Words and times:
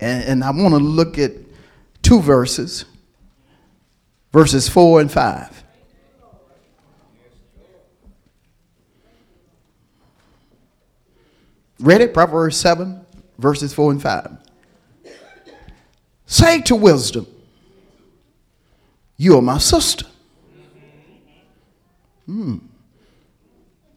And, 0.00 0.24
and 0.24 0.44
I 0.44 0.50
want 0.50 0.74
to 0.74 0.78
look 0.78 1.18
at 1.18 1.32
two 2.02 2.20
verses, 2.20 2.84
verses 4.32 4.68
4 4.68 5.00
and 5.00 5.12
5. 5.12 5.64
Read 11.80 12.00
it, 12.00 12.12
Proverbs 12.12 12.56
7, 12.56 13.04
verses 13.38 13.72
4 13.72 13.92
and 13.92 14.02
5. 14.02 14.38
Say 16.26 16.60
to 16.62 16.76
wisdom, 16.76 17.26
You 19.16 19.38
are 19.38 19.42
my 19.42 19.58
sister. 19.58 20.06
Hmm. 22.26 22.58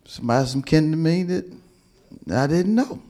Somebody 0.05 0.47
some 0.47 0.61
kin 0.61 0.91
to 0.91 0.97
me 0.97 1.23
that 1.23 1.45
I 2.29 2.47
didn't 2.47 2.75
know. 2.75 3.01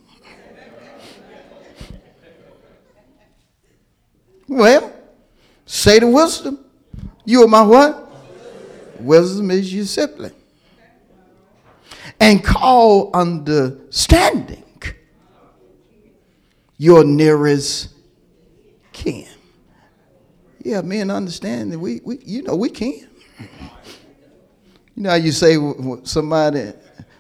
Well, 4.52 4.92
say 5.66 6.02
to 6.02 6.08
wisdom, 6.08 6.60
you 7.24 7.42
are 7.42 7.48
my 7.48 7.62
what? 7.62 8.12
Wisdom 9.00 9.50
is 9.50 9.74
your 9.74 9.86
sibling. 9.86 10.34
And 12.20 12.44
call 12.44 13.12
understanding 13.14 14.66
your 16.78 17.06
nearest 17.06 17.94
kin. 18.92 19.26
Yeah, 20.62 20.82
me 20.82 21.00
understand 21.00 21.72
that 21.72 21.80
we, 21.80 22.02
we 22.04 22.18
you 22.26 22.44
know, 22.44 22.58
we 22.58 22.72
can. 22.72 23.08
You 24.96 25.04
know 25.04 25.12
how 25.12 25.16
you 25.16 25.32
say 25.32 25.56
somebody, 26.04 26.74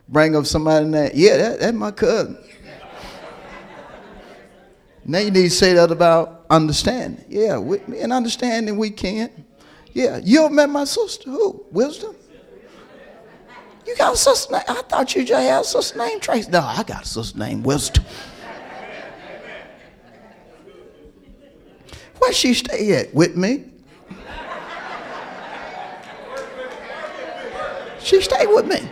bring 0.09 0.35
up 0.35 0.45
somebody 0.45 0.89
that, 0.89 1.15
yeah, 1.15 1.37
that, 1.37 1.59
that's 1.61 1.77
my 1.77 1.91
cousin. 1.91 2.37
now 5.05 5.19
you 5.19 5.31
need 5.31 5.43
to 5.43 5.49
say 5.49 5.71
that 5.71 5.91
about 5.91 6.40
understanding. 6.51 7.25
Yeah, 7.29 7.57
with 7.57 7.87
and 7.87 8.13
understanding 8.13 8.77
we 8.77 8.91
can. 8.91 9.45
Yeah, 9.93 10.19
you 10.23 10.45
ever 10.45 10.53
met 10.53 10.69
my 10.69 10.83
sister. 10.83 11.29
Who? 11.29 11.65
Wisdom? 11.71 12.15
You 13.87 13.95
got 13.97 14.13
a 14.13 14.17
sister 14.17 14.53
name? 14.53 14.61
I 14.67 14.81
thought 14.83 15.15
you 15.15 15.25
just 15.25 15.41
had 15.41 15.61
a 15.61 15.63
sister 15.63 15.97
named 15.97 16.21
Trace. 16.21 16.47
No, 16.47 16.59
I 16.59 16.83
got 16.83 17.03
a 17.03 17.05
sister 17.05 17.37
named 17.39 17.65
Wisdom. 17.65 18.05
Where 22.19 22.33
she 22.33 22.53
stay 22.53 22.93
at? 22.93 23.13
With 23.15 23.35
me? 23.35 23.65
She 28.03 28.21
stayed 28.21 28.47
with 28.47 28.65
me. 28.65 28.89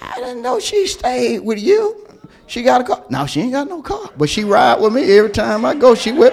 I 0.00 0.16
didn't 0.16 0.42
know 0.42 0.60
she 0.60 0.86
stayed 0.86 1.40
with 1.40 1.58
you. 1.58 2.07
She 2.48 2.62
got 2.62 2.80
a 2.80 2.84
car. 2.84 3.04
Now 3.10 3.26
she 3.26 3.42
ain't 3.42 3.52
got 3.52 3.68
no 3.68 3.82
car, 3.82 4.10
but 4.16 4.30
she 4.30 4.42
ride 4.42 4.80
with 4.80 4.94
me 4.94 5.18
every 5.18 5.30
time 5.30 5.66
I 5.66 5.74
go. 5.74 5.94
She 5.94 6.12
me. 6.12 6.30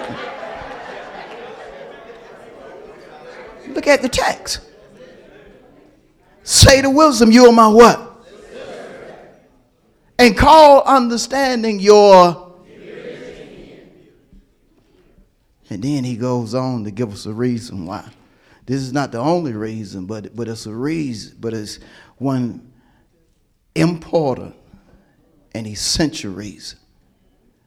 Look 3.68 3.86
at 3.86 4.00
the 4.00 4.08
text. 4.08 4.60
Say 6.42 6.80
to 6.80 6.88
wisdom, 6.88 7.30
you 7.30 7.46
are 7.46 7.52
my 7.52 7.68
what? 7.68 8.02
And 10.18 10.34
call 10.34 10.82
understanding 10.84 11.80
your. 11.80 12.54
And 15.68 15.82
then 15.82 16.04
he 16.04 16.16
goes 16.16 16.54
on 16.54 16.84
to 16.84 16.90
give 16.90 17.12
us 17.12 17.26
a 17.26 17.32
reason 17.32 17.84
why. 17.84 18.08
This 18.64 18.80
is 18.80 18.92
not 18.92 19.12
the 19.12 19.18
only 19.18 19.52
reason, 19.52 20.06
but, 20.06 20.34
but 20.34 20.48
it's 20.48 20.64
a 20.64 20.72
reason, 20.72 21.36
but 21.40 21.52
it's 21.52 21.78
one 22.16 22.72
important 23.74 24.54
and 25.56 25.66
essential 25.66 26.32
reason. 26.32 26.78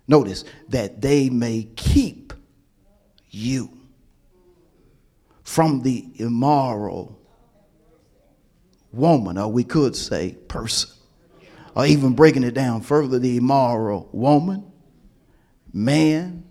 Notice 0.08 0.44
that 0.70 1.02
they 1.02 1.30
may 1.30 1.68
keep 1.76 2.34
you 3.30 3.78
from 5.44 5.82
the 5.82 6.06
immoral 6.16 7.20
woman, 8.92 9.38
or 9.38 9.52
we 9.52 9.64
could 9.64 9.96
say 9.96 10.36
person, 10.48 10.90
or 11.76 11.86
even 11.86 12.14
breaking 12.14 12.44
it 12.44 12.54
down 12.54 12.82
further, 12.82 13.20
the 13.20 13.38
immoral 13.38 14.10
woman, 14.12 14.72
man, 15.72 16.44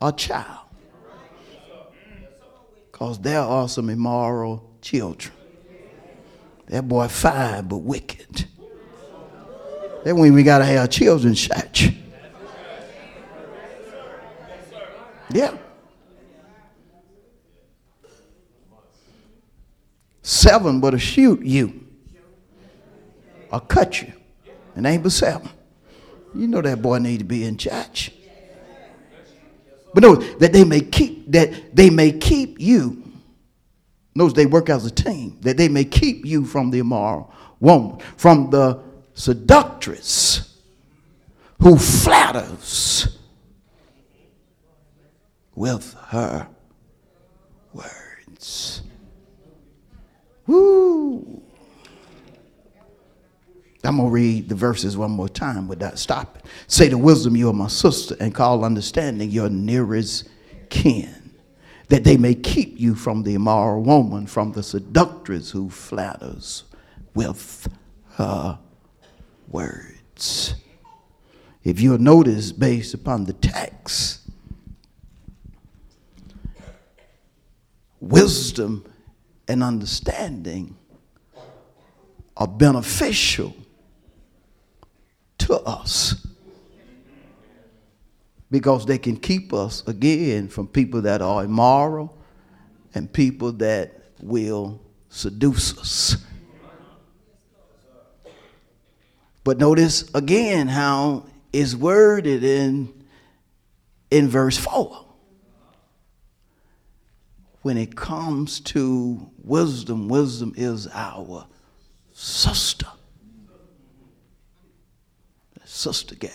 or 0.00 0.12
child 0.12 0.60
because 3.00 3.18
there 3.20 3.40
are 3.40 3.66
some 3.66 3.88
immoral 3.88 4.76
children. 4.82 5.32
That 6.66 6.86
boy 6.86 7.08
five, 7.08 7.66
but 7.66 7.78
wicked. 7.78 8.46
That 10.04 10.16
when 10.16 10.32
we 10.32 10.42
gotta 10.42 10.64
have 10.64 10.90
children's 10.90 11.40
church. 11.40 11.92
Yeah. 15.32 15.56
Seven, 20.22 20.80
but 20.80 20.90
to 20.90 20.98
shoot 20.98 21.42
you 21.42 21.86
or 23.50 23.60
cut 23.60 24.00
you. 24.00 24.12
And 24.74 24.86
ain't 24.86 25.02
but 25.02 25.12
seven. 25.12 25.48
You 26.34 26.46
know 26.46 26.62
that 26.62 26.80
boy 26.80 26.98
need 26.98 27.18
to 27.18 27.24
be 27.24 27.44
in 27.44 27.56
church. 27.56 28.12
But 29.92 30.02
no, 30.02 30.14
that 30.14 30.52
they 30.52 30.64
may 30.64 30.80
keep 30.80 31.30
that 31.32 31.74
they 31.74 31.90
may 31.90 32.12
keep 32.12 32.60
you. 32.60 33.02
Notice 34.14 34.34
they 34.34 34.46
work 34.46 34.68
as 34.68 34.86
a 34.86 34.90
team. 34.90 35.38
That 35.40 35.56
they 35.56 35.68
may 35.68 35.84
keep 35.84 36.24
you 36.24 36.44
from 36.44 36.70
the 36.70 36.78
immoral 36.78 37.32
woman, 37.58 37.98
from 38.16 38.50
the 38.50 38.80
seductress 39.14 40.58
who 41.60 41.76
flatters 41.76 43.18
with 45.54 45.94
her 46.08 46.48
words. 47.72 48.82
Woo. 50.46 51.42
I'm 53.82 53.96
going 53.96 54.08
to 54.08 54.12
read 54.12 54.48
the 54.48 54.54
verses 54.54 54.96
one 54.96 55.10
more 55.10 55.28
time 55.28 55.66
without 55.66 55.98
stopping. 55.98 56.42
Say 56.66 56.88
to 56.90 56.98
wisdom, 56.98 57.36
you 57.36 57.48
are 57.48 57.54
my 57.54 57.68
sister, 57.68 58.16
and 58.20 58.34
call 58.34 58.64
understanding 58.64 59.30
your 59.30 59.48
nearest 59.48 60.28
kin, 60.68 61.34
that 61.88 62.04
they 62.04 62.16
may 62.16 62.34
keep 62.34 62.78
you 62.78 62.94
from 62.94 63.22
the 63.22 63.34
immoral 63.34 63.82
woman, 63.82 64.26
from 64.26 64.52
the 64.52 64.62
seductress 64.62 65.50
who 65.50 65.70
flatters 65.70 66.64
with 67.14 67.68
her 68.12 68.58
words. 69.50 70.54
If 71.62 71.80
you'll 71.80 71.98
notice, 71.98 72.52
based 72.52 72.94
upon 72.94 73.24
the 73.24 73.34
text, 73.34 74.20
wisdom 78.00 78.84
and 79.46 79.62
understanding 79.62 80.76
are 82.36 82.48
beneficial 82.48 83.54
to 85.38 85.54
us 85.60 86.26
because 88.50 88.86
they 88.86 88.98
can 88.98 89.16
keep 89.16 89.52
us 89.52 89.86
again 89.86 90.48
from 90.48 90.66
people 90.66 91.02
that 91.02 91.22
are 91.22 91.44
immoral 91.44 92.16
and 92.94 93.12
people 93.12 93.52
that 93.52 93.92
will 94.20 94.80
seduce 95.08 95.78
us. 95.78 96.16
But 99.44 99.58
notice 99.58 100.08
again 100.14 100.68
how 100.68 101.26
it's 101.52 101.74
worded 101.74 102.44
in, 102.44 103.04
in 104.10 104.28
verse 104.28 104.56
4. 104.58 105.06
When 107.62 107.76
it 107.76 107.94
comes 107.94 108.60
to 108.60 109.30
wisdom, 109.42 110.08
wisdom 110.08 110.54
is 110.56 110.88
our 110.92 111.46
sister 112.12 112.86
sister 115.70 116.14
gal. 116.14 116.30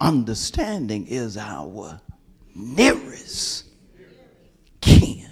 Understanding 0.00 1.06
is 1.06 1.36
our 1.36 2.00
nearest 2.54 3.66
kin. 4.80 5.28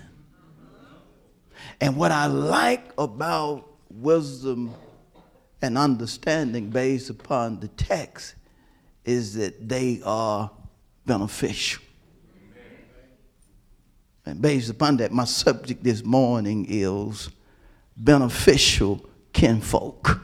And 1.81 1.97
what 1.97 2.13
I 2.13 2.27
like 2.27 2.93
about 2.99 3.69
wisdom 3.97 4.75
and 5.61 5.79
understanding 5.79 6.71
based 6.71 7.11
upon 7.11 7.61
the 7.61 7.69
text 7.69 8.35
is 9.05 9.35
that 9.35 9.69
they 9.69 10.01
are 10.05 10.51
beneficial. 11.07 11.83
And 14.25 14.41
based 14.41 14.71
upon 14.71 14.99
that, 14.99 15.11
my 15.11 15.25
subject 15.25 15.83
this 15.83 16.05
morning 16.05 16.67
is 16.69 17.29
beneficial 17.97 19.05
kinfolk. 19.33 20.21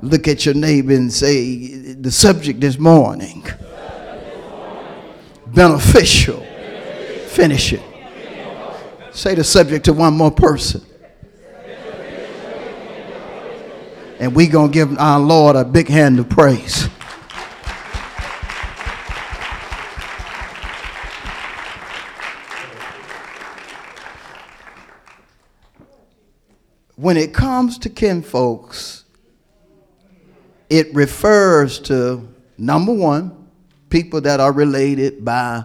Look 0.00 0.26
at 0.26 0.44
your 0.44 0.54
neighbor 0.54 0.94
and 0.94 1.12
say, 1.12 1.94
the 1.94 2.10
subject 2.10 2.60
this 2.60 2.78
morning. 2.78 3.46
Beneficial. 5.46 6.44
Finish 7.28 7.74
it. 7.74 7.91
Say 9.12 9.34
the 9.34 9.44
subject 9.44 9.84
to 9.84 9.92
one 9.92 10.14
more 10.14 10.30
person. 10.30 10.82
And 14.18 14.34
we're 14.34 14.50
going 14.50 14.70
to 14.70 14.72
give 14.72 14.98
our 14.98 15.20
Lord 15.20 15.54
a 15.54 15.64
big 15.64 15.88
hand 15.88 16.18
of 16.18 16.30
praise. 16.30 16.88
When 26.96 27.16
it 27.16 27.34
comes 27.34 27.78
to 27.78 27.90
kinfolks, 27.90 29.02
it 30.70 30.94
refers 30.94 31.80
to 31.80 32.28
number 32.56 32.94
one, 32.94 33.48
people 33.90 34.22
that 34.22 34.40
are 34.40 34.52
related 34.52 35.22
by 35.24 35.64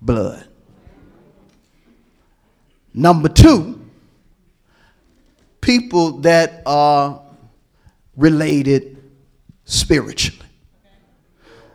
blood. 0.00 0.47
Number 2.98 3.28
two, 3.28 3.80
people 5.60 6.18
that 6.22 6.62
are 6.66 7.22
related 8.16 9.00
spiritually. 9.64 10.44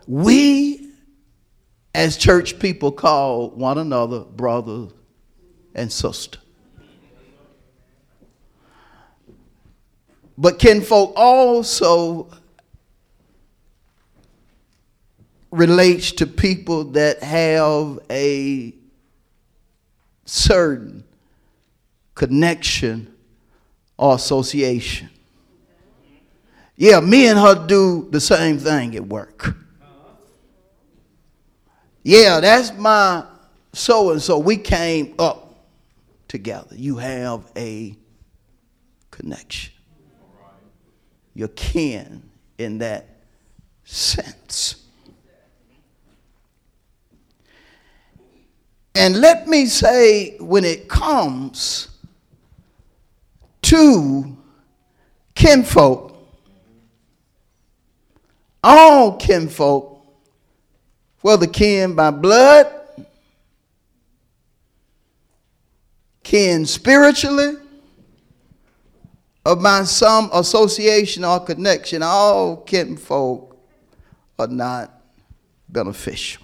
We, 0.06 0.90
as 1.94 2.18
church 2.18 2.58
people, 2.58 2.92
call 2.92 3.48
one 3.52 3.78
another 3.78 4.20
brother 4.20 4.88
and 5.74 5.90
sister. 5.90 6.40
But 10.36 10.58
kinfolk 10.58 11.14
also 11.16 12.28
relates 15.50 16.12
to 16.12 16.26
people 16.26 16.84
that 16.84 17.22
have 17.22 17.98
a 18.10 18.74
certain 20.26 21.02
connection 22.14 23.14
or 23.96 24.14
association. 24.14 25.10
Yeah, 26.76 27.00
me 27.00 27.28
and 27.28 27.38
her 27.38 27.66
do 27.66 28.08
the 28.10 28.20
same 28.20 28.58
thing 28.58 28.96
at 28.96 29.06
work. 29.06 29.56
Yeah, 32.02 32.40
that's 32.40 32.72
my 32.76 33.24
so 33.72 34.10
and 34.10 34.20
so. 34.20 34.38
We 34.38 34.56
came 34.56 35.14
up 35.18 35.64
together. 36.28 36.74
You 36.76 36.96
have 36.96 37.50
a 37.56 37.96
connection. 39.10 39.72
You're 41.34 41.48
kin 41.48 42.22
in 42.58 42.78
that 42.78 43.06
sense. 43.84 44.82
And 48.94 49.20
let 49.20 49.48
me 49.48 49.66
say, 49.66 50.36
when 50.38 50.64
it 50.64 50.88
comes 50.88 51.88
to 53.74 54.36
kinfolk, 55.34 56.14
all 58.62 59.16
kinfolk, 59.16 60.06
whether 61.22 61.48
kin 61.48 61.96
by 61.96 62.12
blood, 62.12 62.72
kin 66.22 66.64
spiritually, 66.66 67.54
or 69.44 69.56
by 69.56 69.82
some 69.82 70.30
association 70.32 71.24
or 71.24 71.40
connection, 71.40 72.00
all 72.04 72.58
kinfolk 72.58 73.56
are 74.38 74.46
not 74.46 75.02
beneficial. 75.68 76.43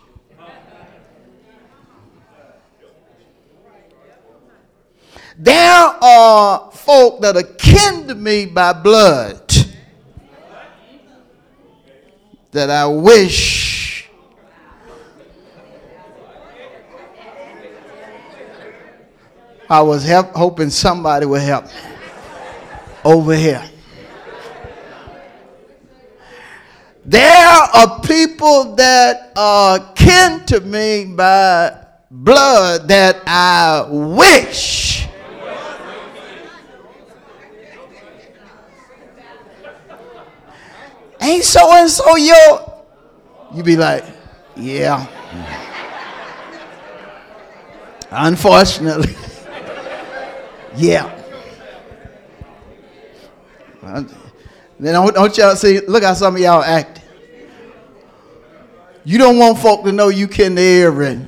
There 5.42 5.56
are 5.56 6.70
folk 6.70 7.22
that 7.22 7.34
are 7.34 7.42
kin 7.42 8.06
to 8.08 8.14
me 8.14 8.44
by 8.44 8.74
blood 8.74 9.50
that 12.50 12.68
I 12.68 12.86
wish 12.86 14.10
I 19.70 19.80
was 19.80 20.04
help, 20.04 20.32
hoping 20.32 20.68
somebody 20.68 21.24
would 21.24 21.40
help 21.40 21.64
over 23.02 23.34
here. 23.34 23.64
There 27.06 27.46
are 27.74 27.98
people 28.02 28.74
that 28.74 29.32
are 29.34 29.94
kin 29.94 30.44
to 30.48 30.60
me 30.60 31.06
by 31.06 31.82
blood 32.10 32.88
that 32.88 33.22
I 33.26 33.86
wish 33.88 34.99
ain't 41.20 41.44
so 41.44 41.72
and 41.72 41.90
so 41.90 42.16
yo? 42.16 42.84
you 43.54 43.62
be 43.62 43.76
like 43.76 44.04
yeah. 44.56 45.06
Unfortunately. 48.10 49.14
Yeah. 50.76 51.16
Then 53.82 54.06
don't, 54.78 55.12
don't 55.12 55.36
y'all 55.36 55.56
see 55.56 55.80
look 55.80 56.04
how 56.04 56.14
some 56.14 56.36
of 56.36 56.40
y'all 56.40 56.62
act. 56.62 57.00
You 59.04 59.18
don't 59.18 59.36
want 59.36 59.58
folk 59.58 59.82
to 59.84 59.90
know 59.90 60.08
you 60.08 60.28
kin 60.28 60.54
can 60.54 60.58
every 60.58 61.20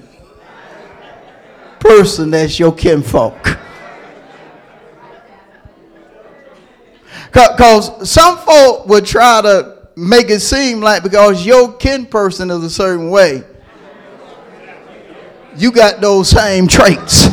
person 1.81 2.31
that's 2.31 2.59
your 2.59 2.73
kinfolk. 2.73 3.59
Because 7.33 8.09
some 8.09 8.39
folk 8.39 8.87
would 8.87 9.05
try 9.05 9.43
to 9.43 9.72
make 9.97 10.31
it 10.31 10.41
seem 10.41 10.81
like 10.81 11.03
because 11.03 11.45
your 11.45 11.73
kin 11.75 12.07
person 12.07 12.51
is 12.51 12.63
a 12.63 12.71
certain 12.71 13.11
way, 13.11 13.43
you 15.57 15.71
got 15.71 16.01
those 16.01 16.31
same 16.31 16.67
traits. 16.67 17.29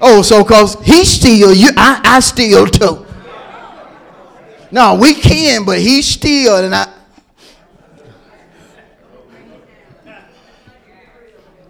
Oh, 0.00 0.22
so 0.22 0.42
cause 0.44 0.80
he 0.82 1.04
steal, 1.04 1.52
you 1.52 1.68
I, 1.76 2.00
I 2.02 2.20
steal 2.20 2.66
too. 2.66 3.06
No, 4.72 4.94
we 4.94 5.14
can, 5.14 5.64
but 5.64 5.78
he 5.78 6.00
steal 6.00 6.56
and 6.56 6.74
I 6.74 6.88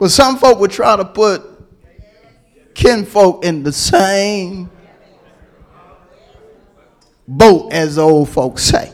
But 0.01 0.11
some 0.11 0.39
folk 0.39 0.59
would 0.61 0.71
try 0.71 0.97
to 0.97 1.05
put 1.05 1.43
kinfolk 2.73 3.45
in 3.45 3.63
the 3.63 3.73
same 3.73 4.71
boat, 7.29 7.71
as 7.71 7.97
the 7.97 8.03
old 8.03 8.31
folks 8.31 8.63
say. 8.63 8.91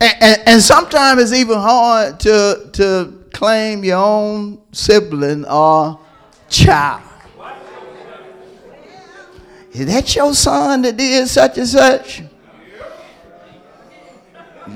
And, 0.00 0.40
and, 0.46 0.62
sometimes 0.62 1.22
it's 1.22 1.32
even 1.32 1.58
hard 1.58 2.20
to, 2.20 2.70
to 2.72 3.24
claim 3.32 3.84
your 3.84 3.98
own 3.98 4.60
sibling 4.72 5.44
or 5.46 6.00
child. 6.48 7.02
Is 9.72 9.86
that 9.86 10.14
your 10.14 10.32
son 10.34 10.82
that 10.82 10.96
did 10.96 11.26
such 11.28 11.58
and 11.58 11.66
such? 11.66 12.22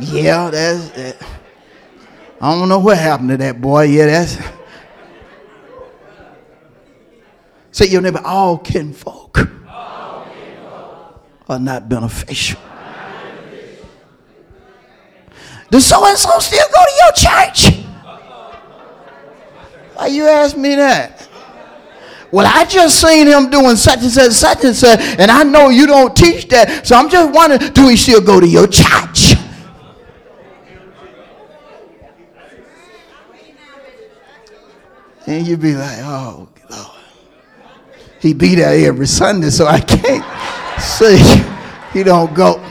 Yeah, 0.00 0.50
that's. 0.50 0.88
That. 0.91 1.17
I 2.41 2.55
don't 2.55 2.69
know 2.69 2.81
what 2.81 2.99
happened 2.99 3.31
to 3.31 3.37
that 3.37 3.61
boy. 3.61 3.85
Yeah, 3.85 4.07
that's. 4.07 4.38
Say 7.71 7.87
your 7.87 8.00
neighbor, 8.00 8.21
all 8.25 8.59
kinfolk, 8.59 9.38
all 9.69 10.25
kinfolk. 10.25 11.23
are 11.49 11.61
not 11.61 11.88
beneficial. 11.88 12.59
Does 15.70 15.87
so 15.87 16.04
and 16.06 16.16
so 16.16 16.38
still 16.38 16.66
go 16.75 16.84
to 16.84 16.92
your 17.02 17.12
church? 17.12 17.84
Why 19.94 20.06
you 20.06 20.26
ask 20.26 20.56
me 20.56 20.76
that? 20.76 21.28
Well, 22.30 22.46
I 22.46 22.64
just 22.66 23.00
seen 23.00 23.26
him 23.26 23.50
doing 23.50 23.76
such 23.76 24.00
and 24.00 24.10
such, 24.10 24.32
such 24.32 24.64
and 24.64 24.76
such, 24.76 25.00
and 25.00 25.30
I 25.30 25.42
know 25.44 25.70
you 25.70 25.87
don't 25.87 26.14
teach 26.14 26.46
that. 26.48 26.87
So 26.87 26.94
I'm 26.94 27.08
just 27.08 27.32
wondering, 27.32 27.72
do 27.72 27.88
he 27.88 27.96
still 27.96 28.20
go 28.20 28.38
to 28.38 28.46
your 28.46 28.66
church? 28.66 29.34
And 35.26 35.46
you'd 35.46 35.60
be 35.60 35.75
like, 35.75 35.98
oh, 36.00 36.48
Lord. 36.70 36.98
He 38.20 38.34
be 38.34 38.54
there 38.54 38.88
every 38.88 39.06
Sunday, 39.06 39.50
so 39.50 39.66
I 39.66 39.80
can't 39.80 40.25
see 40.80 41.18
he 41.92 42.02
don't 42.02 42.32
go. 42.34 42.64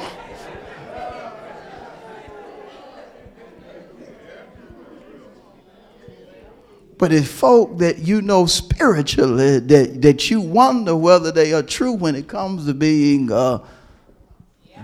But 6.98 7.14
it's 7.14 7.28
folk 7.28 7.78
that 7.78 8.00
you 8.00 8.22
know 8.22 8.48
spiritually 8.48 9.60
that, 9.60 10.02
that 10.02 10.32
you 10.32 10.42
wonder 10.42 10.96
whether 10.96 11.32
they 11.32 11.54
are 11.54 11.62
true 11.62 11.94
when 11.94 12.16
it 12.16 12.28
comes 12.28 12.66
to 12.66 12.74
being 12.74 13.32
a 13.32 13.62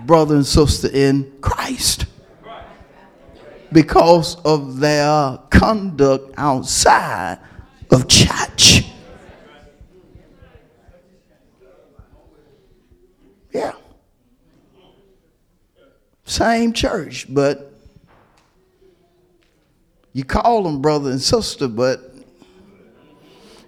brother 0.05 0.35
and 0.35 0.45
sister 0.45 0.89
in 0.93 1.31
Christ. 1.41 2.05
Because 3.71 4.35
of 4.45 4.79
their 4.79 5.39
conduct 5.49 6.35
outside 6.37 7.39
of 7.89 8.07
church. 8.07 8.85
Yeah. 13.51 13.73
Same 16.25 16.73
church, 16.73 17.25
but 17.29 17.72
you 20.13 20.23
call 20.23 20.63
them 20.63 20.81
brother 20.81 21.09
and 21.09 21.21
sister, 21.21 21.67
but 21.67 22.13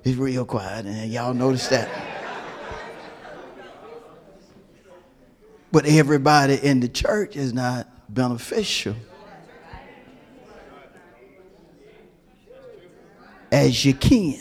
it's 0.03 0.15
real 0.15 0.45
quiet, 0.45 0.85
and 0.85 1.11
y'all 1.11 1.33
notice 1.33 1.67
that. 1.69 1.89
But 5.71 5.87
everybody 5.87 6.55
in 6.55 6.79
the 6.79 6.87
church 6.87 7.35
is 7.35 7.53
not 7.53 7.87
beneficial. 8.13 8.95
As 13.51 13.83
you 13.83 13.93
can. 13.93 14.39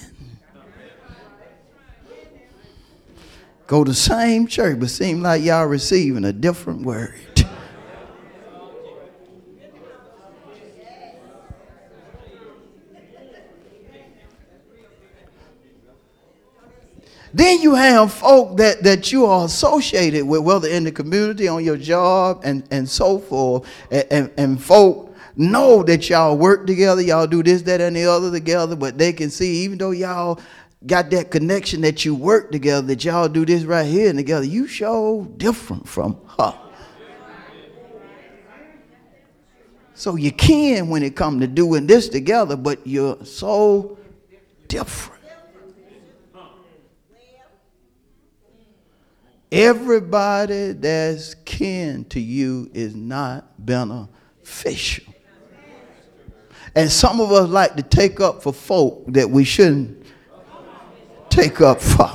Go 3.66 3.82
to 3.82 3.94
same 3.94 4.46
church, 4.46 4.78
but 4.78 4.90
seem 4.90 5.22
like 5.22 5.42
y'all 5.42 5.64
receiving 5.66 6.24
a 6.24 6.32
different 6.32 6.82
word. 6.82 7.33
Then 17.34 17.60
you 17.60 17.74
have 17.74 18.12
folk 18.12 18.58
that, 18.58 18.84
that 18.84 19.10
you 19.10 19.26
are 19.26 19.44
associated 19.44 20.24
with, 20.24 20.42
whether 20.42 20.68
in 20.68 20.84
the 20.84 20.92
community, 20.92 21.48
on 21.48 21.64
your 21.64 21.76
job, 21.76 22.42
and, 22.44 22.62
and 22.70 22.88
so 22.88 23.18
forth. 23.18 23.68
And, 23.90 24.06
and, 24.10 24.30
and 24.36 24.62
folk 24.62 25.12
know 25.34 25.82
that 25.82 26.08
y'all 26.08 26.36
work 26.36 26.64
together, 26.64 27.02
y'all 27.02 27.26
do 27.26 27.42
this, 27.42 27.62
that, 27.62 27.80
and 27.80 27.96
the 27.96 28.04
other 28.04 28.30
together, 28.30 28.76
but 28.76 28.98
they 28.98 29.12
can 29.12 29.30
see, 29.30 29.64
even 29.64 29.78
though 29.78 29.90
y'all 29.90 30.40
got 30.86 31.10
that 31.10 31.32
connection 31.32 31.80
that 31.80 32.04
you 32.04 32.14
work 32.14 32.52
together, 32.52 32.86
that 32.86 33.04
y'all 33.04 33.28
do 33.28 33.44
this 33.44 33.64
right 33.64 33.86
here 33.86 34.10
and 34.10 34.18
together, 34.18 34.46
you 34.46 34.68
show 34.68 35.24
different 35.36 35.88
from 35.88 36.16
her. 36.38 36.56
So 39.94 40.14
you 40.14 40.30
can 40.30 40.88
when 40.88 41.02
it 41.02 41.16
come 41.16 41.40
to 41.40 41.48
doing 41.48 41.88
this 41.88 42.08
together, 42.08 42.56
but 42.56 42.86
you're 42.86 43.24
so 43.24 43.98
different. 44.68 45.13
Everybody 49.54 50.72
that's 50.72 51.36
kin 51.44 52.06
to 52.06 52.18
you 52.18 52.68
is 52.74 52.96
not 52.96 53.44
beneficial. 53.64 55.14
And 56.74 56.90
some 56.90 57.20
of 57.20 57.30
us 57.30 57.48
like 57.48 57.76
to 57.76 57.84
take 57.84 58.18
up 58.18 58.42
for 58.42 58.52
folk 58.52 59.04
that 59.06 59.30
we 59.30 59.44
shouldn't 59.44 60.04
take 61.30 61.60
up 61.60 61.80
for. 61.80 62.10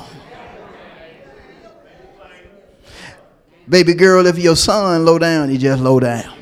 Baby 3.69 3.93
girl, 3.93 4.25
if 4.25 4.37
your 4.37 4.57
son 4.57 5.05
low 5.05 5.17
down, 5.17 5.47
he 5.47 5.57
just 5.57 5.81
low 5.81 6.01
down. 6.01 6.33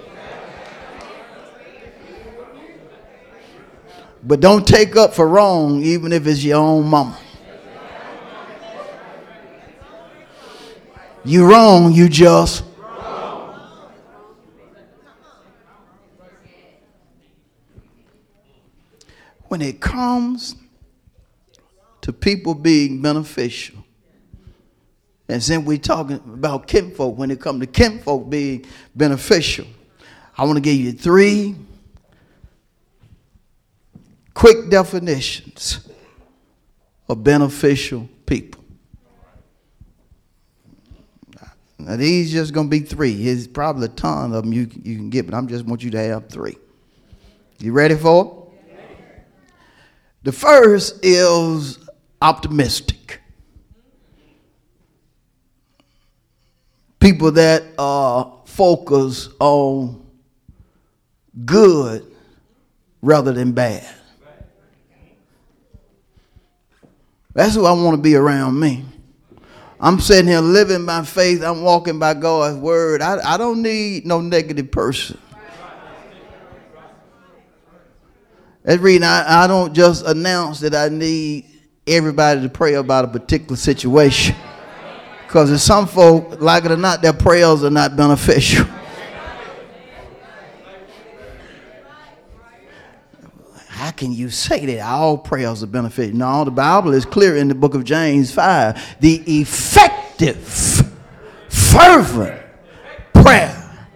But 4.23 4.39
don't 4.39 4.67
take 4.67 4.95
up 4.95 5.13
for 5.13 5.27
wrong, 5.27 5.83
even 5.83 6.11
if 6.11 6.25
it's 6.25 6.43
your 6.43 6.57
own 6.57 6.87
mama. 6.87 7.19
You 11.27 11.45
wrong, 11.45 11.91
you 11.91 12.07
just. 12.07 12.63
When 19.49 19.61
it 19.61 19.81
comes 19.81 20.55
to 21.99 22.13
people 22.13 22.53
being 22.55 23.01
beneficial, 23.01 23.75
and 25.27 25.43
since 25.43 25.65
we're 25.65 25.77
talking 25.79 26.15
about 26.15 26.65
kinfolk, 26.65 27.17
when 27.17 27.29
it 27.29 27.41
comes 27.41 27.59
to 27.59 27.67
kinfolk 27.67 28.29
being 28.29 28.65
beneficial, 28.95 29.67
I 30.37 30.45
want 30.45 30.55
to 30.55 30.61
give 30.61 30.77
you 30.77 30.93
three 30.93 31.55
quick 34.33 34.69
definitions 34.69 35.89
of 37.09 37.21
beneficial 37.21 38.07
people. 38.25 38.56
Now 41.79 41.95
these 41.95 42.31
just 42.31 42.53
gonna 42.53 42.69
be 42.69 42.79
three. 42.79 43.25
There's 43.25 43.47
probably 43.47 43.85
a 43.85 43.89
ton 43.89 44.33
of 44.33 44.43
them 44.43 44.53
you, 44.53 44.69
you 44.81 44.95
can 44.95 45.09
get, 45.09 45.25
but 45.25 45.35
I'm 45.35 45.47
just 45.47 45.65
want 45.65 45.83
you 45.83 45.91
to 45.91 45.99
have 45.99 46.29
three. 46.29 46.57
You 47.59 47.71
ready 47.71 47.95
for 47.95 48.25
it? 48.25 48.75
The 50.23 50.31
first 50.31 50.99
is 51.03 51.79
optimistic. 52.21 53.21
People 56.99 57.31
that 57.31 57.63
uh, 57.77 58.31
focus 58.45 59.29
on 59.39 60.05
good 61.45 62.05
rather 63.01 63.31
than 63.31 63.51
bad. 63.51 63.87
That's 67.33 67.53
who 67.53 67.65
I 67.65 67.71
want 67.71 67.95
to 67.95 68.01
be 68.01 68.15
around 68.15 68.59
me. 68.59 68.83
I'm 69.79 69.99
sitting 69.99 70.27
here 70.27 70.39
living 70.39 70.85
by 70.85 71.03
faith. 71.03 71.43
I'm 71.43 71.61
walking 71.61 71.99
by 71.99 72.15
God's 72.15 72.57
word. 72.57 73.01
I, 73.01 73.33
I 73.33 73.37
don't 73.37 73.61
need 73.61 74.05
no 74.05 74.21
negative 74.21 74.71
person. 74.71 75.19
That's 78.63 78.81
reason 78.81 79.03
I, 79.03 79.43
I 79.43 79.47
don't 79.47 79.73
just 79.73 80.05
announce 80.05 80.59
that 80.61 80.75
I 80.75 80.89
need 80.89 81.45
everybody 81.85 82.41
to 82.41 82.49
pray 82.49 82.73
about 82.73 83.05
a 83.05 83.07
particular 83.07 83.55
situation. 83.55 84.35
Because 85.25 85.49
there's 85.49 85.63
some 85.63 85.87
folk, 85.87 86.41
like 86.41 86.65
it 86.65 86.71
or 86.71 86.77
not, 86.77 87.01
their 87.01 87.13
prayers 87.13 87.63
are 87.63 87.69
not 87.69 87.95
beneficial. 87.95 88.65
How 93.87 93.93
can 93.93 94.11
you 94.11 94.29
say 94.29 94.65
that 94.65 94.81
all 94.81 95.17
prayers 95.17 95.63
are 95.63 95.67
beneficial? 95.67 96.17
No, 96.17 96.43
the 96.43 96.51
Bible 96.51 96.91
is 96.91 97.05
clear 97.05 97.37
in 97.37 97.47
the 97.47 97.55
book 97.55 97.73
of 97.73 97.85
James 97.85 98.29
5. 98.33 98.99
The 98.99 99.39
effective, 99.39 100.91
fervent 101.47 102.37
prayer 103.13 103.87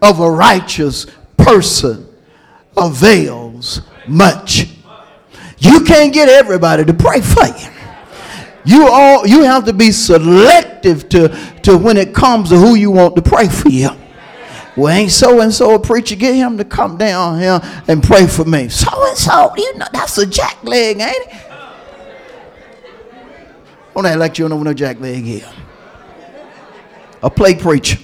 of 0.00 0.20
a 0.20 0.30
righteous 0.30 1.04
person 1.36 2.08
avails 2.78 3.82
much. 4.08 4.68
You 5.58 5.84
can't 5.84 6.14
get 6.14 6.30
everybody 6.30 6.86
to 6.86 6.94
pray 6.94 7.20
for 7.20 7.44
you. 7.44 7.68
You 8.64 8.88
all 8.88 9.26
you 9.26 9.42
have 9.42 9.66
to 9.66 9.74
be 9.74 9.92
selective 9.92 11.10
to, 11.10 11.28
to 11.64 11.76
when 11.76 11.98
it 11.98 12.14
comes 12.14 12.48
to 12.48 12.56
who 12.56 12.74
you 12.74 12.90
want 12.90 13.14
to 13.16 13.20
pray 13.20 13.48
for 13.48 13.68
you. 13.68 13.90
Well, 14.76 14.94
ain't 14.94 15.10
so 15.10 15.40
and 15.40 15.52
so 15.54 15.74
a 15.74 15.78
preacher? 15.78 16.16
Get 16.16 16.34
him 16.34 16.58
to 16.58 16.64
come 16.64 16.98
down 16.98 17.40
here 17.40 17.60
and 17.88 18.02
pray 18.02 18.26
for 18.26 18.44
me. 18.44 18.68
So 18.68 18.88
and 19.08 19.16
so, 19.16 19.52
you 19.56 19.78
know, 19.78 19.86
that's 19.92 20.18
a 20.18 20.26
jackleg, 20.26 21.00
ain't 21.00 21.02
it? 21.02 21.46
Don't 23.94 24.04
act 24.04 24.18
like 24.18 24.38
you 24.38 24.42
don't 24.42 24.50
know 24.50 24.56
what 24.56 24.66
a 24.66 24.74
jack 24.74 25.00
leg 25.00 25.26
is. 25.26 25.44
A 27.22 27.30
play 27.30 27.54
preacher. 27.54 27.98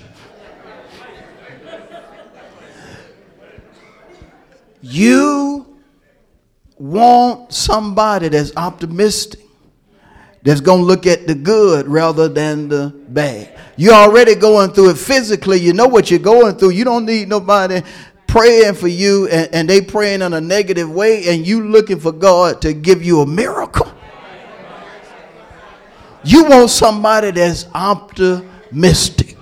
You 4.81 5.79
want 6.79 7.53
somebody 7.53 8.29
that's 8.29 8.57
optimistic 8.57 9.41
that's 10.43 10.61
going 10.61 10.81
to 10.81 10.85
look 10.85 11.07
at 11.07 11.27
the 11.27 11.35
good 11.35 11.87
rather 11.87 12.29
than 12.29 12.69
the 12.69 12.93
bad. 13.09 13.59
You're 13.77 13.95
already 13.95 14.35
going 14.35 14.71
through 14.73 14.91
it 14.91 14.99
physically. 14.99 15.59
You 15.59 15.73
know 15.73 15.87
what 15.87 16.11
you're 16.11 16.19
going 16.19 16.57
through. 16.57 16.71
You 16.71 16.85
don't 16.85 17.07
need 17.07 17.29
nobody 17.29 17.83
praying 18.27 18.75
for 18.75 18.89
you 18.89 19.29
and, 19.29 19.55
and 19.55 19.69
they 19.69 19.81
praying 19.81 20.23
in 20.23 20.33
a 20.33 20.41
negative 20.41 20.91
way 20.91 21.29
and 21.29 21.47
you 21.47 21.69
looking 21.69 22.01
for 22.01 22.13
God 22.13 22.63
to 22.63 22.73
give 22.73 23.05
you 23.05 23.21
a 23.21 23.27
miracle. 23.27 23.93
You 26.25 26.45
want 26.45 26.71
somebody 26.71 27.33
that's 27.33 27.67
optimistic. 27.75 29.37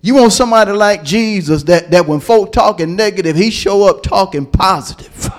You 0.00 0.14
want 0.14 0.32
somebody 0.32 0.72
like 0.72 1.02
Jesus 1.02 1.64
that, 1.64 1.90
that 1.90 2.06
when 2.06 2.20
folk 2.20 2.52
talking 2.52 2.94
negative, 2.94 3.36
he 3.36 3.50
show 3.50 3.88
up 3.88 4.02
talking 4.02 4.46
positive. 4.46 5.30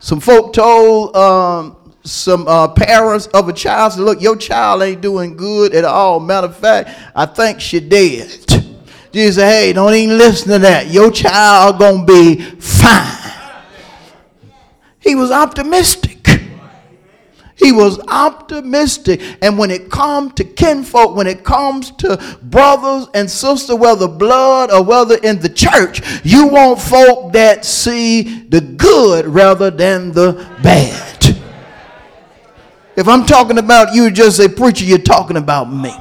Some 0.00 0.20
folk 0.20 0.52
told 0.52 1.16
um, 1.16 1.87
some 2.04 2.48
uh, 2.48 2.68
parents 2.68 3.26
of 3.28 3.48
a 3.48 3.52
child 3.52 3.92
said, 3.92 4.02
look, 4.02 4.20
your 4.20 4.36
child 4.36 4.82
ain't 4.82 5.00
doing 5.00 5.36
good 5.36 5.74
at 5.74 5.84
all. 5.84 6.20
Matter 6.20 6.46
of 6.46 6.56
fact, 6.56 6.90
I 7.14 7.26
think 7.26 7.60
she 7.60 7.80
dead. 7.80 8.28
Jesus 9.12 9.36
said, 9.36 9.50
hey, 9.50 9.72
don't 9.72 9.94
even 9.94 10.18
listen 10.18 10.52
to 10.52 10.58
that. 10.60 10.88
Your 10.88 11.10
child 11.10 11.78
gonna 11.78 12.04
be 12.04 12.40
fine. 12.40 13.32
He 15.00 15.14
was 15.14 15.30
optimistic. 15.30 16.18
He 17.56 17.72
was 17.72 17.98
optimistic. 18.06 19.20
And 19.42 19.58
when 19.58 19.70
it 19.70 19.90
comes 19.90 20.34
to 20.34 20.44
kinfolk, 20.44 21.16
when 21.16 21.26
it 21.26 21.42
comes 21.42 21.90
to 21.92 22.38
brothers 22.42 23.08
and 23.14 23.28
sisters, 23.28 23.74
whether 23.76 24.06
blood 24.06 24.70
or 24.70 24.84
whether 24.84 25.16
in 25.16 25.40
the 25.40 25.48
church, 25.48 26.00
you 26.24 26.46
want 26.46 26.80
folk 26.80 27.32
that 27.32 27.64
see 27.64 28.44
the 28.48 28.60
good 28.60 29.26
rather 29.26 29.70
than 29.70 30.12
the 30.12 30.32
bad. 30.62 31.37
If 32.98 33.06
I'm 33.06 33.24
talking 33.24 33.58
about 33.58 33.94
you, 33.94 34.10
just 34.10 34.38
say, 34.38 34.48
Preacher, 34.48 34.84
you're 34.84 34.98
talking 34.98 35.36
about 35.36 35.72
me. 35.72 35.94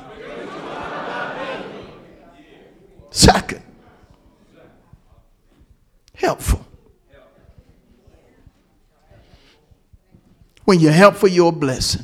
Second, 3.11 3.61
helpful. 6.15 6.65
When 10.65 10.79
you're 10.79 10.91
helpful, 10.91 11.29
you're 11.29 11.49
a 11.49 11.51
blessing. 11.51 12.03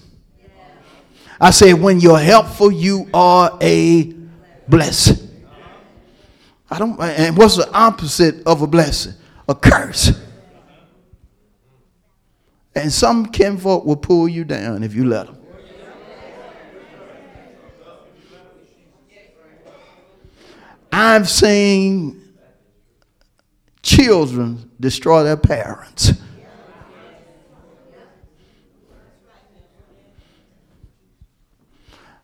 I 1.42 1.50
say, 1.50 1.74
when 1.74 2.00
you're 2.00 2.20
helpful, 2.20 2.72
you 2.72 3.10
are 3.16 3.58
a 3.62 4.14
blessing. 4.68 5.28
I 6.70 6.78
don't, 6.78 7.02
and 7.02 7.36
what's 7.36 7.58
the 7.58 7.68
opposite 7.74 8.46
of 8.46 8.62
a 8.62 8.68
blessing? 8.68 9.14
A 9.50 9.56
curse. 9.56 10.23
And 12.76 12.92
some 12.92 13.28
kinfolk 13.28 13.86
will 13.86 13.96
pull 13.96 14.28
you 14.28 14.44
down 14.44 14.84
if 14.84 14.96
you 14.96 15.06
let 15.06 15.28
them. 15.28 15.38
I've 20.92 21.28
seen 21.28 22.22
children 23.82 24.72
destroy 24.80 25.24
their 25.24 25.38
parents. 25.38 26.14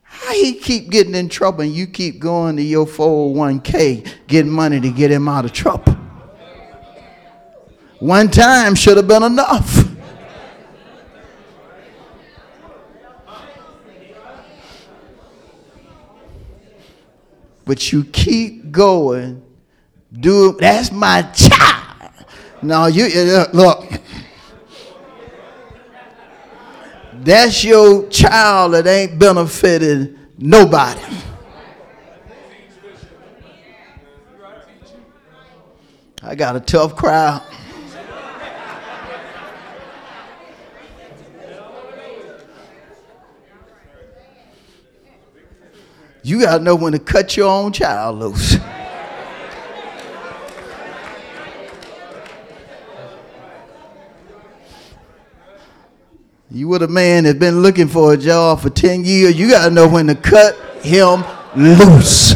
How 0.03 0.33
he 0.33 0.53
keep 0.53 0.91
getting 0.91 1.15
in 1.15 1.29
trouble 1.29 1.61
and 1.61 1.73
you 1.73 1.87
keep 1.87 2.19
going 2.19 2.57
to 2.57 2.61
your 2.61 2.85
401k 2.85 4.27
getting 4.27 4.51
money 4.51 4.79
to 4.79 4.91
get 4.91 5.09
him 5.09 5.27
out 5.27 5.45
of 5.45 5.53
trouble? 5.53 5.93
One 7.99 8.29
time 8.29 8.75
should 8.75 8.97
have 8.97 9.07
been 9.07 9.23
enough. 9.23 9.85
But 17.69 17.91
you 17.91 18.03
keep 18.03 18.71
going. 18.71 19.43
Do 20.11 20.57
that's 20.59 20.91
my 20.91 21.21
child. 21.21 22.11
No, 22.63 22.87
you 22.87 23.05
look. 23.53 23.87
That's 27.13 27.63
your 27.63 28.07
child 28.07 28.73
that 28.73 28.87
ain't 28.87 29.19
benefited 29.19 30.17
nobody. 30.35 30.99
I 36.23 36.33
got 36.33 36.55
a 36.55 36.59
tough 36.59 36.95
crowd. 36.95 37.43
You 46.29 46.41
got 46.41 46.59
to 46.59 46.63
know 46.63 46.75
when 46.75 46.93
to 46.93 46.99
cut 46.99 47.35
your 47.35 47.49
own 47.49 47.73
child 47.73 48.19
loose. 48.19 48.55
You 56.51 56.67
with 56.67 56.83
a 56.83 56.87
man 56.87 57.23
that's 57.23 57.39
been 57.39 57.63
looking 57.63 57.87
for 57.87 58.13
a 58.13 58.17
job 58.17 58.59
for 58.59 58.69
10 58.69 59.05
years. 59.05 59.39
You 59.39 59.49
got 59.49 59.69
to 59.69 59.71
know 59.71 59.89
when 59.89 60.05
to 60.05 60.13
cut 60.13 60.55
him 60.83 61.23
loose. 61.55 62.35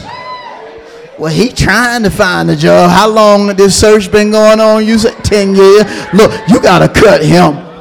Well, 1.20 1.32
he 1.32 1.50
trying 1.50 2.02
to 2.02 2.10
find 2.10 2.50
a 2.50 2.56
job. 2.56 2.90
How 2.90 3.08
long 3.08 3.46
this 3.50 3.80
search 3.80 4.12
been 4.12 4.32
going 4.32 4.60
on? 4.60 4.88
You 4.88 4.98
said 4.98 5.24
10 5.24 5.54
years. 5.54 5.84
Look, 6.16 6.32
you 6.50 6.60
got 6.60 6.80
to 6.80 7.00
cut 7.00 7.24
him 7.24 7.73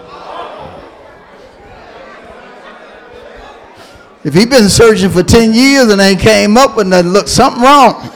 If 4.25 4.35
he 4.35 4.47
been 4.47 4.69
searching 4.69 5.11
for 5.11 5.25
10 5.25 5.53
years 5.53 5.89
and 5.91 6.01
ain't 6.01 6.21
came 6.21 6.57
up 6.57 6.77
with 6.77 6.87
nothing, 6.87 7.11
look, 7.11 7.27
something 7.27 7.61
wrong. 7.61 8.09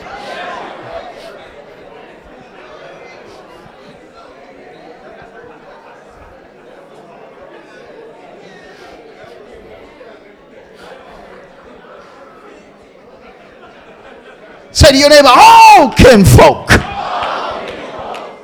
Say 14.70 14.92
to 14.92 14.98
your 14.98 15.08
neighbor, 15.08 15.28
all 15.28 15.90
kinfolk 15.92 16.70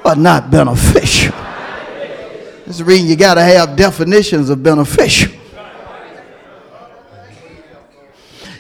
are 0.05 0.17
not 0.17 0.51
beneficial. 0.51 1.35
This 2.67 2.81
is 2.81 2.83
reading 2.83 3.07
you 3.07 3.17
got 3.17 3.35
to 3.35 3.43
have 3.43 3.77
definitions 3.77 4.49
of 4.49 4.63
beneficial. 4.63 5.33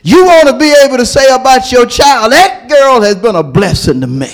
You 0.02 0.24
want 0.24 0.48
to 0.48 0.58
be 0.58 0.74
able 0.84 0.96
to 0.96 1.06
say 1.06 1.32
about 1.32 1.70
your 1.70 1.86
child, 1.86 2.32
that 2.32 2.68
girl 2.68 3.00
has 3.02 3.16
been 3.16 3.36
a 3.36 3.42
blessing 3.42 4.00
to 4.00 4.06
me. 4.06 4.26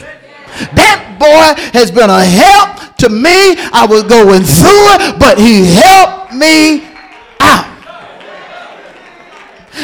That 0.74 1.16
boy 1.20 1.62
has 1.78 1.90
been 1.90 2.10
a 2.10 2.24
help 2.24 2.96
to 2.98 3.08
me. 3.08 3.54
I 3.72 3.86
was 3.88 4.02
going 4.04 4.42
through 4.42 4.84
it, 4.96 5.18
but 5.18 5.38
he 5.38 5.66
helped 5.66 6.32
me 6.32 6.88
out. 7.40 7.66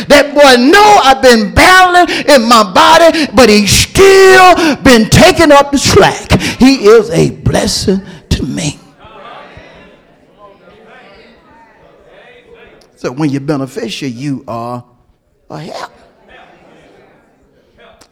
That 0.09 0.35
boy 0.35 0.61
know 0.61 0.99
I've 1.05 1.23
been 1.23 1.55
battling 1.55 2.09
in 2.27 2.49
my 2.49 2.64
body, 2.73 3.27
but 3.35 3.49
he's 3.49 3.70
still 3.70 4.77
been 4.83 5.09
taking 5.11 5.53
up 5.53 5.70
the 5.70 5.79
slack. 5.79 6.40
He 6.59 6.87
is 6.87 7.11
a 7.11 7.31
blessing 7.31 8.01
to 8.31 8.42
me. 8.42 8.81
So 12.97 13.12
when 13.12 13.29
you're 13.29 13.42
beneficial, 13.42 14.09
you 14.09 14.44
are 14.49 14.85
help. 15.61 15.93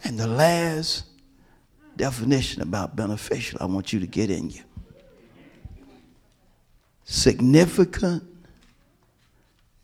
And 0.05 0.19
the 0.19 0.27
last 0.27 1.05
definition 1.97 2.63
about 2.63 2.97
beneficial, 2.97 3.59
I 3.61 3.67
want 3.67 3.93
you 3.93 4.01
to 4.01 4.07
get 4.07 4.31
in 4.31 4.51
you. 4.51 4.63
Significant 7.05 8.25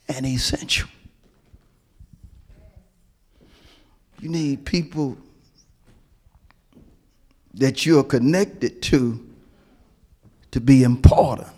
and 0.09 0.27
essential. 0.27 0.88
You 4.21 4.29
need 4.29 4.64
people 4.64 5.16
that 7.55 7.87
you're 7.87 8.05
connected 8.05 8.83
to 8.83 9.25
to 10.51 10.61
be 10.61 10.83
important 10.83 11.49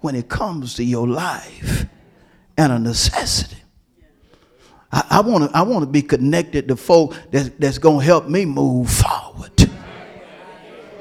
when 0.00 0.14
it 0.14 0.28
comes 0.28 0.74
to 0.74 0.84
your 0.84 1.08
life 1.08 1.86
and 2.56 2.72
a 2.72 2.78
necessity. 2.78 3.61
I, 4.92 5.20
want 5.20 5.50
to 5.50 5.56
I 5.56 5.62
want 5.62 5.82
to 5.82 5.90
be 5.90 6.02
connected 6.02 6.68
to 6.68 6.76
folk 6.76 7.16
that's, 7.30 7.48
that's 7.58 7.78
going 7.78 8.00
to 8.00 8.04
help 8.04 8.28
me 8.28 8.44
move 8.44 8.90
forward. 8.90 9.70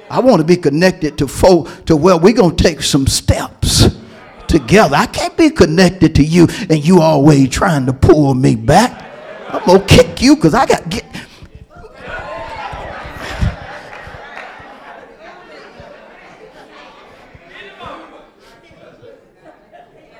I 0.09 0.19
want 0.19 0.39
to 0.39 0.45
be 0.45 0.55
connected 0.55 1.17
to 1.17 1.27
folk 1.27 1.85
to 1.85 1.97
where 1.97 2.17
we're 2.17 2.33
going 2.33 2.55
to 2.55 2.63
take 2.63 2.81
some 2.81 3.05
steps 3.05 3.89
together. 4.47 4.95
I 4.95 5.07
can't 5.07 5.35
be 5.35 5.49
connected 5.49 6.15
to 6.15 6.23
you 6.23 6.47
and 6.69 6.85
you 6.85 7.01
always 7.01 7.49
trying 7.49 7.85
to 7.87 7.93
pull 7.93 8.33
me 8.33 8.55
back. 8.55 9.09
I'm 9.49 9.65
going 9.65 9.81
to 9.81 9.87
kick 9.87 10.21
you 10.21 10.35
because 10.35 10.53
I 10.53 10.65
got 10.65 10.89
get. 10.89 11.05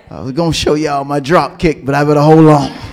I 0.09 0.19
was 0.19 0.33
going 0.33 0.51
to 0.51 0.57
show 0.57 0.73
y'all 0.73 1.05
my 1.05 1.21
drop 1.21 1.57
kick, 1.57 1.85
but 1.85 1.95
I 1.95 2.03
better 2.03 2.19
hold 2.19 2.47
on. 2.47 2.90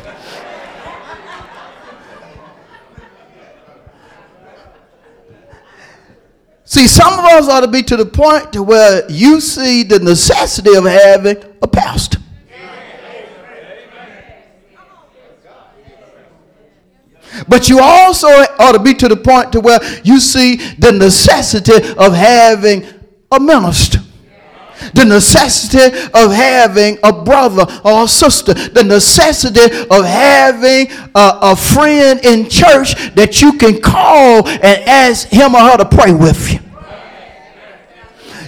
See, 6.78 6.86
some 6.86 7.12
of 7.18 7.24
us 7.24 7.48
ought 7.48 7.62
to 7.62 7.66
be 7.66 7.82
to 7.82 7.96
the 7.96 8.06
point 8.06 8.52
to 8.52 8.62
where 8.62 9.02
you 9.10 9.40
see 9.40 9.82
the 9.82 9.98
necessity 9.98 10.76
of 10.76 10.84
having 10.84 11.36
a 11.60 11.66
pastor. 11.66 12.18
But 17.48 17.68
you 17.68 17.80
also 17.80 18.28
ought 18.28 18.72
to 18.74 18.78
be 18.78 18.94
to 18.94 19.08
the 19.08 19.16
point 19.16 19.50
to 19.54 19.60
where 19.60 19.80
you 20.04 20.20
see 20.20 20.54
the 20.78 20.92
necessity 20.92 21.74
of 21.94 22.14
having 22.14 22.86
a 23.32 23.40
minister 23.40 23.98
the 24.94 25.04
necessity 25.04 25.96
of 26.14 26.32
having 26.32 26.98
a 27.02 27.12
brother 27.12 27.66
or 27.84 28.04
a 28.04 28.08
sister, 28.08 28.54
the 28.54 28.84
necessity 28.84 29.64
of 29.90 30.04
having 30.04 30.86
a, 31.16 31.38
a, 31.42 31.56
friend 31.56 32.24
in 32.24 32.48
church 32.48 32.94
that 33.16 33.42
you 33.42 33.54
can 33.54 33.80
call 33.80 34.46
and 34.46 34.88
ask 34.88 35.26
him 35.26 35.56
or 35.56 35.62
her 35.62 35.78
to 35.78 35.84
pray 35.84 36.12
with 36.12 36.52
you. 36.52 36.60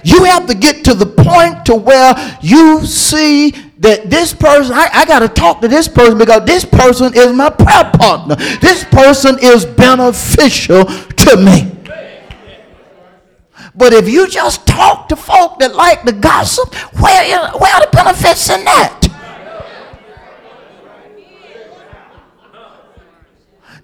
You 0.04 0.24
have 0.24 0.46
to 0.46 0.54
get 0.54 0.84
to 0.84 0.94
the 0.94 1.06
point 1.06 1.64
to 1.66 1.74
where 1.74 2.14
you 2.40 2.84
see 2.86 3.50
that 3.78 4.10
this 4.10 4.34
person, 4.34 4.74
I, 4.74 4.88
I 4.92 5.04
got 5.06 5.20
to 5.20 5.28
talk 5.28 5.60
to 5.62 5.68
this 5.68 5.88
person 5.88 6.18
because 6.18 6.44
this 6.44 6.64
person 6.64 7.12
is 7.14 7.32
my 7.32 7.50
prayer 7.50 7.90
partner. 7.94 8.36
This 8.60 8.84
person 8.84 9.38
is 9.40 9.64
beneficial 9.64 10.84
to 10.84 11.36
me. 11.36 11.72
But 13.74 13.92
if 13.92 14.08
you 14.08 14.28
just 14.28 14.66
talk 14.66 15.08
to 15.08 15.16
folk 15.16 15.58
that 15.60 15.74
like 15.74 16.04
the 16.04 16.12
gossip, 16.12 16.74
where, 17.00 17.50
where 17.52 17.74
are 17.74 17.80
the 17.80 17.90
benefits 17.92 18.50
in 18.50 18.64
that? 18.64 19.00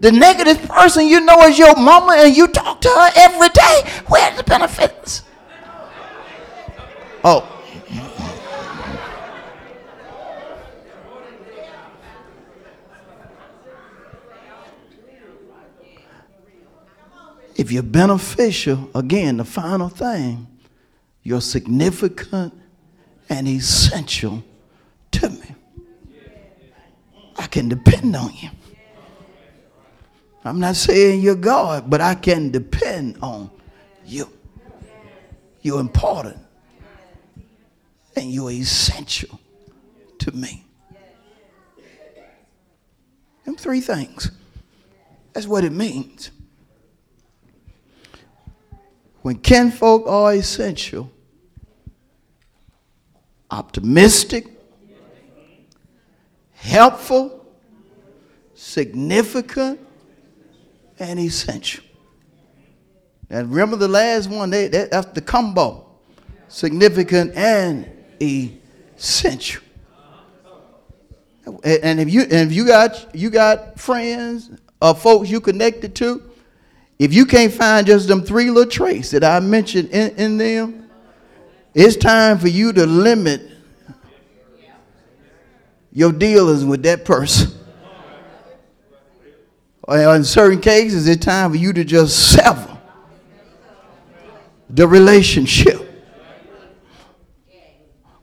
The 0.01 0.13
negative 0.13 0.69
person 0.69 1.07
you 1.07 1.21
know 1.21 1.41
is 1.43 1.59
your 1.59 1.75
mama 1.75 2.17
and 2.19 2.37
you 2.37 2.49
talk 2.49 2.81
to 2.83 2.89
her 2.89 3.11
every 3.17 3.49
day. 3.49 3.91
Where 4.09 4.31
are 4.31 4.37
the 4.37 4.45
benefits? 4.45 5.23
Oh. 7.29 7.43
If 17.57 17.73
you're 17.73 17.83
beneficial, 17.83 18.89
again, 18.95 19.39
the 19.39 19.45
final 19.45 19.89
thing, 19.89 20.47
you're 21.25 21.41
significant 21.41 22.55
and 23.29 23.49
essential 23.49 24.45
to 25.11 25.29
me. 25.29 25.57
I 27.37 27.49
can 27.49 27.69
depend 27.69 28.15
on 28.15 28.31
you. 28.41 28.51
I'm 30.45 30.61
not 30.61 30.77
saying 30.77 31.23
you're 31.23 31.35
God, 31.35 31.91
but 31.91 32.01
I 32.01 32.15
can 32.15 32.53
depend 32.53 33.19
on 33.21 33.51
you. 34.05 34.31
You're 35.63 35.81
important 35.81 36.46
and 38.17 38.31
you're 38.31 38.51
essential 38.51 39.39
to 40.19 40.33
me. 40.33 40.65
Them 43.45 43.57
three 43.57 43.81
things. 43.81 44.31
That's 45.33 45.47
what 45.47 45.65
it 45.65 45.73
means. 45.73 46.31
When 49.23 49.37
kinfolk 49.37 50.07
are 50.07 50.35
essential, 50.35 51.11
optimistic, 53.51 54.47
helpful, 56.55 57.47
significant, 58.55 59.81
and 60.99 61.21
essential. 61.21 61.85
And 63.29 63.51
remember 63.51 63.77
the 63.77 63.89
last 63.89 64.31
one, 64.31 64.51
they, 64.51 64.69
that, 64.69 64.91
that's 64.91 65.09
the 65.09 65.21
combo 65.21 65.87
significant 66.49 67.35
and 67.35 67.96
essential. 68.21 69.63
And 71.63 72.01
if 72.01 72.13
you 72.13 72.23
and 72.23 72.51
if 72.51 72.53
you 72.53 72.67
got 72.67 73.15
you 73.15 73.31
got 73.31 73.79
friends 73.79 74.51
or 74.83 74.95
folks 74.95 75.31
you 75.31 75.41
connected 75.41 75.95
to, 75.97 76.23
if 76.99 77.15
you 77.15 77.25
can't 77.25 77.53
find 77.53 77.87
just 77.87 78.09
them 78.09 78.23
three 78.23 78.51
little 78.51 78.71
traits 78.71 79.11
that 79.11 79.23
I 79.23 79.39
mentioned 79.41 79.91
in, 79.91 80.17
in 80.17 80.39
them, 80.39 80.89
it's 81.75 81.97
time 81.97 82.39
for 82.39 82.49
you 82.49 82.73
to 82.73 82.87
limit 82.87 83.43
your 85.93 86.13
dealings 86.13 86.65
with 86.65 86.83
that 86.83 87.05
person. 87.05 87.53
Or 89.83 90.17
in 90.17 90.25
certain 90.25 90.61
cases, 90.61 91.07
it's 91.07 91.25
time 91.25 91.53
for 91.53 91.57
you 91.57 91.73
to 91.73 91.85
just 91.85 92.33
sever 92.33 92.77
the 94.69 94.87
relationship. 94.89 95.86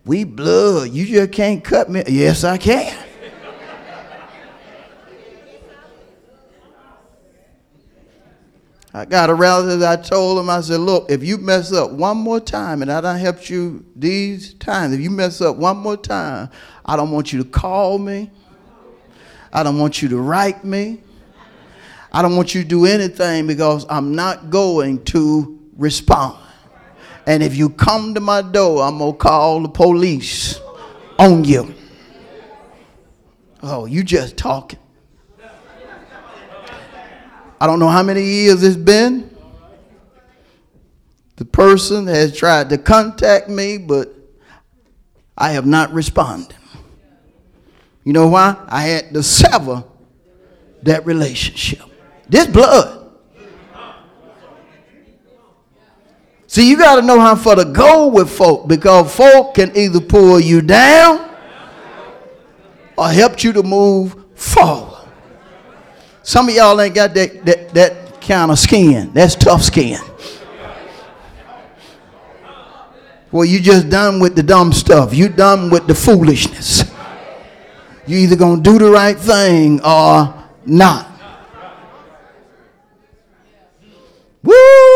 We 0.06 0.24
blood. 0.26 0.90
You 0.90 1.06
just 1.06 1.32
can't 1.32 1.64
cut 1.64 1.90
me. 1.90 2.04
Yes, 2.08 2.44
I 2.44 2.58
can. 2.58 3.04
I 8.96 9.06
got 9.06 9.32
a 9.32 9.34
relative 9.34 9.82
I 9.82 9.96
told 9.96 10.38
him, 10.38 10.52
I 10.52 10.62
said, 10.62 10.80
look, 10.80 11.10
if 11.10 11.24
you 11.24 11.40
mess 11.40 11.74
up 11.74 11.92
one 11.92 12.18
more 12.18 12.40
time, 12.40 12.84
and 12.84 12.92
I 12.92 13.02
done 13.02 13.18
helped 13.18 13.50
you 13.50 13.84
these 13.96 14.54
times, 14.54 14.94
if 14.94 15.00
you 15.00 15.10
mess 15.10 15.42
up 15.42 15.56
one 15.56 15.78
more 15.78 15.98
time, 15.98 16.50
I 16.86 16.96
don't 16.96 17.10
want 17.10 17.34
you 17.34 17.42
to 17.44 17.50
call 17.50 17.98
me. 17.98 18.30
I 19.52 19.64
don't 19.64 19.80
want 19.80 20.04
you 20.04 20.10
to 20.10 20.18
write 20.18 20.64
me. 20.64 21.02
I 22.12 22.22
don't 22.22 22.36
want 22.36 22.54
you 22.54 22.62
to 22.62 22.68
do 22.68 22.86
anything 22.86 23.48
because 23.48 23.84
I'm 23.90 24.14
not 24.14 24.52
going 24.52 25.04
to 25.06 25.60
respond. 25.76 26.38
And 27.26 27.42
if 27.42 27.56
you 27.56 27.70
come 27.70 28.14
to 28.16 28.20
my 28.20 28.42
door, 28.42 28.84
I'm 28.84 28.98
going 28.98 29.14
to 29.14 29.18
call 29.18 29.62
the 29.62 29.70
police 29.70 30.60
on 31.18 31.44
you. 31.44 31.74
Oh, 33.62 33.86
you 33.86 34.04
just 34.04 34.36
talking. 34.36 34.80
I 37.62 37.66
don't 37.66 37.80
know 37.80 37.88
how 37.88 38.04
many 38.04 38.24
years 38.24 38.62
it's 38.62 38.76
been. 38.76 39.30
The 41.38 41.46
person 41.46 42.08
has 42.08 42.36
tried 42.36 42.70
to 42.70 42.78
contact 42.78 43.48
me, 43.48 43.78
but 43.78 44.14
I 45.38 45.52
have 45.52 45.66
not 45.66 45.94
responded. 45.94 46.56
You 48.04 48.12
know 48.12 48.28
why? 48.28 48.58
I 48.68 48.82
had 48.82 49.14
to 49.14 49.24
sever 49.24 49.86
that 50.84 51.06
relationship. 51.06 51.82
This 52.28 52.48
blood. 52.48 53.03
See, 56.54 56.70
you 56.70 56.78
got 56.78 56.98
to 56.98 57.02
know 57.02 57.20
how 57.20 57.36
far 57.36 57.56
to 57.56 57.66
go 57.66 58.10
with 58.10 58.30
folk 58.30 58.68
because 58.68 59.16
folk 59.16 59.56
can 59.56 59.76
either 59.76 60.00
pull 60.00 60.40
you 60.40 60.62
down 60.62 61.36
or 62.96 63.10
help 63.10 63.44
you 63.44 63.54
to 63.54 63.64
move 63.64 64.16
forward. 64.36 65.10
Some 66.22 66.50
of 66.50 66.54
y'all 66.54 66.80
ain't 66.80 66.94
got 66.94 67.16
that, 67.16 67.44
that, 67.44 67.74
that 67.74 68.22
kind 68.22 68.52
of 68.52 68.60
skin. 68.60 69.12
That's 69.14 69.34
tough 69.34 69.64
skin. 69.64 70.00
Well, 73.32 73.46
you 73.46 73.60
just 73.60 73.90
done 73.90 74.20
with 74.20 74.36
the 74.36 74.44
dumb 74.44 74.74
stuff. 74.74 75.12
You 75.12 75.30
done 75.30 75.72
with 75.72 75.88
the 75.88 75.96
foolishness. 75.96 76.84
You 78.06 78.20
either 78.20 78.36
gonna 78.36 78.62
do 78.62 78.78
the 78.78 78.92
right 78.92 79.18
thing 79.18 79.82
or 79.84 80.32
not. 80.68 81.10
Woo! 84.44 84.93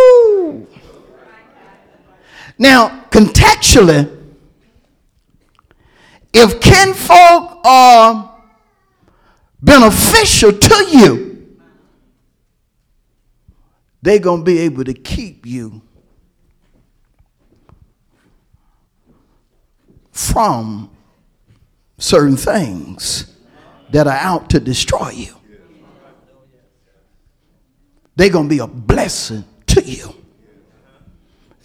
Now, 2.57 3.05
contextually, 3.09 4.13
if 6.33 6.59
kinfolk 6.59 7.59
are 7.65 8.41
beneficial 9.61 10.53
to 10.53 10.85
you, 10.91 11.57
they're 14.01 14.19
going 14.19 14.41
to 14.41 14.45
be 14.45 14.59
able 14.59 14.83
to 14.83 14.93
keep 14.93 15.45
you 15.45 15.81
from 20.11 20.89
certain 21.97 22.37
things 22.37 23.35
that 23.91 24.07
are 24.07 24.17
out 24.17 24.49
to 24.51 24.59
destroy 24.59 25.09
you. 25.09 25.35
They're 28.15 28.29
going 28.29 28.45
to 28.45 28.49
be 28.49 28.59
a 28.59 28.67
blessing 28.67 29.45
to 29.67 29.81
you. 29.81 30.16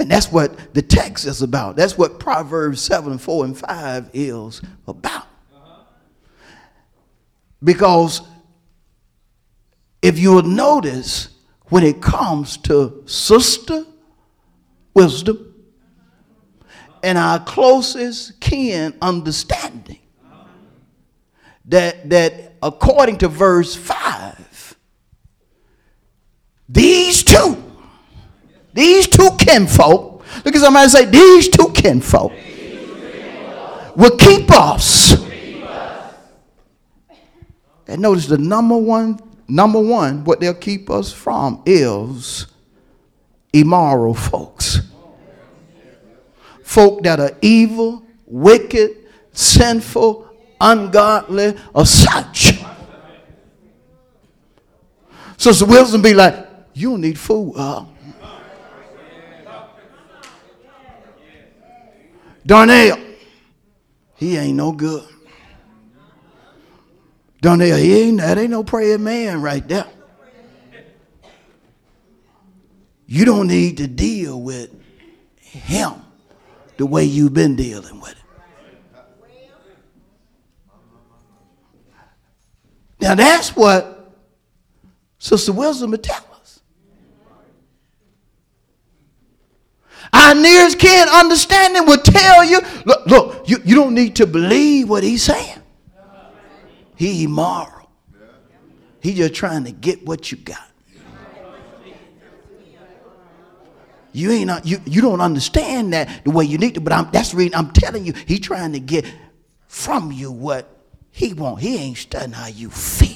And 0.02 0.10
that's 0.10 0.32
what 0.32 0.74
the 0.74 0.82
text 0.82 1.26
is 1.26 1.42
about. 1.42 1.76
That's 1.76 1.96
what 1.96 2.18
Proverbs 2.18 2.80
7, 2.82 3.18
4, 3.18 3.44
and 3.44 3.56
5 3.56 4.10
is 4.12 4.60
about. 4.88 5.28
Because 7.62 8.20
if 10.02 10.18
you'll 10.18 10.42
notice, 10.42 11.28
when 11.66 11.84
it 11.84 12.02
comes 12.02 12.56
to 12.56 13.04
sister 13.06 13.84
wisdom 14.92 15.54
and 17.04 17.16
our 17.16 17.38
closest 17.38 18.40
kin 18.40 18.98
understanding, 19.00 20.00
that, 21.66 22.10
that 22.10 22.54
according 22.60 23.18
to 23.18 23.28
verse 23.28 23.76
5, 23.76 24.76
these 26.68 27.22
two 27.22 27.71
these 28.72 29.06
two 29.06 29.30
kinfolk, 29.38 30.24
look 30.44 30.54
at 30.54 30.60
somebody 30.60 30.88
say, 30.88 31.04
these 31.04 31.48
two 31.48 31.70
kinfolk 31.74 32.32
will 33.96 34.16
keep 34.16 34.50
us. 34.50 35.12
And 37.86 38.00
notice 38.00 38.26
the 38.26 38.38
number 38.38 38.76
one, 38.76 39.20
number 39.48 39.80
one, 39.80 40.24
what 40.24 40.40
they'll 40.40 40.54
keep 40.54 40.88
us 40.88 41.12
from 41.12 41.62
is 41.66 42.46
immoral 43.52 44.14
folks. 44.14 44.80
Folk 46.62 47.02
that 47.02 47.20
are 47.20 47.36
evil, 47.42 48.02
wicked, 48.24 48.96
sinful, 49.32 50.28
ungodly, 50.60 51.54
or 51.74 51.84
such. 51.84 52.54
So, 55.36 55.50
Sister 55.50 55.66
Wisdom 55.66 56.02
be 56.02 56.14
like, 56.14 56.46
you 56.72 56.90
don't 56.90 57.00
need 57.02 57.18
food. 57.18 57.54
Uh, 57.56 57.84
Darnell, 62.44 62.98
he 64.16 64.36
ain't 64.36 64.56
no 64.56 64.72
good. 64.72 65.08
Darnell, 67.40 67.76
he 67.76 68.02
ain't 68.02 68.18
that 68.18 68.38
ain't 68.38 68.50
no 68.50 68.62
praying 68.62 69.02
man 69.02 69.42
right 69.42 69.66
there. 69.66 69.86
You 73.06 73.24
don't 73.24 73.48
need 73.48 73.76
to 73.78 73.86
deal 73.86 74.40
with 74.40 74.70
him 75.40 75.92
the 76.76 76.86
way 76.86 77.04
you've 77.04 77.34
been 77.34 77.56
dealing 77.56 78.00
with 78.00 78.12
it. 78.12 78.16
Now 83.00 83.16
that's 83.16 83.54
what 83.54 84.14
Sister 85.18 85.52
Wisdom 85.52 85.90
would 85.90 86.02
tell 86.02 86.24
us. 86.40 86.60
Our 90.12 90.34
nearest 90.34 90.78
kin 90.78 91.08
understanding 91.08 91.86
will 91.86 91.98
tell 91.98 92.44
you, 92.44 92.60
look, 92.84 93.06
look, 93.06 93.48
you, 93.48 93.58
you 93.64 93.74
don't 93.74 93.94
need 93.94 94.16
to 94.16 94.26
believe 94.26 94.88
what 94.88 95.02
he's 95.02 95.22
saying. 95.22 95.58
He 96.96 97.24
immoral. 97.24 97.90
He 99.00 99.14
just 99.14 99.34
trying 99.34 99.64
to 99.64 99.72
get 99.72 100.06
what 100.06 100.30
you 100.30 100.38
got. 100.38 100.68
You 104.12 104.30
ain't 104.30 104.46
not, 104.46 104.66
you, 104.66 104.78
you 104.84 105.00
don't 105.00 105.22
understand 105.22 105.94
that 105.94 106.24
the 106.24 106.30
way 106.30 106.44
you 106.44 106.58
need 106.58 106.74
to, 106.74 106.82
but 106.82 106.92
I'm, 106.92 107.10
that's 107.10 107.30
the 107.30 107.38
reason 107.38 107.54
I'm 107.54 107.70
telling 107.72 108.04
you, 108.04 108.12
he 108.26 108.38
trying 108.38 108.72
to 108.72 108.80
get 108.80 109.06
from 109.66 110.12
you 110.12 110.30
what 110.30 110.68
he 111.10 111.32
want. 111.32 111.60
He 111.60 111.78
ain't 111.78 111.96
studying 111.96 112.32
how 112.32 112.48
you 112.48 112.68
feel. 112.68 113.11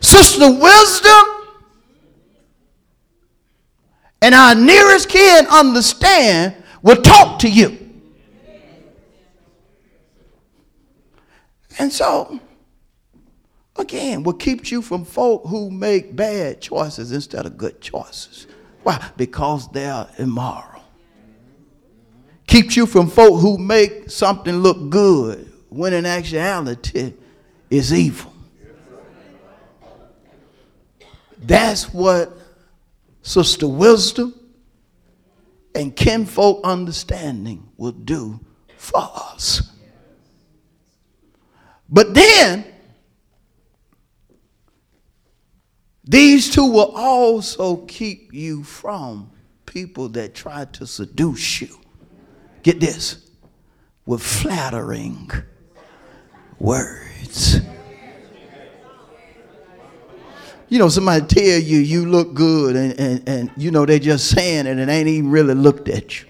Sister 0.00 0.50
Wisdom 0.50 1.38
and 4.20 4.34
our 4.34 4.54
nearest 4.54 5.08
kin 5.08 5.46
understand 5.46 6.54
will 6.82 7.02
talk 7.02 7.38
to 7.40 7.48
you. 7.48 7.76
And 11.78 11.92
so, 11.92 12.40
again, 13.76 14.24
what 14.24 14.40
keeps 14.40 14.72
you 14.72 14.82
from 14.82 15.04
folk 15.04 15.46
who 15.46 15.70
make 15.70 16.16
bad 16.16 16.60
choices 16.60 17.12
instead 17.12 17.46
of 17.46 17.56
good 17.56 17.80
choices? 17.80 18.48
Why? 18.82 19.10
Because 19.16 19.70
they're 19.70 20.08
immoral. 20.18 20.82
Keeps 22.46 22.76
you 22.76 22.86
from 22.86 23.08
folk 23.08 23.40
who 23.40 23.58
make 23.58 24.10
something 24.10 24.56
look 24.56 24.90
good 24.90 25.52
when 25.68 25.92
in 25.92 26.06
actuality 26.06 27.12
is 27.70 27.92
evil. 27.92 28.32
That's 31.40 31.92
what 31.92 32.36
Sister 33.22 33.68
Wisdom 33.68 34.34
and 35.74 35.94
kinfolk 35.94 36.60
understanding 36.64 37.68
will 37.76 37.92
do 37.92 38.40
for 38.76 38.98
us. 38.98 39.62
But 41.88 42.14
then, 42.14 42.64
these 46.04 46.50
two 46.50 46.66
will 46.66 46.92
also 46.94 47.76
keep 47.86 48.32
you 48.32 48.62
from 48.62 49.30
people 49.66 50.08
that 50.10 50.34
try 50.34 50.64
to 50.64 50.86
seduce 50.86 51.60
you. 51.60 51.78
Get 52.62 52.80
this 52.80 53.30
with 54.04 54.22
flattering 54.22 55.30
words. 56.58 57.60
You 60.68 60.78
know, 60.78 60.88
somebody 60.88 61.24
tell 61.26 61.58
you 61.58 61.78
you 61.78 62.06
look 62.06 62.34
good, 62.34 62.76
and, 62.76 63.00
and, 63.00 63.28
and 63.28 63.50
you 63.56 63.70
know 63.70 63.86
they 63.86 63.98
just 63.98 64.30
saying 64.30 64.66
it 64.66 64.78
and 64.78 64.90
ain't 64.90 65.08
even 65.08 65.30
really 65.30 65.54
looked 65.54 65.88
at 65.88 66.20
you. 66.20 66.26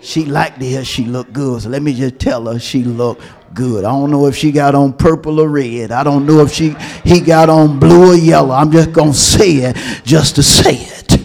She 0.00 0.24
liked 0.24 0.60
to 0.60 0.66
hear 0.66 0.84
she 0.84 1.04
looked 1.04 1.32
good. 1.32 1.62
So 1.62 1.68
let 1.68 1.82
me 1.82 1.92
just 1.92 2.20
tell 2.20 2.46
her 2.46 2.60
she 2.60 2.84
looked 2.84 3.22
good. 3.52 3.84
I 3.84 3.90
don't 3.90 4.12
know 4.12 4.26
if 4.26 4.36
she 4.36 4.52
got 4.52 4.76
on 4.76 4.92
purple 4.92 5.40
or 5.40 5.48
red. 5.48 5.90
I 5.90 6.04
don't 6.04 6.24
know 6.26 6.40
if 6.42 6.52
she 6.52 6.76
he 7.02 7.20
got 7.20 7.48
on 7.50 7.80
blue 7.80 8.12
or 8.12 8.14
yellow. 8.14 8.54
I'm 8.54 8.70
just 8.70 8.92
gonna 8.92 9.12
say 9.12 9.54
it 9.54 9.76
just 10.04 10.36
to 10.36 10.44
say 10.44 10.76
it. 10.76 11.18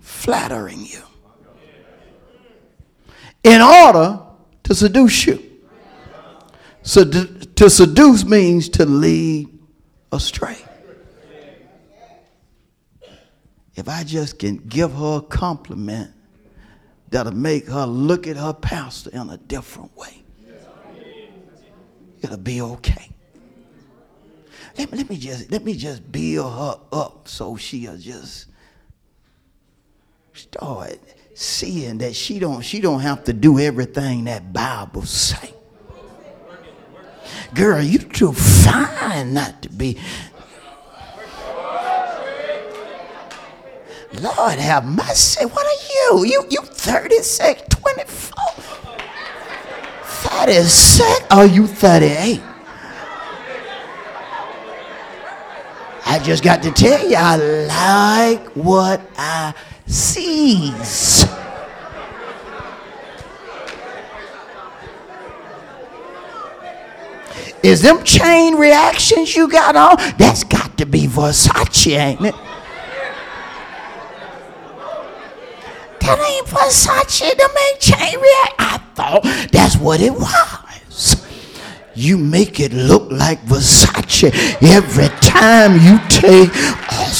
Flattering 0.00 0.84
you. 0.84 1.02
In 3.42 3.62
order 3.62 4.20
to 4.64 4.74
seduce 4.74 5.26
you. 5.26 5.47
To 6.88 7.68
seduce 7.68 8.24
means 8.24 8.70
to 8.70 8.86
lead 8.86 9.48
astray. 10.10 10.56
if 13.76 13.88
I 13.88 14.02
just 14.04 14.38
can 14.38 14.56
give 14.56 14.92
her 14.94 15.18
a 15.18 15.22
compliment 15.22 16.10
that'll 17.10 17.32
make 17.32 17.68
her 17.68 17.84
look 17.84 18.26
at 18.26 18.36
her 18.36 18.52
pastor 18.54 19.10
in 19.10 19.28
a 19.30 19.36
different 19.36 19.96
way, 19.96 20.22
it'll 22.22 22.38
be 22.38 22.60
okay. 22.60 23.10
Let 24.78 24.90
me, 24.90 24.98
let 24.98 25.10
me 25.10 25.16
just 25.16 25.50
let 25.50 25.64
me 25.64 25.74
just 25.74 26.10
build 26.10 26.52
her 26.52 26.80
up 26.90 27.28
so 27.28 27.56
she'll 27.56 27.98
just 27.98 28.46
start 30.32 30.98
seeing 31.34 31.98
that 31.98 32.16
she 32.16 32.38
don't 32.38 32.62
she 32.62 32.80
don't 32.80 33.00
have 33.00 33.24
to 33.24 33.32
do 33.32 33.58
everything 33.58 34.24
that 34.24 34.52
Bible 34.52 35.02
say. 35.02 35.52
Girl, 37.54 37.82
you 37.82 37.98
too 37.98 38.32
fine 38.32 39.34
not 39.34 39.62
to 39.62 39.68
be 39.68 39.98
Lord 44.20 44.58
have 44.58 44.84
mercy. 44.84 45.44
What 45.44 45.66
are 45.66 46.16
you? 46.16 46.24
You 46.24 46.46
you 46.50 46.62
36, 46.62 47.62
24, 47.68 48.62
36? 50.02 51.20
Are 51.30 51.46
you 51.46 51.66
38? 51.66 52.42
I 56.06 56.18
just 56.20 56.42
got 56.42 56.62
to 56.62 56.70
tell 56.72 57.06
you, 57.06 57.16
I 57.16 57.36
like 58.36 58.46
what 58.56 59.00
I 59.18 59.52
sees. 59.86 61.27
Is 67.62 67.82
them 67.82 68.04
chain 68.04 68.56
reactions 68.56 69.34
you 69.34 69.48
got 69.48 69.76
on? 69.76 69.96
That's 70.16 70.44
got 70.44 70.78
to 70.78 70.86
be 70.86 71.06
Versace, 71.06 71.96
ain't 71.96 72.20
it? 72.20 72.34
That 76.00 76.18
ain't 76.20 76.46
Versace 76.46 77.30
to 77.30 77.50
make 77.54 77.80
chain 77.80 78.18
react. 78.20 78.54
I 78.58 78.80
thought 78.94 79.22
that's 79.52 79.76
what 79.76 80.00
it 80.00 80.12
was. 80.12 81.24
You 81.94 82.16
make 82.16 82.60
it 82.60 82.72
look 82.72 83.10
like 83.10 83.44
Versace 83.44 84.32
every 84.62 85.08
time 85.20 85.74
you 85.80 85.98
take 86.08 86.50
a 86.50 87.10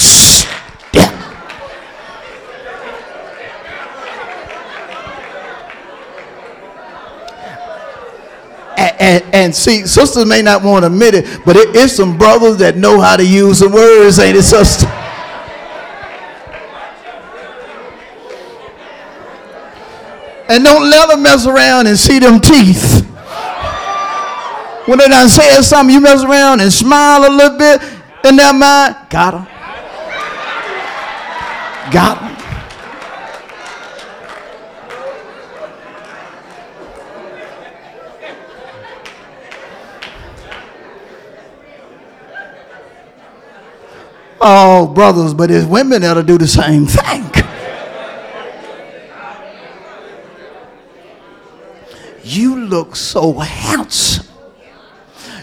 And, 9.01 9.25
and, 9.33 9.55
see, 9.55 9.87
sisters 9.87 10.27
may 10.27 10.43
not 10.43 10.63
want 10.63 10.83
to 10.83 10.89
admit 10.89 11.15
it, 11.15 11.41
but 11.45 11.57
it 11.57 11.77
is 11.77 11.95
some 11.95 12.19
brothers 12.19 12.57
that 12.57 12.77
know 12.77 13.01
how 13.01 13.17
to 13.17 13.25
use 13.25 13.61
the 13.61 13.69
words, 13.69 14.19
ain't 14.19 14.37
it, 14.37 14.43
sister? 14.43 14.87
And 20.49 20.65
don't 20.65 20.89
let 20.91 21.11
them 21.11 21.23
mess 21.23 21.47
around 21.47 21.87
and 21.87 21.99
see 21.99 22.19
them 22.19 22.41
teeth. 22.41 23.05
When 24.87 24.99
they 24.99 25.07
done 25.07 25.29
said 25.29 25.61
something, 25.61 25.95
you 25.95 26.01
mess 26.01 26.25
around 26.25 26.61
and 26.61 26.73
smile 26.73 27.29
a 27.29 27.31
little 27.31 27.59
bit 27.59 27.83
in 28.25 28.37
their 28.37 28.55
mind. 28.55 28.97
Got 29.11 29.33
them. 29.33 29.47
Got 31.93 32.21
them. 32.21 32.38
Oh, 44.51 44.87
brothers, 44.87 45.35
but 45.35 45.51
it's 45.51 45.67
women 45.67 46.01
that'll 46.01 46.23
do 46.23 46.39
the 46.39 46.47
same 46.47 46.87
thing. 46.87 47.31
You 52.25 52.59
look 52.65 52.97
so 52.97 53.35
handsome. 53.35 54.27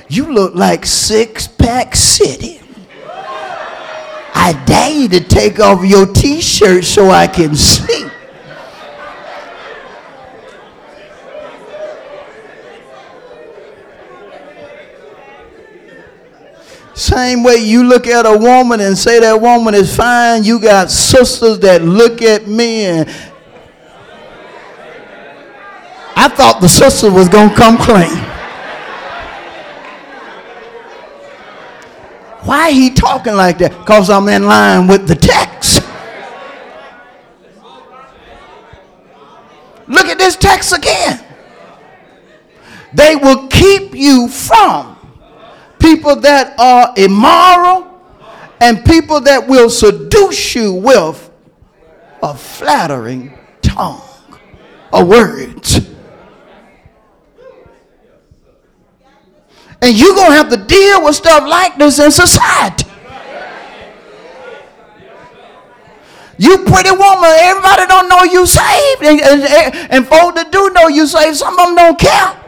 You 0.10 0.34
look 0.34 0.56
like 0.56 0.88
Six 0.88 1.48
Pack 1.48 1.96
City. 1.96 2.60
I 4.34 4.60
dare 4.66 4.90
you 4.90 5.08
to 5.10 5.20
take 5.20 5.60
off 5.60 5.86
your 5.86 6.12
t 6.12 6.42
shirt 6.42 6.84
so 6.84 7.12
I 7.12 7.28
can 7.28 7.56
see. 7.56 8.05
Same 17.16 17.44
way 17.44 17.56
you 17.56 17.88
look 17.88 18.08
at 18.08 18.26
a 18.26 18.38
woman 18.38 18.82
and 18.82 18.98
say 18.98 19.22
that 19.22 19.40
woman 19.40 19.74
is 19.74 19.96
fine, 19.96 20.44
you 20.44 20.60
got 20.60 20.92
sisters 20.92 21.60
that 21.60 21.82
look 21.82 22.22
at 22.22 22.46
me 22.46 22.84
and 22.84 23.10
I 26.18 26.28
thought 26.28 26.60
the 26.60 26.68
sister 26.68 27.10
was 27.10 27.30
going 27.30 27.52
to 27.52 27.56
come 27.56 27.78
clean. 27.78 28.18
Why 32.44 32.72
he 32.72 32.90
talking 32.90 33.36
like 33.36 33.60
that? 33.60 33.72
Because 33.72 34.10
I'm 34.10 34.28
in 34.28 34.44
line 34.44 34.86
with 34.86 35.08
the 35.08 35.16
text. 35.16 35.80
Look 39.88 40.08
at 40.08 40.18
this 40.18 40.36
text 40.36 40.78
again. 40.78 41.24
They 42.94 43.16
will 43.16 43.48
keep 43.48 43.96
you 43.96 44.28
from 44.28 44.95
people 45.86 46.16
that 46.16 46.58
are 46.60 46.94
immoral 46.98 47.88
and 48.60 48.84
people 48.84 49.22
that 49.22 49.48
will 49.48 49.70
seduce 49.70 50.56
you 50.56 50.74
with 50.74 51.30
a 52.24 52.34
flattering 52.34 53.38
tongue 53.62 54.02
a 54.92 55.06
words. 55.06 55.78
And 59.82 59.96
you're 59.96 60.16
going 60.16 60.32
to 60.32 60.38
have 60.38 60.50
to 60.50 60.58
deal 60.58 61.04
with 61.04 61.16
stuff 61.16 61.48
like 61.48 61.78
this 61.78 62.00
in 62.00 62.10
society. 62.10 62.90
You 66.38 66.58
pretty 66.66 66.92
woman, 66.92 67.30
everybody 67.30 67.86
don't 67.86 68.10
know 68.10 68.24
you 68.24 68.48
saved. 68.48 69.04
And, 69.04 69.22
and, 69.22 69.92
and 69.92 70.08
folks 70.08 70.42
that 70.42 70.52
do 70.52 70.72
know 70.72 70.88
you 70.88 71.06
saved, 71.06 71.38
some 71.38 71.54
of 71.60 71.68
them 71.68 71.76
don't 71.76 72.00
care. 72.00 72.45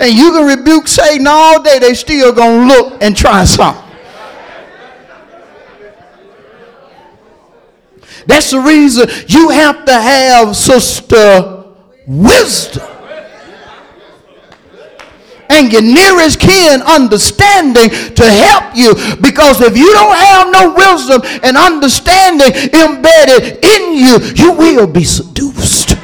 And 0.00 0.14
you 0.14 0.32
can 0.32 0.58
rebuke 0.58 0.88
Satan 0.88 1.26
all 1.28 1.62
day, 1.62 1.78
they 1.78 1.92
still 1.92 2.32
gonna 2.32 2.66
look 2.66 3.02
and 3.02 3.14
try 3.14 3.44
something. 3.44 3.84
That's 8.26 8.50
the 8.50 8.60
reason 8.60 9.08
you 9.28 9.50
have 9.50 9.84
to 9.84 9.92
have 9.92 10.56
sister 10.56 11.64
wisdom 12.06 12.86
and 15.50 15.72
your 15.72 15.82
nearest 15.82 16.40
kin 16.40 16.80
understanding 16.82 17.90
to 18.14 18.24
help 18.24 18.74
you. 18.74 18.94
Because 19.20 19.60
if 19.60 19.76
you 19.76 19.92
don't 19.92 20.16
have 20.16 20.50
no 20.50 20.72
wisdom 20.74 21.20
and 21.42 21.56
understanding 21.56 22.52
embedded 22.72 23.62
in 23.62 23.94
you, 23.94 24.18
you 24.34 24.52
will 24.52 24.86
be 24.86 25.04
seduced. 25.04 25.96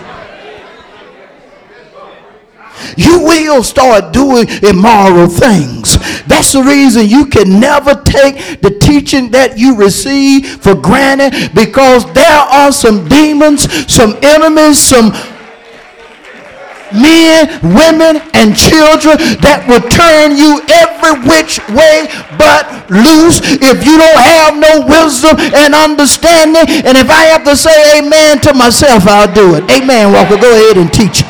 You 2.96 3.20
will 3.20 3.62
start 3.62 4.12
doing 4.12 4.46
immoral 4.62 5.28
things. 5.28 5.96
That's 6.24 6.52
the 6.52 6.62
reason 6.62 7.06
you 7.06 7.26
can 7.26 7.60
never 7.60 7.94
take 8.02 8.60
the 8.60 8.70
teaching 8.70 9.30
that 9.30 9.58
you 9.58 9.76
receive 9.76 10.62
for 10.62 10.74
granted 10.74 11.54
because 11.54 12.10
there 12.12 12.40
are 12.40 12.72
some 12.72 13.08
demons, 13.08 13.68
some 13.92 14.16
enemies, 14.22 14.80
some 14.80 15.12
men, 16.92 17.50
women, 17.62 18.22
and 18.34 18.54
children 18.56 19.18
that 19.42 19.66
will 19.66 19.82
turn 19.90 20.38
you 20.38 20.62
every 20.70 21.18
which 21.26 21.58
way 21.74 22.06
but 22.38 22.64
loose 22.90 23.42
if 23.42 23.82
you 23.82 23.98
don't 23.98 24.22
have 24.22 24.54
no 24.56 24.86
wisdom 24.86 25.36
and 25.54 25.74
understanding. 25.74 26.64
And 26.86 26.96
if 26.96 27.10
I 27.10 27.34
have 27.34 27.44
to 27.44 27.56
say 27.56 27.98
amen 27.98 28.40
to 28.46 28.54
myself, 28.54 29.06
I'll 29.06 29.32
do 29.32 29.56
it. 29.56 29.64
Amen, 29.70 30.12
Walker. 30.12 30.38
Go 30.38 30.50
ahead 30.52 30.78
and 30.78 30.92
teach. 30.92 31.24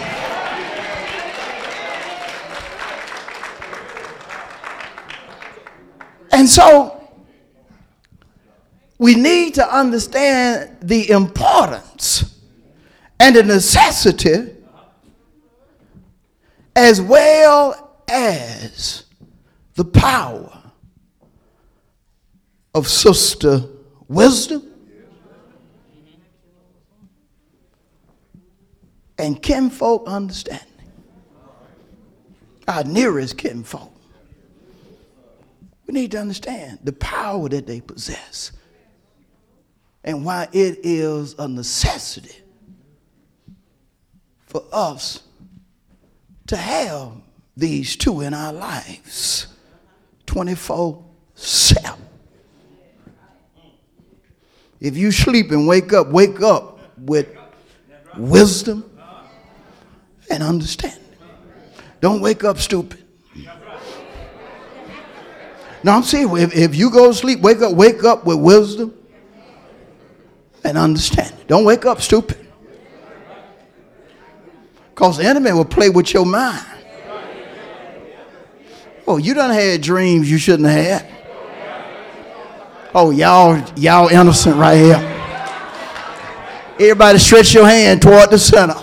And 6.37 6.46
so 6.46 7.03
we 8.99 9.14
need 9.14 9.55
to 9.55 9.66
understand 9.75 10.77
the 10.83 11.09
importance 11.09 12.38
and 13.18 13.37
the 13.37 13.42
necessity 13.42 14.55
as 16.77 17.01
well 17.01 18.03
as 18.07 19.05
the 19.77 19.85
power 19.87 20.62
of 22.75 22.87
sister 22.87 23.64
wisdom 24.07 24.62
and 29.16 29.42
kinfolk 29.42 30.07
understanding. 30.07 30.66
Our 32.68 32.85
nearest 32.85 33.38
kinfolk. 33.38 33.96
We 35.87 35.94
need 35.94 36.11
to 36.12 36.18
understand 36.18 36.81
the 36.83 36.92
power 36.92 37.49
that 37.49 37.66
they 37.66 37.81
possess 37.81 38.53
and 40.03 40.25
why 40.25 40.49
it 40.53 40.81
is 40.83 41.35
a 41.38 41.46
necessity 41.49 42.37
for 44.46 44.62
us 44.72 45.20
to 46.46 46.57
have 46.57 47.12
these 47.57 47.96
two 47.96 48.20
in 48.20 48.35
our 48.35 48.53
lives 48.53 49.49
24 50.27 51.05
7. 51.35 51.92
If 54.81 54.96
you 54.96 55.11
sleep 55.11 55.51
and 55.51 55.66
wake 55.66 55.92
up, 55.92 56.09
wake 56.09 56.40
up 56.40 56.81
with 56.99 57.29
wisdom 58.16 58.88
and 60.31 60.42
understanding. 60.42 61.01
Don't 62.01 62.20
wake 62.20 62.44
up 62.44 62.59
stupid. 62.59 63.06
No, 65.83 65.93
I'm 65.93 66.03
saying 66.03 66.37
if, 66.37 66.55
if 66.55 66.75
you 66.75 66.91
go 66.91 67.09
to 67.09 67.15
sleep, 67.15 67.41
wake 67.41 67.61
up, 67.61 67.75
wake 67.75 68.03
up 68.05 68.25
with 68.25 68.39
wisdom 68.39 68.95
and 70.65 70.77
understanding. 70.77 71.39
Don't 71.47 71.65
wake 71.65 71.87
up 71.87 72.01
stupid. 72.01 72.45
Because 74.91 75.19
the 75.19 75.25
enemy 75.25 75.53
will 75.53 75.65
play 75.65 75.91
with 75.91 76.12
your 76.12 76.27
mind. 76.27 76.67
Oh, 79.07 79.19
you 79.19 79.35
done 79.35 79.51
had 79.51 79.83
dreams 79.83 80.29
you 80.31 80.39
shouldn't 80.39 80.69
have 80.69 81.03
had. 81.03 81.17
Oh, 82.95 83.11
y'all, 83.11 83.62
y'all 83.77 84.09
innocent 84.09 84.57
right 84.57 84.77
here. 84.77 85.12
Everybody 86.81 87.19
stretch 87.19 87.55
your 87.55 87.67
hand 87.67 88.03
toward 88.03 88.31
the 88.31 88.39
center. 88.39 88.75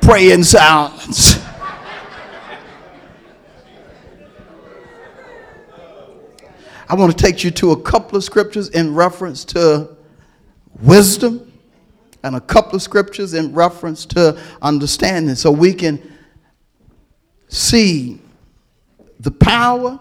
Pray 0.00 0.30
in 0.30 0.44
silence. 0.44 1.44
I 6.88 6.94
want 6.94 7.16
to 7.16 7.22
take 7.22 7.42
you 7.42 7.50
to 7.52 7.72
a 7.72 7.82
couple 7.82 8.16
of 8.16 8.22
scriptures 8.22 8.68
in 8.68 8.94
reference 8.94 9.44
to 9.46 9.96
wisdom 10.80 11.52
and 12.22 12.36
a 12.36 12.40
couple 12.40 12.76
of 12.76 12.82
scriptures 12.82 13.34
in 13.34 13.52
reference 13.52 14.06
to 14.06 14.40
understanding 14.62 15.34
so 15.34 15.50
we 15.50 15.72
can 15.72 16.00
see 17.48 18.20
the 19.18 19.30
power, 19.30 19.98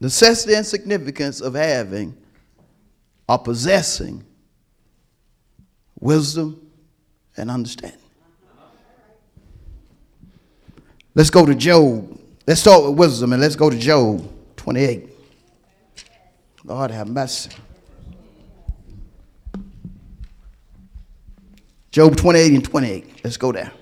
necessity, 0.00 0.54
and 0.54 0.66
significance 0.66 1.40
of 1.40 1.54
having 1.54 2.16
or 3.28 3.38
possessing 3.38 4.24
wisdom 6.00 6.60
and 7.36 7.50
understanding. 7.50 7.98
Let's 11.14 11.30
go 11.30 11.46
to 11.46 11.54
Job. 11.54 12.18
Let's 12.46 12.60
start 12.60 12.84
with 12.84 12.98
wisdom 12.98 13.32
and 13.32 13.40
let's 13.40 13.54
go 13.54 13.70
to 13.70 13.78
Job 13.78 14.28
28. 14.56 15.11
Lord 16.64 16.90
have 16.90 17.08
mercy. 17.08 17.50
Job 21.90 22.16
28 22.16 22.52
and 22.54 22.64
28. 22.64 23.20
Let's 23.24 23.36
go 23.36 23.52
there. 23.52 23.72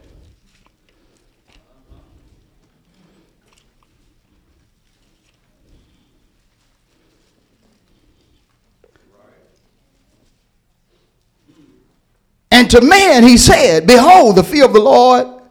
And 12.50 12.68
to 12.70 12.80
man 12.80 13.22
he 13.22 13.36
said, 13.36 13.86
Behold, 13.86 14.36
the 14.36 14.44
fear 14.44 14.64
of 14.64 14.72
the 14.72 14.80
Lord, 14.80 15.42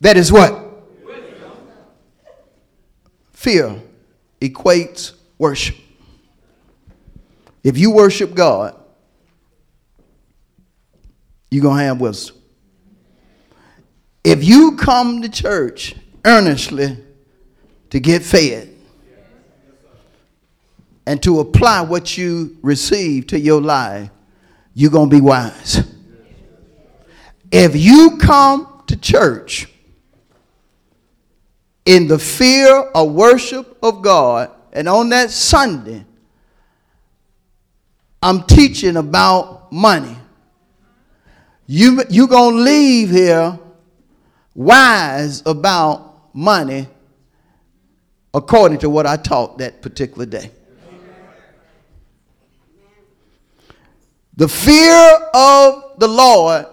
that 0.00 0.16
is 0.16 0.32
what? 0.32 0.64
Fear 3.32 3.80
equates 4.40 5.12
worship. 5.38 5.76
If 7.68 7.76
you 7.76 7.90
worship 7.90 8.34
God, 8.34 8.74
you're 11.50 11.62
going 11.62 11.76
to 11.76 11.84
have 11.84 12.00
wisdom. 12.00 12.36
If 14.24 14.42
you 14.42 14.74
come 14.76 15.20
to 15.20 15.28
church 15.28 15.94
earnestly 16.24 16.96
to 17.90 18.00
get 18.00 18.22
fed 18.22 18.74
and 21.04 21.22
to 21.22 21.40
apply 21.40 21.82
what 21.82 22.16
you 22.16 22.56
receive 22.62 23.26
to 23.26 23.38
your 23.38 23.60
life, 23.60 24.08
you're 24.72 24.90
going 24.90 25.10
to 25.10 25.16
be 25.16 25.20
wise. 25.20 25.82
if 27.52 27.76
you 27.76 28.16
come 28.16 28.82
to 28.86 28.96
church 28.96 29.68
in 31.84 32.08
the 32.08 32.18
fear 32.18 32.74
of 32.94 33.12
worship 33.12 33.76
of 33.82 34.00
God, 34.00 34.52
and 34.72 34.88
on 34.88 35.10
that 35.10 35.30
Sunday, 35.30 36.06
I'm 38.28 38.42
teaching 38.42 38.98
about 38.98 39.72
money. 39.72 40.14
You 41.66 42.04
you 42.10 42.28
gonna 42.28 42.56
leave 42.56 43.08
here 43.08 43.58
wise 44.54 45.42
about 45.46 46.34
money 46.34 46.88
according 48.34 48.80
to 48.80 48.90
what 48.90 49.06
I 49.06 49.16
taught 49.16 49.56
that 49.58 49.80
particular 49.80 50.26
day. 50.26 50.50
The 54.36 54.46
fear 54.46 55.10
of 55.32 55.98
the 55.98 56.08
Lord 56.08 56.66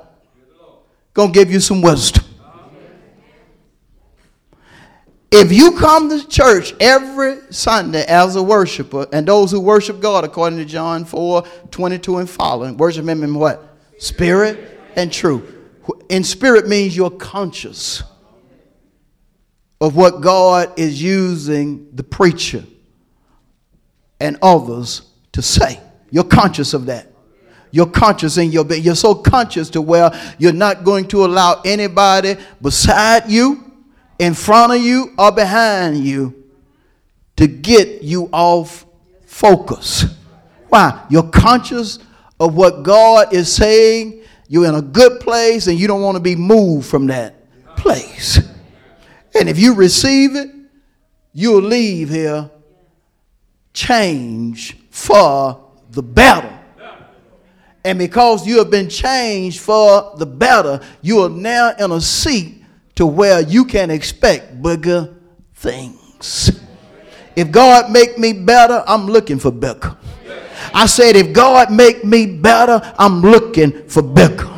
gonna 1.14 1.32
give 1.32 1.50
you 1.50 1.62
some 1.62 1.82
wisdom. 1.82 2.25
If 5.38 5.52
you 5.52 5.74
come 5.74 6.08
to 6.10 6.26
church 6.30 6.74
every 6.80 7.40
Sunday 7.50 8.06
as 8.06 8.38
a 8.38 8.42
worshiper, 8.42 9.06
and 9.12 9.28
those 9.28 9.52
who 9.52 9.60
worship 9.60 10.00
God, 10.00 10.24
according 10.24 10.60
to 10.60 10.66
John 10.66 11.04
4 11.04 11.44
22 11.72 12.18
and 12.20 12.30
following, 12.30 12.78
worship 12.78 13.06
Him 13.06 13.22
in 13.22 13.36
what? 13.36 13.78
Spirit 13.98 14.80
and 14.96 15.12
truth. 15.12 15.44
In 16.08 16.24
spirit 16.24 16.70
means 16.70 16.96
you're 16.96 17.10
conscious 17.10 18.02
of 19.82 19.98
what 19.98 20.22
God 20.22 20.80
is 20.80 21.04
using 21.04 21.90
the 21.94 22.04
preacher 22.04 22.64
and 24.22 24.38
others 24.42 25.02
to 25.34 25.42
say. 25.42 25.82
You're 26.12 26.24
conscious 26.24 26.74
of 26.74 26.86
that. 26.86 27.12
You're 27.72 27.88
conscious 27.88 28.38
in 28.38 28.54
your. 28.54 28.66
You're 28.74 28.96
so 28.96 29.14
conscious 29.14 29.70
to 29.72 29.82
where 29.82 30.12
you're 30.38 30.54
not 30.54 30.86
going 30.86 31.10
to 31.10 31.26
allow 31.26 31.62
anybody 31.66 32.38
beside 32.62 33.30
you, 33.30 33.65
in 34.20 34.34
front 34.34 34.74
of 34.74 34.82
you, 34.82 35.14
or 35.18 35.32
behind 35.32 35.98
you 35.98 36.44
to 37.36 37.48
get 37.48 38.02
you 38.02 38.30
off 38.32 38.86
focus. 39.26 40.06
Why? 40.70 41.06
You're 41.10 41.30
conscious 41.30 42.00
of 42.40 42.56
what 42.56 42.84
God 42.84 43.34
is 43.34 43.54
saying. 43.54 44.24
You're 44.48 44.68
in 44.68 44.76
a 44.76 44.82
good 44.82 45.20
place 45.20 45.68
and 45.68 45.80
you 45.80 45.88
don't 45.88 46.02
want 46.02 46.16
to 46.16 46.22
be 46.22 46.36
moved 46.36 46.88
from 46.88 47.08
that 47.08 47.36
place. 47.76 48.40
And 49.38 49.50
if 49.50 49.60
you 49.60 49.74
receive 49.74 50.36
it, 50.36 50.50
you'll 51.34 51.62
leave 51.62 52.10
here 52.10 52.50
changed 53.74 54.78
for 54.90 55.72
the 55.92 56.02
better. 56.02 56.52
And 57.84 58.00
because 58.00 58.48
you 58.48 58.58
have 58.60 58.72
been 58.72 58.90
changed 58.90 59.60
for 59.60 60.16
the 60.18 60.26
better, 60.26 60.80
you 61.02 61.20
are 61.20 61.30
now 61.30 61.74
in 61.78 61.92
a 61.92 62.02
seat 62.02 62.65
to 62.96 63.06
where 63.06 63.42
you 63.42 63.66
can 63.66 63.92
expect 63.92 64.62
bigger 64.62 65.14
things. 65.54 66.62
If 67.36 67.52
God 67.52 67.92
make 67.92 68.18
me 68.18 68.34
better, 68.34 68.84
I'm 68.88 69.06
looking 69.06 69.40
for 69.40 69.52
better. 69.52 69.98
I 70.74 70.86
said, 70.86 71.16
if 71.16 71.34
God 71.34 71.72
make 71.72 72.04
me 72.04 72.26
better, 72.26 72.82
I'm 72.98 73.22
looking 73.22 73.88
for 73.88 74.02
better. 74.02 74.52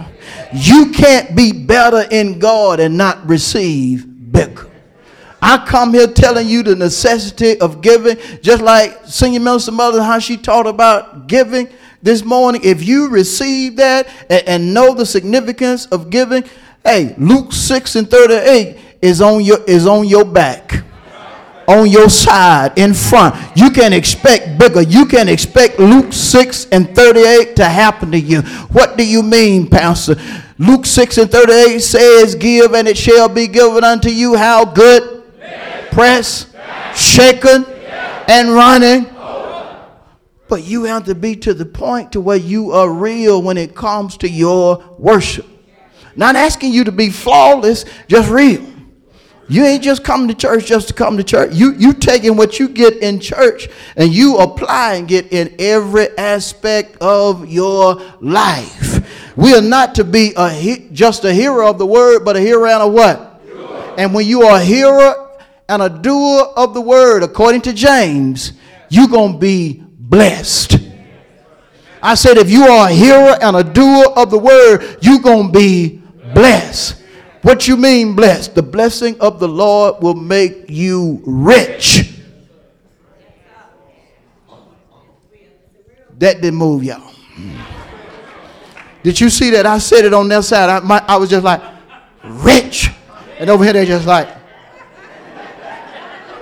You 0.54 0.92
can't 0.92 1.36
be 1.36 1.52
better 1.52 2.06
in 2.10 2.40
God 2.40 2.80
and 2.80 2.98
not 2.98 3.28
receive 3.28 4.06
better. 4.08 4.70
I 5.42 5.64
come 5.66 5.94
here 5.94 6.08
telling 6.08 6.48
you 6.48 6.64
the 6.64 6.76
necessity 6.76 7.60
of 7.60 7.82
giving, 7.82 8.18
just 8.42 8.62
like 8.62 9.06
Senior 9.06 9.40
Minister 9.40 9.72
Mother, 9.72 10.02
how 10.02 10.20
she 10.20 10.38
taught 10.38 10.66
about 10.66 11.28
giving 11.28 11.70
this 12.02 12.24
morning, 12.24 12.62
if 12.64 12.84
you 12.84 13.10
receive 13.10 13.76
that 13.78 14.08
and, 14.30 14.48
and 14.48 14.74
know 14.74 14.94
the 14.94 15.06
significance 15.06 15.86
of 15.88 16.10
giving, 16.10 16.44
hey, 16.88 17.16
Luke 17.18 17.52
6 17.52 17.96
and 17.98 18.10
38 18.10 18.78
is 19.02 19.22
on 19.22 19.44
your 19.44 19.64
is 19.66 19.86
on 19.86 20.08
your 20.08 20.26
back. 20.26 20.84
On 21.68 21.86
your 21.86 22.08
side, 22.10 22.78
in 22.78 22.94
front. 22.94 23.36
You 23.58 23.72
can 23.72 23.92
expect 23.92 24.58
bigger. 24.58 24.82
You 24.82 25.06
can 25.06 25.28
expect 25.28 25.80
Luke 25.80 26.14
6 26.14 26.68
and 26.72 26.96
38 26.96 27.58
to 27.58 27.66
happen 27.66 28.10
to 28.12 28.18
you. 28.18 28.42
What 28.72 28.96
do 28.96 29.06
you 29.06 29.22
mean, 29.22 29.70
Pastor? 29.70 30.16
Luke 30.58 30.86
6 30.86 31.18
and 31.18 31.30
38 31.30 31.80
says, 31.80 32.36
Give 32.36 32.74
and 32.74 32.88
it 32.88 32.98
shall 32.98 33.28
be 33.28 33.48
given 33.48 33.84
unto 33.84 34.08
you. 34.10 34.36
How 34.36 34.64
good? 34.64 35.26
Press, 35.92 36.54
shaken, 36.96 37.66
and 38.30 38.50
running 38.54 39.08
but 40.50 40.64
you 40.64 40.86
have 40.86 41.04
to 41.04 41.16
be 41.16 41.36
to 41.36 41.54
the 41.54 41.66
point 41.66 42.14
to 42.14 42.22
where 42.22 42.38
you 42.38 42.72
are 42.72 42.90
real 42.90 43.42
when 43.42 43.58
it 43.58 43.76
comes 43.76 44.16
to 44.18 44.30
your 44.30 44.82
worship. 44.98 45.57
Not 46.18 46.36
asking 46.36 46.74
you 46.74 46.84
to 46.84 46.92
be 46.92 47.10
flawless, 47.12 47.86
just 48.08 48.30
real. 48.30 48.66
You 49.50 49.64
ain't 49.64 49.84
just 49.84 50.04
coming 50.04 50.28
to 50.28 50.34
church 50.34 50.66
just 50.66 50.90
to 50.90 50.94
come 50.94 51.16
to 51.16 51.24
church. 51.24 51.54
You 51.54 51.74
you 51.76 51.94
taking 51.94 52.36
what 52.36 52.60
you 52.60 52.68
get 52.68 52.98
in 52.98 53.22
church 53.22 53.70
and 53.96 54.14
you 54.14 54.38
applying 54.38 55.10
it 55.10 55.32
in 55.32 55.56
every 55.58 56.10
aspect 56.18 56.98
of 57.00 57.48
your 57.48 58.02
life. 58.20 59.36
We 59.38 59.56
are 59.56 59.62
not 59.62 59.96
to 59.96 60.04
be 60.04 60.34
a 60.36 60.90
just 60.92 61.24
a 61.24 61.32
hearer 61.32 61.64
of 61.64 61.78
the 61.78 61.86
word, 61.86 62.26
but 62.26 62.36
a 62.36 62.42
hearer 62.42 62.68
and 62.68 62.84
a 62.84 62.88
what? 62.88 63.42
And 63.98 64.14
when 64.14 64.26
you 64.26 64.42
are 64.42 64.58
a 64.58 64.64
hearer 64.64 65.30
and 65.70 65.82
a 65.82 65.90
doer 65.90 66.42
of 66.58 66.74
the 66.74 66.82
word, 66.82 67.24
according 67.24 67.62
to 67.62 67.74
James, 67.74 68.52
you're 68.90 69.08
gonna 69.08 69.38
be 69.38 69.82
blessed. 69.98 70.78
I 72.02 72.16
said, 72.16 72.38
if 72.38 72.50
you 72.50 72.64
are 72.64 72.90
a 72.90 72.94
hearer 72.94 73.38
and 73.42 73.56
a 73.56 73.64
doer 73.64 74.06
of 74.16 74.30
the 74.30 74.38
word, 74.38 74.98
you're 75.02 75.20
going 75.20 75.52
to 75.52 75.60
be 75.60 76.02
blessed. 76.34 77.04
What 77.42 77.68
you 77.68 77.78
mean 77.78 78.16
blessed? 78.16 78.56
The 78.56 78.64
blessing 78.64 79.20
of 79.20 79.40
the 79.40 79.48
Lord 79.48 80.02
will 80.02 80.16
make 80.16 80.70
you 80.70 81.22
rich. 81.26 82.14
That 86.18 86.42
didn't 86.42 86.56
move 86.56 86.84
y'all. 86.84 87.14
Did 89.04 89.22
you 89.22 89.30
see 89.30 89.52
that? 89.52 89.66
I 89.66 89.78
said 89.78 90.04
it 90.06 90.14
on 90.14 90.28
that 90.30 90.44
side. 90.44 90.70
I, 90.70 90.80
my, 90.80 91.04
I 91.08 91.16
was 91.18 91.30
just 91.30 91.44
like, 91.44 91.62
rich. 92.24 92.90
And 93.40 93.50
over 93.50 93.64
here, 93.64 93.74
they're 93.74 93.86
just 93.86 94.08
like, 94.08 94.28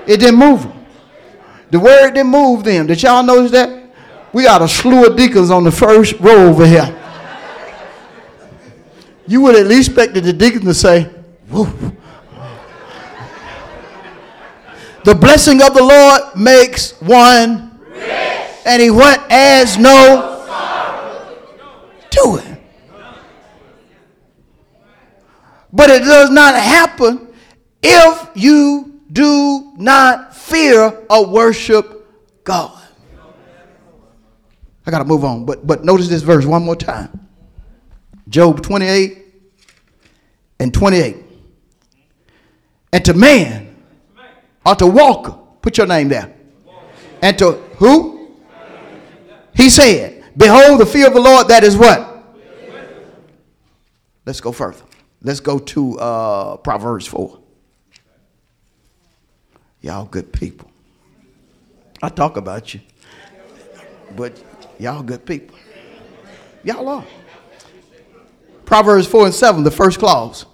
it 0.07 0.17
didn't 0.17 0.39
move 0.39 0.63
them. 0.63 0.85
The 1.71 1.79
word 1.79 2.13
didn't 2.13 2.31
move 2.31 2.63
them. 2.63 2.87
Did 2.87 3.03
y'all 3.03 3.23
notice 3.23 3.51
that? 3.51 3.83
We 4.31 4.43
got 4.43 4.61
a 4.61 4.67
slew 4.67 5.05
of 5.05 5.17
deacons 5.17 5.51
on 5.51 5.63
the 5.63 5.71
first 5.71 6.19
row 6.19 6.49
over 6.49 6.65
here. 6.65 7.04
You 9.27 9.41
would 9.41 9.55
at 9.55 9.65
least 9.67 9.89
expect 9.89 10.13
the 10.13 10.33
deacons 10.33 10.65
to 10.65 10.73
say, 10.73 11.03
Whoa. 11.49 11.65
The 15.03 15.13
blessing 15.13 15.61
of 15.61 15.73
the 15.75 15.83
Lord 15.83 16.35
makes 16.35 16.99
one 16.99 17.79
rich, 17.89 18.07
and 18.65 18.81
he 18.81 18.89
what 18.89 19.19
adds 19.31 19.77
no 19.77 20.31
to 22.09 22.37
it. 22.37 22.61
But 25.71 25.89
it 25.89 26.03
does 26.03 26.31
not 26.31 26.55
happen 26.55 27.27
if 27.83 28.29
you 28.33 29.01
do 29.11 29.73
not 29.77 30.35
fear 30.35 31.03
or 31.09 31.25
worship 31.27 32.07
God. 32.43 32.81
I 34.87 34.91
got 34.91 34.99
to 34.99 35.05
move 35.05 35.23
on, 35.23 35.45
but, 35.45 35.67
but 35.67 35.83
notice 35.83 36.07
this 36.07 36.21
verse 36.21 36.45
one 36.45 36.63
more 36.63 36.75
time 36.75 37.24
Job 38.35 38.61
28 38.61 39.17
and 40.59 40.73
28. 40.73 41.15
And 42.91 43.05
to 43.05 43.13
man, 43.13 43.77
or 44.65 44.75
to 44.75 44.87
Walker, 44.87 45.39
put 45.61 45.77
your 45.77 45.87
name 45.87 46.09
there. 46.09 46.35
And 47.21 47.37
to 47.37 47.53
who? 47.77 48.35
He 49.55 49.69
said, 49.69 50.25
Behold, 50.35 50.81
the 50.81 50.85
fear 50.85 51.07
of 51.07 51.13
the 51.13 51.21
Lord, 51.21 51.47
that 51.47 51.63
is 51.63 51.77
what? 51.77 52.25
Let's 54.25 54.41
go 54.41 54.51
further. 54.51 54.83
Let's 55.21 55.39
go 55.39 55.57
to 55.57 55.97
uh, 55.97 56.57
Proverbs 56.57 57.07
4. 57.07 57.39
Y'all 59.79 60.07
good 60.07 60.33
people. 60.33 60.69
I 62.03 62.09
talk 62.09 62.35
about 62.35 62.73
you, 62.73 62.81
but 64.13 64.43
y'all 64.77 65.03
good 65.03 65.25
people. 65.25 65.57
Y'all 66.65 66.89
are. 66.89 67.05
Proverbs 68.75 69.07
4 69.07 69.27
and 69.27 69.33
7, 69.33 69.63
the 69.63 69.71
first 69.71 69.99
clause. 69.99 70.45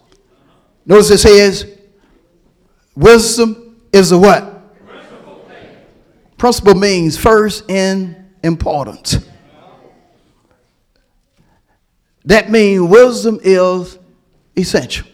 Notice 0.86 1.10
it 1.10 1.18
says, 1.18 1.66
wisdom 2.96 3.82
is 3.92 4.12
a 4.12 4.18
what? 4.20 4.78
Principle, 6.38 6.76
means 6.76 7.18
first 7.18 7.68
in 7.68 8.30
importance. 8.44 9.18
That 12.26 12.52
means 12.52 12.82
wisdom 12.82 13.40
is 13.42 13.98
essential 14.56 15.08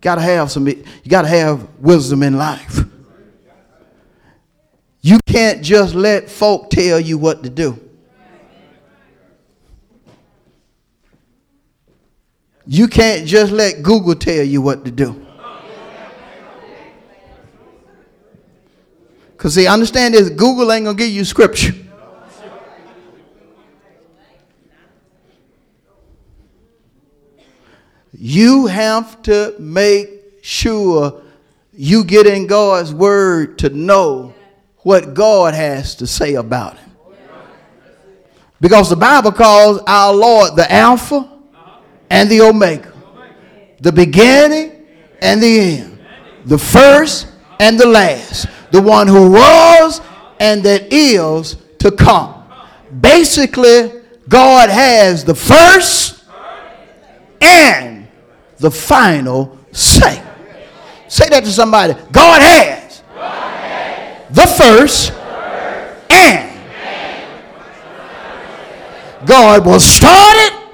got 0.00 0.14
to 0.14 0.22
have 0.22 0.50
some 0.50 0.66
you 0.68 0.84
got 1.08 1.22
to 1.22 1.28
have 1.28 1.68
wisdom 1.80 2.22
in 2.22 2.38
life. 2.38 2.78
You 5.02 5.18
can't 5.26 5.62
just 5.62 5.94
let 5.94 6.30
folk 6.30 6.70
tell 6.70 6.98
you 6.98 7.18
what 7.18 7.42
to 7.42 7.50
do. 7.50 7.85
You 12.66 12.88
can't 12.88 13.26
just 13.26 13.52
let 13.52 13.82
Google 13.82 14.16
tell 14.16 14.42
you 14.42 14.60
what 14.60 14.84
to 14.84 14.90
do. 14.90 15.24
Because, 19.32 19.54
see, 19.54 19.66
understand 19.66 20.14
this 20.14 20.30
Google 20.30 20.72
ain't 20.72 20.84
going 20.84 20.96
to 20.96 21.02
give 21.02 21.12
you 21.12 21.24
scripture. 21.24 21.74
You 28.18 28.66
have 28.66 29.22
to 29.22 29.54
make 29.58 30.08
sure 30.42 31.22
you 31.72 32.02
get 32.02 32.26
in 32.26 32.46
God's 32.46 32.92
word 32.92 33.58
to 33.58 33.68
know 33.68 34.34
what 34.78 35.12
God 35.12 35.52
has 35.52 35.94
to 35.96 36.06
say 36.06 36.34
about 36.34 36.74
it. 36.74 36.80
Because 38.60 38.88
the 38.88 38.96
Bible 38.96 39.32
calls 39.32 39.80
our 39.86 40.14
Lord 40.14 40.56
the 40.56 40.72
Alpha 40.72 41.35
and 42.10 42.30
the 42.30 42.40
Omega, 42.40 42.92
the 43.80 43.92
beginning 43.92 44.86
and 45.20 45.42
the 45.42 45.60
end, 45.60 45.98
the 46.44 46.58
first 46.58 47.28
and 47.60 47.78
the 47.78 47.86
last, 47.86 48.46
the 48.70 48.80
one 48.80 49.06
who 49.06 49.30
was 49.30 50.00
and 50.40 50.62
that 50.62 50.92
is 50.92 51.56
to 51.78 51.90
come. 51.90 52.44
Basically, 53.00 53.92
God 54.28 54.70
has 54.70 55.24
the 55.24 55.34
first 55.34 56.24
and 57.40 58.08
the 58.58 58.70
final 58.70 59.58
say. 59.72 60.22
Say 61.08 61.28
that 61.28 61.44
to 61.44 61.50
somebody. 61.50 61.94
God 62.10 62.40
has, 62.42 63.02
God 63.14 63.60
has 63.60 64.34
the 64.34 64.46
first, 64.46 65.10
first 65.10 66.10
and 66.10 66.56
God 69.26 69.64
will 69.66 69.80
start 69.80 70.36
it 70.36 70.65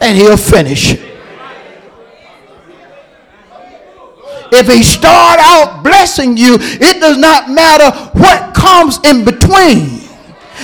and 0.00 0.16
he'll 0.16 0.36
finish. 0.36 0.96
If 4.50 4.66
he 4.66 4.82
start 4.82 5.38
out 5.40 5.82
blessing 5.82 6.36
you, 6.36 6.56
it 6.60 7.00
does 7.00 7.18
not 7.18 7.50
matter 7.50 7.90
what 8.18 8.54
comes 8.54 8.98
in 9.04 9.24
between. 9.24 10.08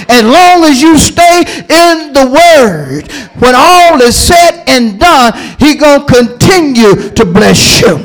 As 0.08 0.22
long 0.24 0.64
as 0.64 0.82
you 0.82 0.98
stay 0.98 1.40
in 1.40 2.12
the 2.12 2.26
word, 2.26 3.10
when 3.40 3.54
all 3.54 4.00
is 4.02 4.16
said 4.16 4.64
and 4.66 4.98
done, 4.98 5.32
he 5.58 5.76
going 5.76 6.06
to 6.06 6.12
continue 6.12 7.10
to 7.10 7.24
bless 7.24 7.80
you. 7.80 7.98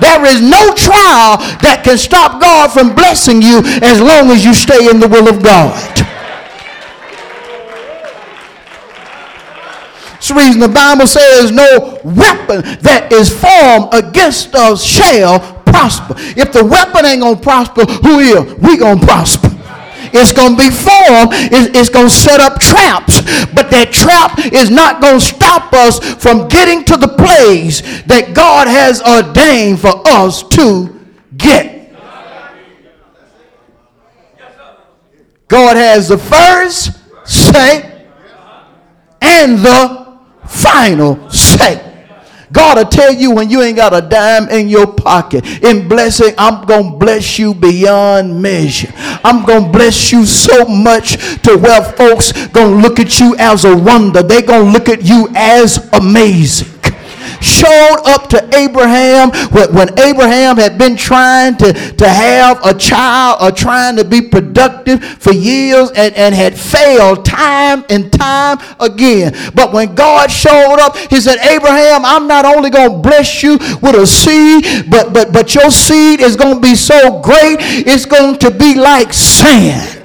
There 0.00 0.24
is 0.26 0.40
no 0.40 0.74
trial 0.74 1.38
that 1.62 1.82
can 1.84 1.98
stop 1.98 2.40
God 2.40 2.72
from 2.72 2.94
blessing 2.94 3.42
you 3.42 3.62
as 3.82 4.00
long 4.00 4.30
as 4.30 4.44
you 4.44 4.54
stay 4.54 4.88
in 4.88 4.98
the 5.00 5.08
will 5.08 5.28
of 5.28 5.42
God. 5.42 6.11
The 10.28 10.34
reason 10.34 10.60
the 10.60 10.68
Bible 10.68 11.06
says 11.06 11.50
no 11.50 12.00
weapon 12.04 12.62
that 12.82 13.12
is 13.12 13.28
formed 13.28 13.92
against 13.92 14.54
us 14.54 14.82
shall 14.84 15.40
prosper. 15.64 16.14
If 16.16 16.52
the 16.52 16.64
weapon 16.64 17.04
ain't 17.04 17.22
going 17.22 17.36
to 17.36 17.42
prosper, 17.42 17.84
who 17.84 18.20
is? 18.20 18.54
We 18.54 18.76
going 18.76 19.00
to 19.00 19.06
prosper. 19.06 19.50
It's 20.14 20.32
going 20.32 20.56
to 20.56 20.62
be 20.62 20.70
formed. 20.70 21.30
It's 21.50 21.88
going 21.88 22.06
to 22.06 22.14
set 22.14 22.40
up 22.40 22.60
traps. 22.60 23.20
But 23.52 23.70
that 23.70 23.90
trap 23.92 24.38
is 24.52 24.70
not 24.70 25.00
going 25.00 25.18
to 25.18 25.24
stop 25.24 25.72
us 25.72 25.98
from 26.22 26.48
getting 26.48 26.84
to 26.84 26.96
the 26.96 27.08
place 27.08 27.80
that 28.04 28.32
God 28.32 28.68
has 28.68 29.02
ordained 29.02 29.80
for 29.80 30.06
us 30.06 30.42
to 30.54 31.00
get. 31.36 31.90
God 35.48 35.76
has 35.76 36.08
the 36.08 36.18
first 36.18 36.96
say 37.26 38.06
and 39.20 39.58
the 39.58 40.01
final 40.52 41.30
say. 41.30 41.88
God 42.52 42.76
will 42.76 42.84
tell 42.84 43.12
you 43.14 43.30
when 43.30 43.48
you 43.48 43.62
ain't 43.62 43.76
got 43.76 43.94
a 43.94 44.06
dime 44.06 44.48
in 44.50 44.68
your 44.68 44.86
pocket. 44.86 45.46
In 45.64 45.88
blessing, 45.88 46.34
I'm 46.36 46.66
going 46.66 46.92
to 46.92 46.98
bless 46.98 47.38
you 47.38 47.54
beyond 47.54 48.42
measure. 48.42 48.92
I'm 48.94 49.46
going 49.46 49.64
to 49.64 49.70
bless 49.70 50.12
you 50.12 50.26
so 50.26 50.66
much 50.66 51.16
to 51.42 51.56
where 51.56 51.82
folks 51.82 52.32
going 52.48 52.76
to 52.76 52.82
look 52.86 53.00
at 53.00 53.18
you 53.18 53.34
as 53.38 53.64
a 53.64 53.74
wonder. 53.74 54.22
They're 54.22 54.42
going 54.42 54.66
to 54.66 54.70
look 54.70 54.90
at 54.90 55.02
you 55.02 55.28
as 55.34 55.88
amazing 55.94 56.71
showed 57.42 58.00
up 58.04 58.28
to 58.30 58.56
Abraham 58.56 59.30
when 59.50 59.98
Abraham 59.98 60.56
had 60.56 60.78
been 60.78 60.96
trying 60.96 61.56
to, 61.58 61.72
to 61.72 62.08
have 62.08 62.64
a 62.64 62.74
child 62.74 63.38
or 63.42 63.50
trying 63.50 63.96
to 63.96 64.04
be 64.04 64.22
productive 64.22 65.04
for 65.04 65.32
years 65.32 65.90
and, 65.90 66.14
and 66.14 66.34
had 66.34 66.58
failed 66.58 67.24
time 67.24 67.84
and 67.90 68.12
time 68.12 68.58
again. 68.80 69.34
But 69.54 69.72
when 69.72 69.94
God 69.94 70.30
showed 70.30 70.78
up, 70.80 70.96
he 70.96 71.20
said, 71.20 71.38
Abraham, 71.38 72.04
I'm 72.04 72.26
not 72.26 72.44
only 72.44 72.70
going 72.70 72.90
to 72.90 72.98
bless 72.98 73.42
you 73.42 73.58
with 73.80 73.94
a 73.94 74.06
seed, 74.06 74.90
but, 74.90 75.12
but, 75.12 75.32
but 75.32 75.54
your 75.54 75.70
seed 75.70 76.20
is 76.20 76.36
going 76.36 76.56
to 76.56 76.60
be 76.60 76.74
so 76.74 77.20
great, 77.20 77.56
it's 77.60 78.06
going 78.06 78.38
to 78.38 78.50
be 78.50 78.74
like 78.74 79.12
sand. 79.12 80.01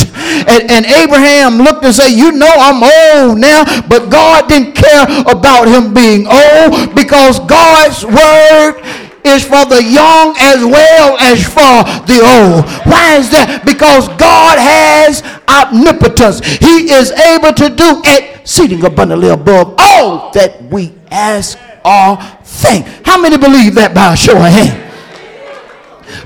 And, 0.48 0.70
and 0.72 0.86
Abraham 0.86 1.58
looked 1.58 1.84
and 1.84 1.94
said, 1.94 2.10
You 2.10 2.32
know, 2.32 2.52
I'm 2.52 2.84
old 2.84 3.40
now. 3.40 3.64
But 3.88 4.10
God 4.10 4.48
didn't 4.48 4.74
care 4.74 5.04
about 5.28 5.68
him 5.68 5.94
being 5.94 6.28
old 6.28 6.96
because 6.96 7.40
God's 7.42 8.04
word 8.06 8.82
is 9.26 9.44
for 9.44 9.66
the 9.66 9.84
young 9.84 10.36
as 10.40 10.64
well 10.64 11.18
as 11.20 11.44
for 11.44 11.84
the 12.08 12.20
old. 12.24 12.64
Why 12.88 13.18
is 13.18 13.30
that? 13.32 13.64
Because 13.66 14.08
God 14.16 14.58
has 14.58 15.22
omnipotence. 15.48 16.40
He 16.40 16.92
is 16.92 17.12
able 17.12 17.54
to 17.54 17.70
do 17.70 18.02
exceeding 18.06 18.86
abundantly 18.86 19.30
above 19.30 19.76
all 19.78 20.32
that 20.32 20.64
we 20.72 20.94
ask 21.12 21.58
or 21.84 22.18
think. 22.44 22.86
How 23.06 23.22
many 23.22 23.38
believe 23.38 23.76
that 23.76 23.94
by 23.94 24.14
a 24.14 24.18
show 24.18 24.38
of 24.38 24.44
hands? 24.44 24.87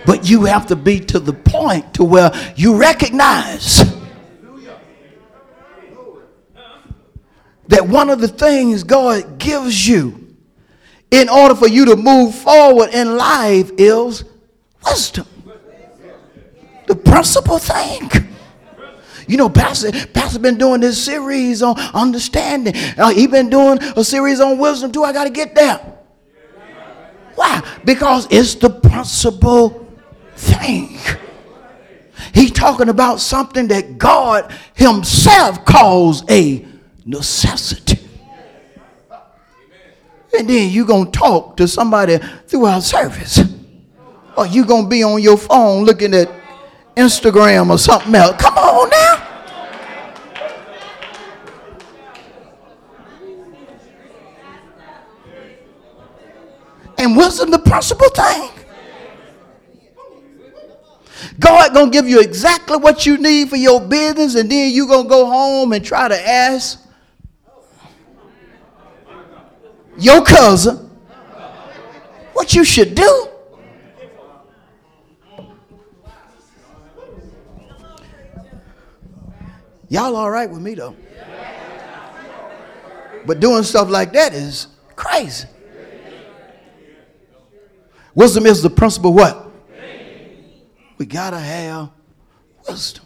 But 0.05 0.29
you 0.29 0.45
have 0.45 0.67
to 0.67 0.75
be 0.75 0.99
to 0.99 1.19
the 1.19 1.33
point 1.33 1.93
to 1.95 2.03
where 2.03 2.31
you 2.55 2.77
recognize 2.77 3.83
that 7.67 7.87
one 7.87 8.09
of 8.09 8.19
the 8.19 8.27
things 8.27 8.83
God 8.83 9.39
gives 9.39 9.87
you 9.87 10.35
in 11.09 11.29
order 11.29 11.55
for 11.55 11.67
you 11.67 11.85
to 11.85 11.95
move 11.95 12.35
forward 12.35 12.89
in 12.93 13.15
life 13.17 13.71
is 13.77 14.23
wisdom. 14.85 15.27
The 16.87 16.95
principal 16.95 17.59
thing. 17.59 18.09
You 19.27 19.37
know, 19.37 19.49
Pastor, 19.49 19.91
Pastor 20.07 20.39
been 20.39 20.57
doing 20.57 20.81
this 20.81 21.01
series 21.01 21.61
on 21.61 21.79
understanding. 21.93 22.73
Uh, 22.97 23.11
he 23.11 23.27
been 23.27 23.49
doing 23.49 23.81
a 23.81 24.03
series 24.03 24.41
on 24.41 24.57
wisdom 24.57 24.91
too. 24.91 25.03
I 25.03 25.13
got 25.13 25.23
to 25.23 25.29
get 25.29 25.55
there. 25.55 25.79
Why? 27.41 27.63
Because 27.83 28.27
it's 28.29 28.53
the 28.53 28.69
principal 28.69 29.87
thing. 30.35 30.99
He's 32.35 32.51
talking 32.51 32.87
about 32.87 33.19
something 33.19 33.67
that 33.69 33.97
God 33.97 34.53
Himself 34.75 35.65
calls 35.65 36.23
a 36.29 36.63
necessity. 37.03 37.97
And 40.37 40.47
then 40.47 40.69
you're 40.69 40.85
going 40.85 41.11
to 41.11 41.19
talk 41.19 41.57
to 41.57 41.67
somebody 41.67 42.19
throughout 42.45 42.83
service. 42.83 43.39
Or 44.37 44.45
you're 44.45 44.67
going 44.67 44.83
to 44.83 44.89
be 44.89 45.01
on 45.01 45.19
your 45.19 45.37
phone 45.37 45.83
looking 45.83 46.13
at 46.13 46.29
Instagram 46.95 47.71
or 47.71 47.79
something 47.79 48.13
else. 48.13 48.39
Come 48.39 48.53
on 48.53 48.87
now. 48.87 49.10
And 57.01 57.17
wisdom 57.17 57.49
the 57.49 57.57
principal 57.57 58.09
thing. 58.09 58.51
God 61.39 61.73
gonna 61.73 61.89
give 61.89 62.07
you 62.07 62.21
exactly 62.21 62.77
what 62.77 63.07
you 63.07 63.17
need 63.17 63.49
for 63.49 63.55
your 63.55 63.81
business, 63.81 64.35
and 64.35 64.51
then 64.51 64.71
you 64.71 64.87
gonna 64.87 65.09
go 65.09 65.25
home 65.25 65.73
and 65.73 65.83
try 65.83 66.07
to 66.07 66.29
ask 66.29 66.79
your 69.97 70.23
cousin 70.23 70.77
what 72.33 72.53
you 72.53 72.63
should 72.63 72.93
do. 72.93 73.27
Y'all 79.89 80.15
all 80.15 80.29
right 80.29 80.49
with 80.49 80.61
me 80.61 80.75
though? 80.75 80.95
But 83.25 83.39
doing 83.39 83.63
stuff 83.63 83.89
like 83.89 84.13
that 84.13 84.35
is 84.35 84.67
crazy. 84.95 85.47
Wisdom 88.13 88.45
is 88.45 88.61
the 88.61 88.69
principle 88.69 89.13
what? 89.13 89.49
We 90.97 91.05
got 91.05 91.31
to 91.31 91.39
have 91.39 91.89
wisdom. 92.67 93.05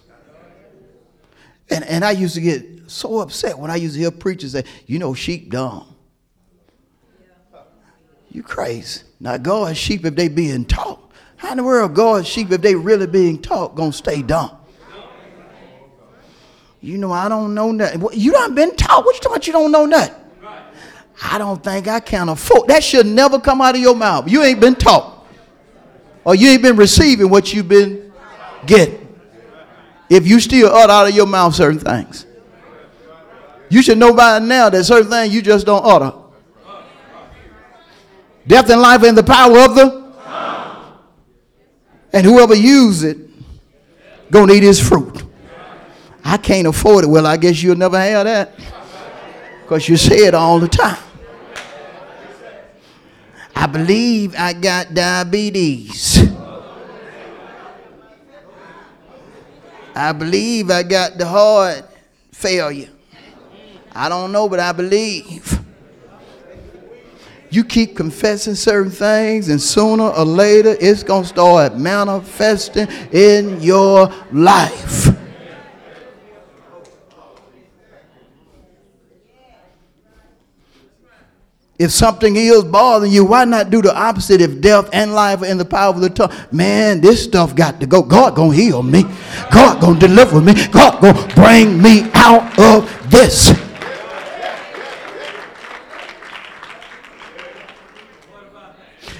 And, 1.69 1.83
and 1.85 2.03
I 2.03 2.11
used 2.11 2.35
to 2.35 2.41
get 2.41 2.65
so 2.87 3.19
upset 3.19 3.57
when 3.57 3.71
I 3.71 3.75
used 3.77 3.95
to 3.95 4.01
hear 4.01 4.11
preachers 4.11 4.51
say, 4.51 4.63
you 4.85 4.99
know, 4.99 5.13
sheep 5.13 5.49
dumb. 5.49 5.95
You 8.29 8.43
crazy. 8.43 9.01
Now, 9.19 9.37
God's 9.37 9.77
sheep, 9.77 10.05
if 10.05 10.15
they 10.15 10.27
being 10.27 10.65
taught, 10.65 11.11
how 11.37 11.51
in 11.51 11.57
the 11.57 11.63
world 11.63 11.95
God's 11.95 12.27
sheep, 12.27 12.51
if 12.51 12.61
they 12.61 12.75
really 12.75 13.07
being 13.07 13.41
taught, 13.41 13.75
gonna 13.75 13.93
stay 13.93 14.21
dumb? 14.21 14.57
You 16.81 16.97
know, 16.97 17.11
I 17.11 17.29
don't 17.29 17.55
know 17.55 17.71
nothing. 17.71 18.05
You 18.13 18.31
done 18.31 18.53
been 18.53 18.75
taught. 18.75 19.05
What 19.05 19.15
you 19.15 19.21
talking 19.21 19.35
about 19.35 19.47
you 19.47 19.53
don't 19.53 19.71
know 19.71 19.85
nothing? 19.85 20.24
I 21.23 21.37
don't 21.37 21.63
think 21.63 21.87
I 21.87 21.99
can 21.99 22.29
afford. 22.29 22.67
That 22.67 22.83
should 22.83 23.05
never 23.05 23.39
come 23.39 23.61
out 23.61 23.75
of 23.75 23.81
your 23.81 23.95
mouth. 23.95 24.29
You 24.29 24.43
ain't 24.43 24.59
been 24.59 24.75
taught. 24.75 25.25
Or 26.23 26.35
you 26.35 26.49
ain't 26.49 26.61
been 26.61 26.75
receiving 26.75 27.29
what 27.29 27.53
you've 27.53 27.67
been 27.67 28.11
getting. 28.65 29.01
If 30.09 30.27
you 30.27 30.39
still 30.39 30.67
utter 30.67 30.91
out 30.91 31.07
of 31.07 31.15
your 31.15 31.25
mouth 31.25 31.55
certain 31.55 31.79
things. 31.79 32.25
You 33.69 33.81
should 33.81 33.97
know 33.97 34.13
by 34.13 34.39
now 34.39 34.69
that 34.69 34.83
certain 34.83 35.09
things 35.09 35.33
you 35.33 35.41
just 35.41 35.65
don't 35.65 35.85
utter. 35.85 36.13
Death 38.47 38.69
and 38.69 38.81
life 38.81 39.03
in 39.03 39.15
the 39.15 39.23
power 39.23 39.57
of 39.59 39.75
the 39.75 40.05
and 42.13 42.25
whoever 42.25 42.55
use 42.55 43.03
it 43.03 43.17
gonna 44.31 44.53
eat 44.53 44.63
his 44.63 44.79
fruit. 44.79 45.23
I 46.23 46.37
can't 46.37 46.65
afford 46.65 47.03
it. 47.03 47.07
Well, 47.07 47.27
I 47.27 47.37
guess 47.37 47.61
you'll 47.61 47.75
never 47.75 47.99
have 47.99 48.25
that. 48.25 48.57
Because 49.61 49.89
you 49.89 49.97
say 49.97 50.19
it 50.25 50.33
all 50.33 50.59
the 50.59 50.67
time. 50.67 50.97
I 53.55 53.67
believe 53.67 54.35
I 54.37 54.53
got 54.53 54.93
diabetes. 54.93 56.19
I 59.95 60.11
believe 60.11 60.69
I 60.69 60.83
got 60.83 61.17
the 61.17 61.25
heart 61.25 61.85
failure. 62.33 62.89
I 63.93 64.09
don't 64.09 64.33
know, 64.33 64.49
but 64.49 64.59
I 64.59 64.73
believe. 64.73 65.61
You 67.49 67.63
keep 67.63 67.95
confessing 67.95 68.55
certain 68.55 68.91
things, 68.91 69.47
and 69.47 69.61
sooner 69.61 70.09
or 70.09 70.25
later 70.25 70.75
it's 70.81 71.03
going 71.03 71.23
to 71.23 71.29
start 71.29 71.77
manifesting 71.77 72.89
in 73.13 73.61
your 73.61 74.13
life. 74.33 75.14
If 81.77 81.91
something 81.91 82.37
is 82.37 82.63
bothering 82.63 83.11
you, 83.11 83.25
why 83.25 83.43
not 83.43 83.69
do 83.69 83.81
the 83.81 83.93
opposite 83.93 84.39
if 84.39 84.61
death 84.61 84.89
and 84.93 85.13
life 85.13 85.41
are 85.41 85.45
in 85.45 85.57
the 85.57 85.65
power 85.65 85.93
of 85.93 85.99
the 85.99 86.09
tongue? 86.09 86.31
Man, 86.51 87.01
this 87.01 87.23
stuff 87.23 87.53
got 87.53 87.81
to 87.81 87.85
go. 87.85 88.01
God 88.01 88.35
gonna 88.35 88.55
heal 88.55 88.81
me. 88.81 89.03
God 89.51 89.81
gonna 89.81 89.99
deliver 89.99 90.39
me. 90.39 90.53
God 90.67 91.01
gonna 91.01 91.35
bring 91.35 91.81
me 91.81 92.09
out 92.13 92.57
of 92.57 93.11
this. 93.11 93.51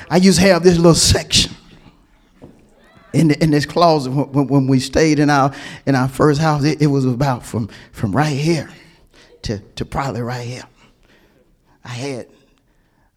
I 0.10 0.18
used 0.18 0.40
to 0.40 0.46
have 0.46 0.64
this 0.64 0.78
little 0.78 0.94
section 0.94 1.54
in, 3.12 3.30
the, 3.30 3.44
in 3.44 3.52
this 3.52 3.66
closet 3.66 4.12
when, 4.12 4.48
when, 4.48 4.68
we 4.68 4.80
stayed 4.80 5.20
in 5.20 5.30
our 5.30 5.54
in 5.86 5.96
our 5.96 6.08
first 6.08 6.40
house. 6.40 6.64
It, 6.64 6.82
it 6.82 6.88
was 6.88 7.06
about 7.06 7.44
from 7.44 7.70
from 7.92 8.16
right 8.16 8.38
here 8.38 8.70
to 9.42 9.60
to 9.60 9.84
probably 9.84 10.22
right 10.22 10.46
here. 10.48 10.64
I 11.84 11.90
had 11.90 12.28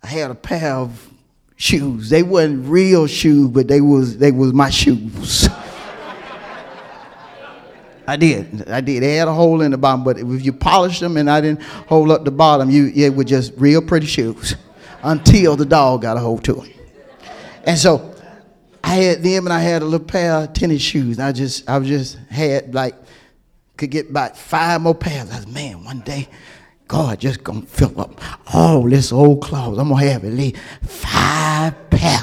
I 0.03 0.07
had 0.07 0.30
a 0.30 0.34
pair 0.34 0.74
of 0.74 1.11
shoes. 1.57 2.09
They 2.11 2.22
wasn't 2.22 2.66
real 2.68 3.07
shoes, 3.07 3.49
but 3.49 3.68
they 3.68 3.80
was 3.80 4.18
they 4.18 4.32
was 4.32 4.53
my 4.53 4.70
shoes. 4.70 5.49
I 8.07 8.16
did. 8.16 8.68
I 8.70 8.80
did. 8.80 9.03
They 9.03 9.16
had 9.16 9.28
a 9.28 9.34
hole 9.34 9.61
in 9.61 9.72
the 9.72 9.76
bottom, 9.76 10.03
but 10.03 10.18
if 10.18 10.44
you 10.44 10.53
polished 10.53 11.01
them 11.01 11.18
and 11.18 11.28
I 11.28 11.42
didn't 11.42 11.62
hold 11.62 12.11
up 12.11 12.24
the 12.24 12.30
bottom, 12.30 12.70
you 12.70 12.90
it 12.94 13.14
was 13.14 13.26
just 13.26 13.53
real 13.59 13.82
pretty 13.82 14.07
shoes 14.07 14.57
until 15.03 15.57
the 15.57 15.66
dog 15.66 16.03
got 16.03 16.16
a 16.16 16.20
hold 16.20 16.42
to 16.44 16.55
them. 16.55 16.70
And 17.64 17.76
so 17.78 18.14
I 18.82 18.94
had 18.94 19.22
them 19.22 19.46
and 19.46 19.53
I 19.53 19.61
had 19.61 19.82
a 19.82 19.84
little 19.84 20.07
pair 20.07 20.32
of 20.32 20.55
tennis 20.55 20.80
shoes. 20.80 21.18
I 21.18 21.32
just 21.32 21.68
I 21.68 21.76
was 21.76 21.88
just 21.88 22.16
had 22.30 22.74
like 22.74 22.94
could 23.76 23.90
get 23.90 24.09
about 24.09 24.38
five 24.38 24.80
more 24.80 24.94
pairs. 24.94 25.30
I 25.30 25.36
was 25.36 25.46
man, 25.46 25.84
one 25.84 26.01
day 26.01 26.28
God 26.89 27.20
just 27.20 27.45
gonna 27.45 27.62
fill 27.62 28.01
up 28.01 28.18
all 28.55 28.82
this 28.89 29.12
old 29.12 29.43
clothes. 29.43 29.78
I'm 29.78 29.91
gonna 29.91 30.07
have 30.07 30.24
at 30.24 30.32
least 30.32 30.57
five 30.82 31.91
pair 31.91 32.20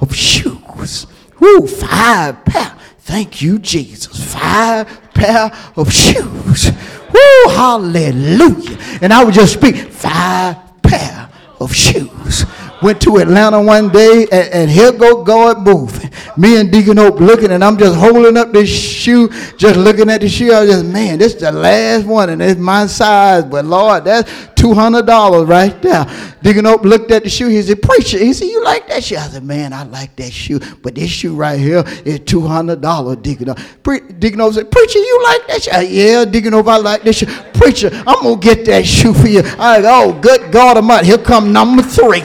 of 0.00 0.14
shoes. 0.14 1.06
Woo, 1.40 1.66
five 1.66 2.44
pair. 2.44 2.76
Thank 2.98 3.40
you, 3.40 3.58
Jesus. 3.58 4.32
Five 4.34 5.14
pair 5.14 5.50
of 5.76 5.90
shoes. 5.90 6.70
Woo, 7.12 7.50
hallelujah. 7.54 8.78
And 9.00 9.12
I 9.12 9.24
would 9.24 9.32
just 9.32 9.54
speak 9.54 9.76
five 9.76 10.56
pair 10.82 11.30
of 11.58 11.74
shoes. 11.74 12.44
Went 12.82 13.00
to 13.00 13.16
Atlanta 13.16 13.62
one 13.62 13.88
day, 13.88 14.26
and, 14.30 14.52
and 14.52 14.70
here 14.70 14.92
go 14.92 15.24
God 15.24 15.62
moving. 15.62 16.05
Me 16.36 16.60
and 16.60 16.70
Deacon 16.70 16.98
Oak 16.98 17.18
looking, 17.18 17.50
and 17.50 17.64
I'm 17.64 17.76
just 17.76 17.98
holding 17.98 18.36
up 18.36 18.52
this 18.52 18.68
shoe, 18.68 19.28
just 19.56 19.76
looking 19.76 20.08
at 20.10 20.20
the 20.20 20.28
shoe. 20.28 20.52
I 20.52 20.60
was 20.60 20.70
just, 20.70 20.84
man, 20.84 21.18
this 21.18 21.34
is 21.34 21.40
the 21.40 21.52
last 21.52 22.06
one, 22.06 22.30
and 22.30 22.40
it's 22.40 22.60
my 22.60 22.86
size. 22.86 23.44
But 23.44 23.64
Lord, 23.64 24.04
that's 24.04 24.30
$200 24.54 25.48
right 25.48 25.82
there. 25.82 26.06
Deacon 26.42 26.66
Oak 26.66 26.82
looked 26.82 27.10
at 27.10 27.24
the 27.24 27.30
shoe. 27.30 27.48
He 27.48 27.60
said, 27.62 27.82
Preacher, 27.82 28.18
he 28.18 28.32
said, 28.32 28.46
You 28.46 28.62
like 28.62 28.86
that 28.88 29.02
shoe? 29.04 29.16
I 29.16 29.28
said, 29.28 29.44
Man, 29.44 29.72
I 29.72 29.82
like 29.84 30.14
that 30.16 30.32
shoe. 30.32 30.60
But 30.82 30.94
this 30.94 31.10
shoe 31.10 31.34
right 31.34 31.58
here 31.58 31.82
is 32.04 32.20
$200, 32.20 33.22
Deacon. 33.22 33.54
Pre- 33.82 34.00
Deacon 34.00 34.40
Oak 34.40 34.54
said, 34.54 34.70
Preacher, 34.70 34.98
you 34.98 35.22
like 35.24 35.46
that 35.48 35.62
shoe? 35.62 35.70
Said, 35.70 35.88
yeah, 35.90 36.24
Deacon 36.24 36.54
Oak, 36.54 36.66
I 36.68 36.76
like 36.76 37.02
this 37.02 37.18
shoe. 37.18 37.26
Preacher, 37.54 37.90
I'm 38.06 38.22
going 38.22 38.40
to 38.40 38.46
get 38.46 38.64
that 38.66 38.86
shoe 38.86 39.12
for 39.14 39.28
you. 39.28 39.42
I 39.58 39.80
go, 39.80 39.96
Oh, 39.98 40.12
good 40.20 40.52
God 40.52 40.76
Almighty. 40.76 41.06
Here 41.06 41.18
come 41.18 41.52
number 41.52 41.82
three. 41.82 42.20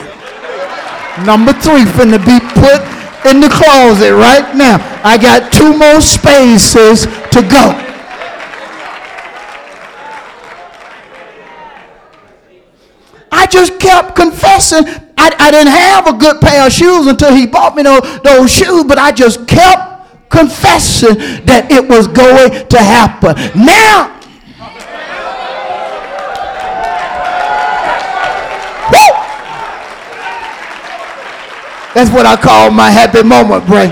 Number 1.24 1.52
three 1.52 1.84
finna 1.84 2.18
be 2.24 2.38
put 2.60 3.01
in 3.24 3.40
the 3.40 3.48
closet 3.48 4.14
right 4.14 4.54
now. 4.54 4.78
I 5.04 5.18
got 5.18 5.52
two 5.52 5.76
more 5.76 6.00
spaces 6.00 7.06
to 7.30 7.42
go. 7.42 7.78
I 13.30 13.46
just 13.46 13.78
kept 13.80 14.14
confessing. 14.14 14.84
I, 15.16 15.34
I 15.38 15.50
didn't 15.50 15.72
have 15.72 16.06
a 16.06 16.12
good 16.12 16.40
pair 16.40 16.66
of 16.66 16.72
shoes 16.72 17.06
until 17.06 17.34
he 17.34 17.46
bought 17.46 17.74
me 17.76 17.82
those, 17.82 18.20
those 18.22 18.50
shoes, 18.50 18.84
but 18.84 18.98
I 18.98 19.12
just 19.12 19.46
kept 19.46 20.30
confessing 20.30 21.14
that 21.46 21.68
it 21.70 21.86
was 21.86 22.06
going 22.08 22.68
to 22.68 22.78
happen. 22.78 23.34
Now, 23.54 24.18
That's 31.94 32.10
what 32.10 32.24
I 32.24 32.36
call 32.36 32.70
my 32.70 32.90
happy 32.90 33.22
moment 33.22 33.66
break. 33.66 33.90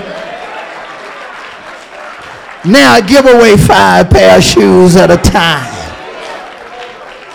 Now 2.65 2.93
I 2.93 3.01
give 3.01 3.27
away 3.27 3.57
five 3.57 4.11
pair 4.11 4.39
of 4.39 4.45
shoes 4.45 4.97
at 4.97 5.11
a 5.11 5.17
time. 5.17 5.69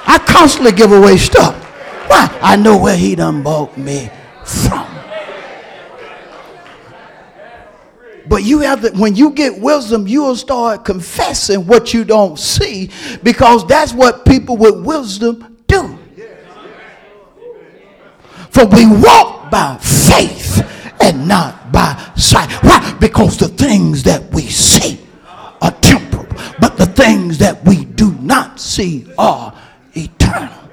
I 0.07 0.19
constantly 0.27 0.71
give 0.71 0.91
away 0.91 1.17
stuff. 1.17 1.55
Why? 2.07 2.35
I 2.41 2.55
know 2.55 2.77
where 2.77 2.95
he 2.95 3.15
done 3.15 3.41
bought 3.41 3.75
me 3.77 4.09
from. 4.45 4.85
But 8.27 8.43
you 8.43 8.59
have 8.59 8.81
to, 8.81 8.89
when 8.91 9.15
you 9.15 9.31
get 9.31 9.59
wisdom, 9.59 10.07
you'll 10.07 10.35
start 10.35 10.83
confessing 10.85 11.67
what 11.67 11.93
you 11.93 12.03
don't 12.03 12.39
see 12.39 12.89
because 13.23 13.67
that's 13.67 13.93
what 13.93 14.25
people 14.25 14.57
with 14.57 14.83
wisdom 14.83 15.57
do. 15.67 15.97
For 18.49 18.65
we 18.65 18.85
walk 18.87 19.34
by 19.55 19.77
faith 19.77 20.67
and 20.99 21.29
not 21.29 21.71
by 21.71 21.95
sight. 22.17 22.51
Why? 22.61 22.93
Because 22.99 23.37
the 23.37 23.47
things 23.47 24.03
that 24.03 24.21
we 24.33 24.41
see 24.41 24.99
are 25.61 25.71
temporal, 25.71 26.27
but 26.59 26.75
the 26.75 26.85
things 26.85 27.37
that 27.37 27.63
we 27.63 27.85
do 27.85 28.11
not 28.15 28.59
see 28.59 29.07
are 29.17 29.57
eternal. 29.93 30.69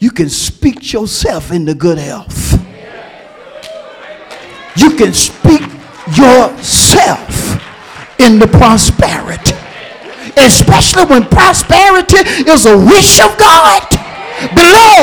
You 0.00 0.10
can 0.10 0.28
speak 0.28 0.92
yourself 0.92 1.52
into 1.52 1.74
good 1.74 1.98
health. 1.98 2.60
You 4.74 4.96
can 4.96 5.12
speak 5.12 5.62
yourself 6.18 7.30
into 8.18 8.48
prosperity. 8.48 9.54
Especially 10.36 11.04
when 11.04 11.24
prosperity 11.26 12.18
is 12.50 12.66
a 12.66 12.76
wish 12.76 13.20
of 13.20 13.38
God. 13.38 14.01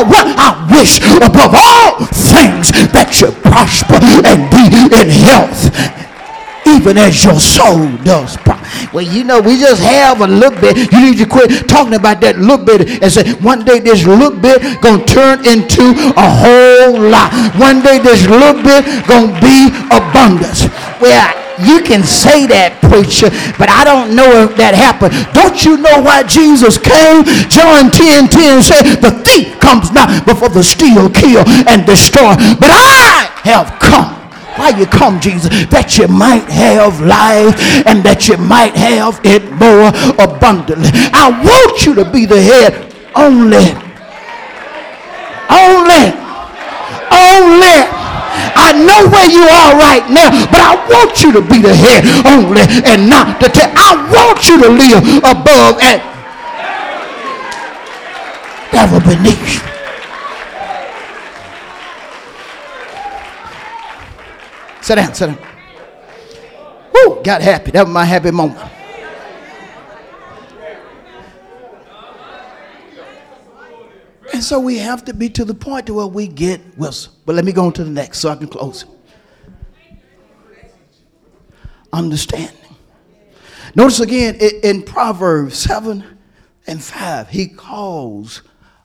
What 0.09 0.27
I 0.37 0.67
wish 0.71 0.99
above 1.17 1.53
all 1.55 2.05
things 2.07 2.71
that 2.93 3.19
you 3.19 3.31
prosper 3.43 3.99
and 3.99 4.47
be 4.47 4.87
in 4.95 5.09
health, 5.27 5.67
even 6.67 6.97
as 6.97 7.23
your 7.23 7.39
soul 7.39 7.91
does 8.03 8.37
prosper. 8.37 8.93
Well, 8.93 9.05
you 9.05 9.23
know, 9.23 9.41
we 9.41 9.59
just 9.59 9.81
have 9.83 10.21
a 10.21 10.27
little 10.27 10.59
bit. 10.59 10.91
You 10.91 11.01
need 11.01 11.17
to 11.17 11.25
quit 11.25 11.67
talking 11.67 11.95
about 11.95 12.21
that 12.21 12.39
little 12.39 12.63
bit 12.63 13.03
and 13.03 13.11
say, 13.11 13.33
one 13.43 13.65
day 13.65 13.79
this 13.79 14.05
little 14.05 14.31
bit 14.31 14.81
gonna 14.81 15.05
turn 15.05 15.45
into 15.45 15.93
a 16.15 16.27
whole 16.27 16.99
lot. 16.99 17.33
One 17.59 17.81
day 17.83 17.99
this 17.99 18.25
little 18.27 18.61
bit 18.63 18.85
gonna 19.05 19.35
be 19.41 19.67
abundance. 19.91 20.67
Well, 21.01 21.38
you 21.61 21.81
can 21.81 22.03
say 22.03 22.47
that, 22.47 22.79
preacher, 22.81 23.29
but 23.57 23.69
I 23.69 23.83
don't 23.83 24.15
know 24.15 24.47
if 24.47 24.55
that 24.57 24.75
happened. 24.75 25.15
Don't 25.33 25.63
you 25.65 25.77
know 25.77 26.01
why 26.01 26.23
Jesus 26.23 26.77
came? 26.77 27.23
John 27.51 27.91
10 27.91 28.29
10 28.29 28.63
said, 28.63 28.83
The 28.99 29.11
thief 29.23 29.59
comes 29.59 29.91
not 29.91 30.25
before 30.25 30.49
the 30.49 30.63
steal, 30.63 31.09
kill, 31.09 31.43
and 31.67 31.85
destroy. 31.85 32.35
But 32.57 32.71
I 32.71 33.29
have 33.43 33.79
come. 33.79 34.15
Why 34.57 34.75
you 34.75 34.85
come, 34.85 35.19
Jesus? 35.19 35.49
That 35.71 35.97
you 35.97 36.07
might 36.07 36.47
have 36.51 36.99
life 36.99 37.55
and 37.87 38.03
that 38.03 38.27
you 38.27 38.35
might 38.37 38.75
have 38.75 39.19
it 39.23 39.43
more 39.55 39.87
abundantly. 40.19 40.91
I 41.15 41.31
want 41.31 41.85
you 41.85 41.95
to 41.95 42.03
be 42.03 42.25
the 42.25 42.41
head 42.41 42.91
only 43.15 43.89
only, 45.49 46.13
only. 47.11 47.98
I 48.69 48.73
know 48.77 49.09
where 49.09 49.25
you 49.25 49.41
are 49.41 49.73
right 49.81 50.05
now, 50.13 50.29
but 50.45 50.61
I 50.61 50.77
want 50.85 51.23
you 51.23 51.33
to 51.33 51.41
be 51.41 51.57
the 51.57 51.73
head 51.73 52.05
only 52.29 52.61
and 52.85 53.09
not 53.09 53.41
the 53.41 53.49
tail. 53.49 53.73
I 53.73 53.97
want 54.13 54.45
you 54.45 54.61
to 54.61 54.69
live 54.69 55.01
above 55.25 55.81
and 55.81 55.97
never 58.71 58.99
beneath. 59.01 59.65
Sit 64.81 64.95
down, 64.95 65.13
sit 65.15 65.27
down. 65.27 65.37
Woo, 66.93 67.23
got 67.23 67.41
happy. 67.41 67.71
That 67.71 67.85
was 67.85 67.93
my 67.93 68.05
happy 68.05 68.29
moment. 68.29 68.59
And 74.33 74.43
so 74.43 74.59
we 74.59 74.77
have 74.77 75.05
to 75.05 75.13
be 75.13 75.29
to 75.29 75.45
the 75.45 75.53
point 75.53 75.87
to 75.87 75.93
where 75.93 76.07
we 76.07 76.27
get 76.27 76.61
wisdom. 76.77 77.13
But 77.25 77.35
let 77.35 77.45
me 77.45 77.51
go 77.51 77.65
on 77.65 77.73
to 77.73 77.83
the 77.83 77.89
next 77.89 78.19
so 78.19 78.29
I 78.29 78.35
can 78.35 78.47
close. 78.47 78.85
Understanding. 81.91 82.55
Notice 83.75 83.99
again 83.99 84.35
in 84.35 84.83
Proverbs 84.83 85.57
7 85.57 86.03
and 86.67 86.83
5, 86.83 87.29
he 87.29 87.47
calls 87.47 88.43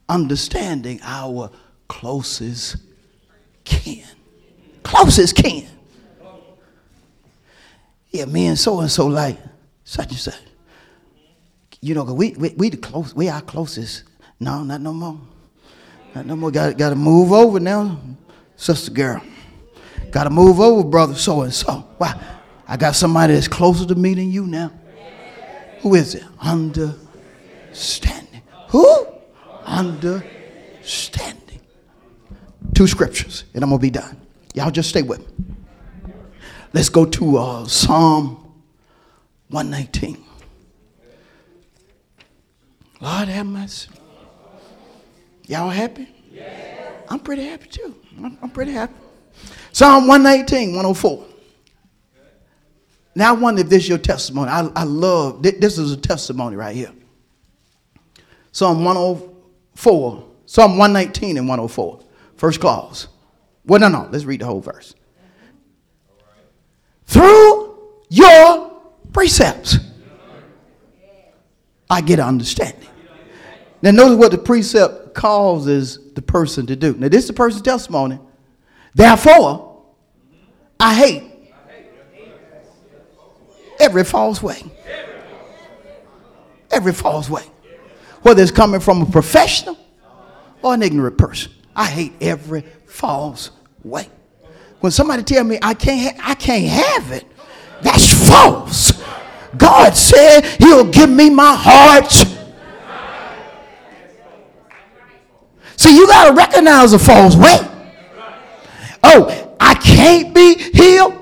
understanding 0.09 1.01
our 1.03 1.51
closest 1.89 2.77
kin. 3.65 4.05
Closest 4.83 5.37
kin. 5.37 5.67
Yeah, 8.11 8.27
me 8.27 8.47
and 8.47 8.59
so 8.59 8.81
and 8.81 8.91
so 8.91 9.07
like 9.07 9.39
such 9.85 10.11
and 10.11 10.19
such. 10.19 10.39
You 11.81 11.95
know, 11.95 12.05
we, 12.05 12.33
we, 12.33 12.51
we 12.51 12.71
the 12.71 12.77
close, 12.77 13.15
we 13.15 13.29
our 13.29 13.43
closest. 13.43 14.05
No, 14.41 14.63
not 14.63 14.81
no 14.81 14.93
more. 14.93 15.21
No 16.15 16.37
more. 16.37 16.51
Got, 16.51 16.79
got 16.79 16.91
to 16.91 16.97
move 16.97 17.33
over 17.33 17.59
now, 17.59 18.01
sister 18.57 18.91
girl. 18.91 19.23
Got 20.11 20.25
to 20.25 20.31
move 20.31 20.61
over, 20.61 20.89
brother 20.89 21.15
so 21.15 21.43
and 21.43 21.53
so. 21.53 21.89
Why? 21.99 22.21
I 22.69 22.77
got 22.77 22.95
somebody 22.95 23.35
that's 23.35 23.49
closer 23.49 23.85
to 23.87 23.95
me 23.95 24.15
than 24.15 24.31
you 24.31 24.47
now. 24.47 24.71
Who 25.81 25.95
is 25.95 26.15
it? 26.15 26.25
Understanding. 26.41 28.43
Who? 28.69 29.07
Understanding. 29.65 31.61
Two 32.75 32.87
scriptures, 32.87 33.45
and 33.55 33.63
I'm 33.63 33.71
to 33.71 33.79
be 33.79 33.91
done. 33.91 34.21
Y'all 34.55 34.71
just 34.71 34.89
stay 34.89 35.03
with 35.03 35.19
me. 35.19 35.55
Let's 36.73 36.89
go 36.89 37.05
to 37.05 37.37
uh, 37.37 37.67
Psalm 37.67 38.53
119. 39.49 40.25
Lord 43.01 43.29
have 43.29 43.47
mercy. 43.47 43.91
Y'all 45.47 45.69
happy? 45.69 46.09
Yes. 46.33 47.03
I'm 47.09 47.21
pretty 47.21 47.45
happy 47.45 47.69
too. 47.69 47.95
I'm, 48.19 48.39
I'm 48.43 48.51
pretty 48.51 48.73
happy. 48.73 48.95
Psalm 49.73 50.07
119, 50.07 50.75
104. 50.75 51.27
Now 53.17 53.31
I 53.31 53.33
wonder 53.37 53.61
if 53.61 53.69
this 53.69 53.85
is 53.85 53.89
your 53.89 53.99
testimony. 53.99 54.51
I, 54.51 54.69
I 54.75 54.85
love 54.85 55.43
this 55.43 55.79
is 55.79 55.93
a 55.93 55.97
testimony 55.97 56.57
right 56.57 56.75
here. 56.75 56.93
Psalm 58.53 58.85
104, 58.85 60.25
Psalm 60.47 60.79
119 60.79 61.39
and 61.39 61.49
104. 61.49 62.01
First 62.37 62.61
clause. 62.61 63.09
Well, 63.65 63.81
no, 63.81 63.89
no. 63.89 64.09
Let's 64.11 64.25
read 64.25 64.41
the 64.41 64.47
whole 64.47 64.61
verse. 64.61 64.95
Through 67.07 67.79
your 68.09 68.81
precepts, 69.13 69.79
I 71.89 72.01
get 72.01 72.19
understanding. 72.19 72.89
Now, 73.83 73.91
notice 73.91 74.17
what 74.17 74.31
the 74.31 74.39
precept 74.39 75.04
causes 75.15 75.99
the 76.15 76.23
person 76.23 76.67
to 76.67 76.77
do. 76.77 76.95
Now, 76.95 77.09
this 77.09 77.23
is 77.23 77.29
the 77.29 77.33
person's 77.33 77.63
testimony. 77.63 78.19
Therefore, 78.95 79.83
I 80.79 80.95
hate 80.95 81.23
every 83.81 84.05
false 84.05 84.43
way. 84.43 84.63
Every 86.71 86.93
false 86.93 87.31
way. 87.31 87.45
Whether 88.23 88.43
it's 88.43 88.51
coming 88.51 88.81
from 88.81 89.03
a 89.03 89.07
professional 89.07 89.79
or 90.63 90.75
an 90.75 90.83
ignorant 90.83 91.19
person. 91.19 91.53
I 91.77 91.87
hate 91.87 92.13
every 92.21 92.65
false 92.87 93.51
way. 93.83 94.09
When 94.81 94.93
somebody 94.93 95.23
tell 95.23 95.45
me 95.45 95.59
I 95.63 95.75
can't, 95.75 96.17
ha- 96.17 96.31
I 96.31 96.35
can't 96.35 96.67
have 96.67 97.13
it, 97.13 97.25
that's 97.83 98.29
false. 98.29 98.93
God 99.57 99.97
said 99.97 100.45
He'll 100.59 100.85
give 100.85 101.11
me 101.11 101.31
my 101.31 101.55
heart's 101.57 102.25
See, 105.77 105.97
you 105.97 106.07
got 106.07 106.29
to 106.29 106.35
recognize 106.35 106.93
a 106.93 106.99
false 106.99 107.37
way. 107.37 107.59
Oh, 109.03 109.57
I 109.61 109.75
can't 109.75 110.35
be 110.35 110.55
healed. 110.73 111.13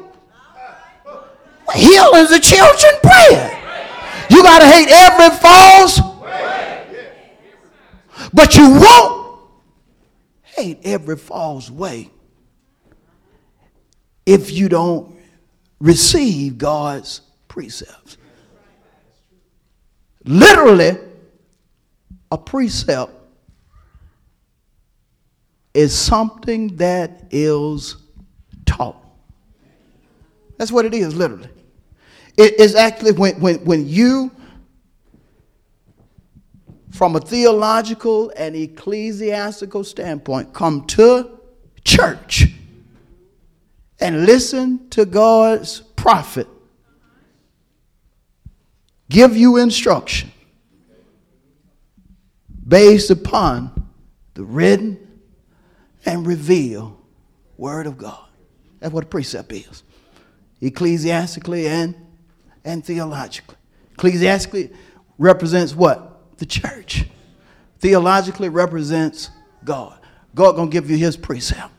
Healing 1.74 2.20
is 2.20 2.32
a 2.32 2.40
children's 2.40 2.98
prayer. 3.02 3.58
You 4.30 4.42
got 4.42 4.60
to 4.60 4.66
hate 4.66 4.88
every 4.90 5.36
false, 5.36 6.00
way. 6.20 6.86
but 8.32 8.54
you 8.54 8.70
won't 8.70 9.40
hate 10.42 10.80
every 10.84 11.16
false 11.16 11.70
way 11.70 12.10
if 14.26 14.52
you 14.52 14.68
don't 14.68 15.16
receive 15.80 16.58
God's 16.58 17.22
precepts. 17.48 18.16
Literally, 20.24 20.96
a 22.30 22.38
precept 22.38 23.12
is 25.74 25.96
something 25.96 26.76
that 26.76 27.28
is 27.30 27.96
taught. 28.66 28.96
That's 30.58 30.70
what 30.70 30.84
it 30.84 30.94
is, 30.94 31.14
literally. 31.14 31.48
It 32.36 32.58
is 32.60 32.74
actually 32.74 33.12
when, 33.12 33.40
when, 33.40 33.64
when 33.64 33.86
you, 33.86 34.30
from 36.90 37.16
a 37.16 37.20
theological 37.20 38.32
and 38.36 38.54
ecclesiastical 38.54 39.84
standpoint, 39.84 40.52
come 40.52 40.86
to 40.88 41.38
church 41.84 42.46
and 44.00 44.24
listen 44.26 44.88
to 44.90 45.04
God's 45.04 45.80
prophet 45.80 46.46
give 49.12 49.36
you 49.36 49.58
instruction 49.58 50.32
based 52.66 53.10
upon 53.10 53.70
the 54.34 54.42
written 54.42 54.98
and 56.04 56.26
reveal 56.26 56.98
word 57.56 57.86
of 57.86 57.96
God. 57.96 58.28
That's 58.80 58.92
what 58.92 59.04
a 59.04 59.06
precept 59.06 59.52
is. 59.52 59.82
Ecclesiastically 60.60 61.66
and, 61.68 61.94
and 62.64 62.84
theologically. 62.84 63.56
Ecclesiastically 63.92 64.70
represents 65.18 65.74
what? 65.74 66.38
The 66.38 66.46
church. 66.46 67.04
Theologically 67.78 68.48
represents 68.48 69.30
God. 69.64 69.98
God 70.34 70.56
gonna 70.56 70.70
give 70.70 70.90
you 70.90 70.96
his 70.96 71.16
precept. 71.16 71.72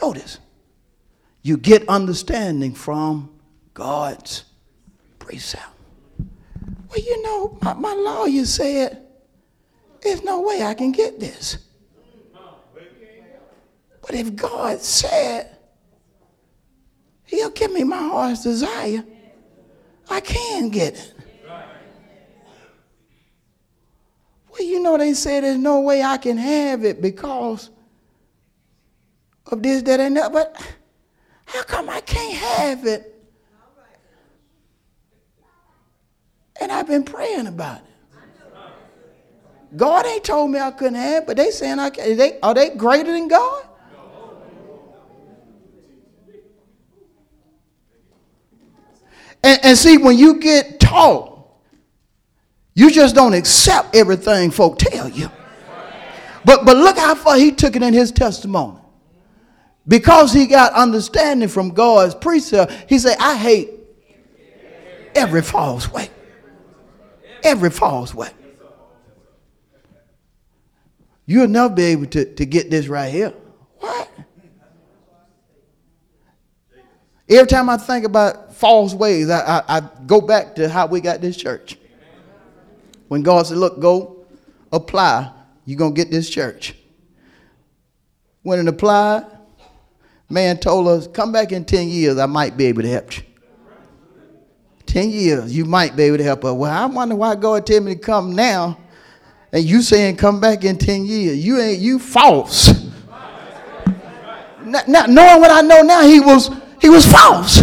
Notice, 0.00 0.38
you 1.42 1.56
get 1.56 1.88
understanding 1.88 2.74
from 2.74 3.30
God's 3.74 4.44
precept. 5.18 5.64
Well, 6.18 7.00
you 7.00 7.22
know, 7.22 7.58
my, 7.62 7.74
my 7.74 7.92
lawyer 7.92 8.44
said, 8.44 9.06
there's 10.02 10.22
no 10.22 10.42
way 10.42 10.62
I 10.62 10.74
can 10.74 10.92
get 10.92 11.20
this. 11.20 11.58
But 14.02 14.14
if 14.14 14.34
God 14.36 14.80
said, 14.80 15.56
He'll 17.24 17.50
give 17.50 17.72
me 17.72 17.82
my 17.82 17.96
heart's 17.96 18.42
desire, 18.42 19.04
I 20.10 20.20
can 20.20 20.68
get 20.68 20.94
it. 20.94 21.14
Well, 24.50 24.62
you 24.68 24.82
know, 24.82 24.98
they 24.98 25.14
say 25.14 25.40
there's 25.40 25.56
no 25.56 25.80
way 25.80 26.02
I 26.02 26.18
can 26.18 26.36
have 26.36 26.84
it 26.84 27.00
because 27.00 27.70
of 29.46 29.62
this, 29.62 29.82
that, 29.82 29.98
and 29.98 30.16
that. 30.18 30.30
But 30.30 30.54
how 31.46 31.62
come 31.62 31.88
I 31.88 32.00
can't 32.02 32.36
have 32.36 32.86
it? 32.86 33.08
And 36.60 36.70
I've 36.70 36.86
been 36.86 37.04
praying 37.04 37.46
about 37.46 37.78
it. 37.78 37.84
God 39.74 40.04
ain't 40.04 40.22
told 40.22 40.50
me 40.50 40.58
I 40.58 40.70
couldn't 40.70 40.96
have, 40.96 41.26
but 41.26 41.38
they 41.38 41.50
saying 41.50 41.78
I 41.78 41.88
can. 41.88 42.14
They, 42.18 42.38
are 42.40 42.52
they 42.52 42.70
greater 42.70 43.10
than 43.10 43.28
God? 43.28 43.68
And, 49.42 49.60
and 49.64 49.78
see, 49.78 49.98
when 49.98 50.16
you 50.16 50.40
get 50.40 50.80
taught, 50.80 51.30
you 52.74 52.90
just 52.90 53.14
don't 53.14 53.34
accept 53.34 53.94
everything 53.94 54.50
folk 54.50 54.78
tell 54.78 55.08
you. 55.08 55.30
But, 56.44 56.64
but 56.64 56.76
look 56.76 56.96
how 56.96 57.14
far 57.14 57.36
he 57.36 57.52
took 57.52 57.76
it 57.76 57.82
in 57.82 57.94
his 57.94 58.10
testimony. 58.10 58.78
Because 59.86 60.32
he 60.32 60.46
got 60.46 60.72
understanding 60.72 61.48
from 61.48 61.70
God's 61.70 62.14
precept, 62.14 62.72
he 62.88 62.98
said, 62.98 63.16
I 63.18 63.36
hate 63.36 63.70
every 65.14 65.42
false 65.42 65.90
way. 65.90 66.08
Every 67.42 67.70
false 67.70 68.14
way. 68.14 68.30
You'll 71.26 71.48
never 71.48 71.74
be 71.74 71.84
able 71.84 72.06
to, 72.06 72.24
to 72.34 72.46
get 72.46 72.70
this 72.70 72.88
right 72.88 73.12
here. 73.12 73.32
What? 73.78 74.10
Every 77.32 77.46
time 77.46 77.70
I 77.70 77.78
think 77.78 78.04
about 78.04 78.54
false 78.54 78.92
ways, 78.92 79.30
I, 79.30 79.58
I, 79.58 79.78
I 79.78 79.82
go 80.06 80.20
back 80.20 80.54
to 80.56 80.68
how 80.68 80.86
we 80.86 81.00
got 81.00 81.20
this 81.20 81.36
church. 81.36 81.78
When 83.08 83.22
God 83.22 83.46
said, 83.46 83.56
Look, 83.56 83.80
go 83.80 84.26
apply, 84.70 85.32
you're 85.64 85.78
going 85.78 85.94
to 85.94 85.96
get 85.96 86.10
this 86.10 86.28
church. 86.28 86.74
When 88.42 88.58
it 88.58 88.68
applied, 88.68 89.24
man 90.28 90.58
told 90.58 90.88
us, 90.88 91.06
Come 91.06 91.32
back 91.32 91.52
in 91.52 91.64
10 91.64 91.88
years, 91.88 92.18
I 92.18 92.26
might 92.26 92.56
be 92.56 92.66
able 92.66 92.82
to 92.82 92.88
help 92.88 93.16
you. 93.16 93.22
10 94.86 95.08
years, 95.08 95.56
you 95.56 95.64
might 95.64 95.96
be 95.96 96.02
able 96.02 96.18
to 96.18 96.24
help 96.24 96.44
us. 96.44 96.52
Well, 96.52 96.70
I 96.70 96.84
wonder 96.84 97.16
why 97.16 97.34
God 97.34 97.64
tell 97.64 97.80
me 97.80 97.94
to 97.94 98.00
come 98.00 98.34
now 98.34 98.76
and 99.52 99.64
you 99.64 99.80
saying 99.80 100.16
come 100.16 100.38
back 100.38 100.64
in 100.64 100.76
10 100.76 101.06
years. 101.06 101.42
You 101.42 101.58
ain't, 101.60 101.80
you 101.80 101.98
false. 101.98 102.90
Not 104.64 105.10
knowing 105.10 105.40
what 105.40 105.50
I 105.50 105.60
know 105.62 105.82
now, 105.82 106.02
he 106.02 106.20
was, 106.20 106.50
he 106.82 106.90
was 106.90 107.06
false. 107.06 107.62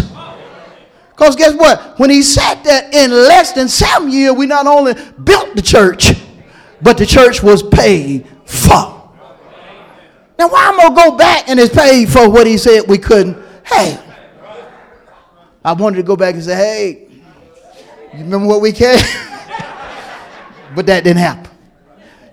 Because 1.10 1.36
guess 1.36 1.54
what? 1.54 2.00
When 2.00 2.10
he 2.10 2.24
said 2.24 2.64
that 2.64 2.94
in 2.94 3.12
less 3.12 3.52
than 3.52 3.68
seven 3.68 4.10
years, 4.10 4.34
we 4.34 4.46
not 4.46 4.66
only 4.66 4.94
built 5.22 5.54
the 5.58 5.62
church, 5.62 6.14
but 6.82 6.98
the 6.98 7.06
church 7.06 7.44
was 7.44 7.62
paid 7.62 8.26
for. 8.46 9.12
Now, 10.40 10.48
why 10.48 10.70
am 10.70 10.80
I 10.80 10.84
going 10.84 10.96
to 10.96 11.12
go 11.12 11.18
back 11.18 11.50
and 11.50 11.60
it's 11.60 11.76
paid 11.76 12.08
for 12.08 12.30
what 12.30 12.48
he 12.48 12.58
said 12.58 12.84
we 12.88 12.98
couldn't 12.98 13.38
have? 13.64 14.02
I 15.66 15.74
wanted 15.74 15.98
to 15.98 16.04
go 16.04 16.16
back 16.16 16.36
and 16.36 16.44
say, 16.44 16.56
hey, 16.56 17.08
you 18.14 18.24
remember 18.24 18.48
what 18.48 18.62
we 18.62 18.72
came? 18.72 18.98
but 20.74 20.86
that 20.86 21.04
didn't 21.04 21.18
happen. 21.18 21.52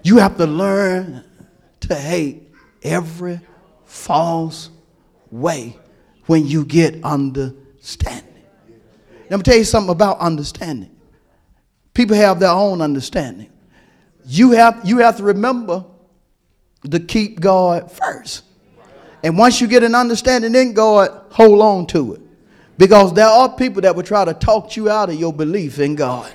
You 0.05 0.19
have 0.19 0.37
to 0.37 0.47
learn 0.47 1.25
to 1.81 1.95
hate 1.97 2.49
every 2.85 3.41
false 3.85 4.71
way 5.33 5.77
when 6.27 6.47
you 6.47 6.65
get 6.65 7.03
understanding. 7.05 8.27
Let 9.31 9.39
me 9.39 9.43
tell 9.43 9.57
you 9.57 9.65
something 9.65 9.91
about 9.91 10.19
understanding. 10.19 10.91
People 11.95 12.17
have 12.17 12.39
their 12.39 12.51
own 12.51 12.81
understanding. 12.81 13.51
You 14.27 14.53
have, 14.53 14.83
you 14.85 14.99
have 14.99 15.17
to 15.17 15.23
remember 15.23 15.85
to 16.91 17.01
keep 17.01 17.41
God 17.41 17.91
first. 17.91 18.45
And 19.23 19.37
once 19.39 19.61
you 19.61 19.67
get 19.67 19.83
an 19.83 19.95
understanding 19.95 20.55
in 20.55 20.75
God, 20.75 21.11
hold 21.31 21.61
on 21.61 21.87
to 21.89 22.15
it. 22.15 22.21
Because 22.79 23.15
there 23.15 23.27
are 23.27 23.49
people 23.49 23.83
that 23.83 23.97
will 23.97 24.03
try 24.03 24.25
to 24.25 24.35
talk 24.35 24.77
you 24.77 24.91
out 24.91 25.09
of 25.09 25.15
your 25.17 25.33
belief 25.33 25.79
in 25.79 25.95
God. 25.95 26.33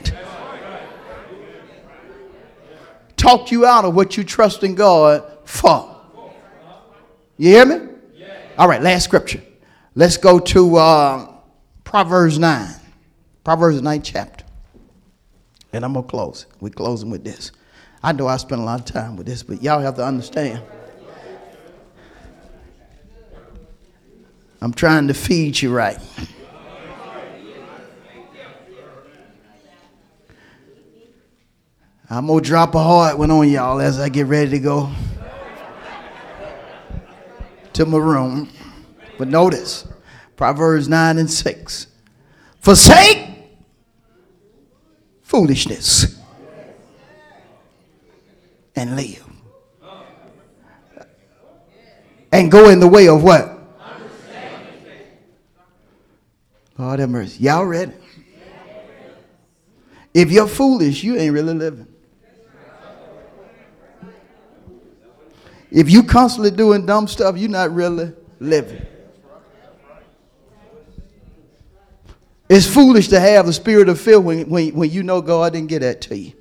Talk 3.16 3.52
you 3.52 3.66
out 3.66 3.86
of 3.86 3.94
what 3.94 4.18
you 4.18 4.24
trust 4.24 4.64
in 4.64 4.74
God 4.74 5.24
for. 5.46 5.96
You 7.38 7.50
hear 7.50 7.66
me? 7.66 7.88
All 8.58 8.68
right, 8.68 8.82
last 8.82 9.04
scripture. 9.04 9.42
Let's 9.94 10.16
go 10.16 10.39
to 10.39 10.78
uh, 10.78 11.34
Proverbs 11.84 12.39
9. 12.39 12.70
Proverbs 13.44 13.82
9 13.82 14.02
chapter. 14.02 14.46
And 15.74 15.84
I'm 15.84 15.94
going 15.94 16.06
to 16.06 16.10
close. 16.10 16.46
We're 16.62 16.70
closing 16.70 17.10
with 17.10 17.26
this. 17.26 17.52
I 18.02 18.14
know 18.14 18.28
I 18.28 18.38
spent 18.38 18.62
a 18.62 18.64
lot 18.64 18.80
of 18.80 18.86
time 18.86 19.18
with 19.18 19.28
this, 19.28 19.44
but 19.44 19.62
y'all 19.62 19.82
have 19.82 19.96
to 19.96 20.06
understand. 20.06 20.62
I'm 24.62 24.74
trying 24.74 25.10
to 25.10 25.14
feed 25.14 25.62
you 25.62 25.74
right. 25.74 25.98
I'm 32.10 32.28
going 32.28 32.42
to 32.42 32.48
drop 32.48 32.76
a 32.76 32.84
hard 32.84 33.18
one 33.18 33.32
on 33.32 33.50
y'all 33.50 33.82
as 33.82 34.00
I 34.00 34.08
get 34.08 34.28
ready 34.28 34.52
to 34.52 34.60
go 34.60 34.89
to 37.74 37.86
my 37.86 37.98
room. 37.98 38.50
But 39.22 39.28
notice 39.28 39.88
Proverbs 40.36 40.89
9 40.89 41.19
and 41.19 41.30
6. 41.30 41.88
Forsake 42.59 43.19
foolishness 45.22 46.19
and 48.76 48.95
live. 48.95 49.24
And 52.32 52.49
go 52.49 52.69
in 52.69 52.80
the 52.80 52.88
way 52.88 53.07
of 53.09 53.22
what? 53.22 53.59
Lord 56.80 56.99
have 56.99 57.11
mercy. 57.11 57.43
Y'all 57.43 57.67
ready? 57.67 57.93
If 60.15 60.32
you're 60.32 60.47
foolish, 60.47 61.03
you 61.03 61.15
ain't 61.15 61.32
really 61.32 61.53
living. 61.53 61.86
If 65.69 65.91
you 65.91 66.01
constantly 66.01 66.49
doing 66.49 66.88
dumb 66.88 67.07
stuff, 67.07 67.38
you're 67.38 67.51
not 67.51 67.72
really 67.72 68.13
living. 68.39 68.88
It's 72.54 72.68
foolish 72.68 73.08
to 73.08 73.20
have 73.22 73.45
the 73.45 73.54
spirit 73.54 73.88
of 73.88 73.97
fear 73.97 74.20
when, 74.20 74.49
when, 74.49 74.76
when 74.76 74.91
you 74.91 75.04
know 75.04 75.22
God 75.22 75.54
didn't 75.54 75.70
get 75.70 75.80
that 75.80 76.02
to 76.02 76.18
you. 76.18 76.34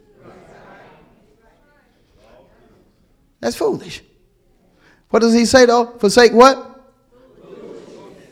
That's 3.39 3.55
foolish. 3.55 4.03
What 5.11 5.21
does 5.21 5.33
he 5.33 5.45
say 5.45 5.67
though? 5.67 5.97
Forsake 6.01 6.33
what? 6.33 6.67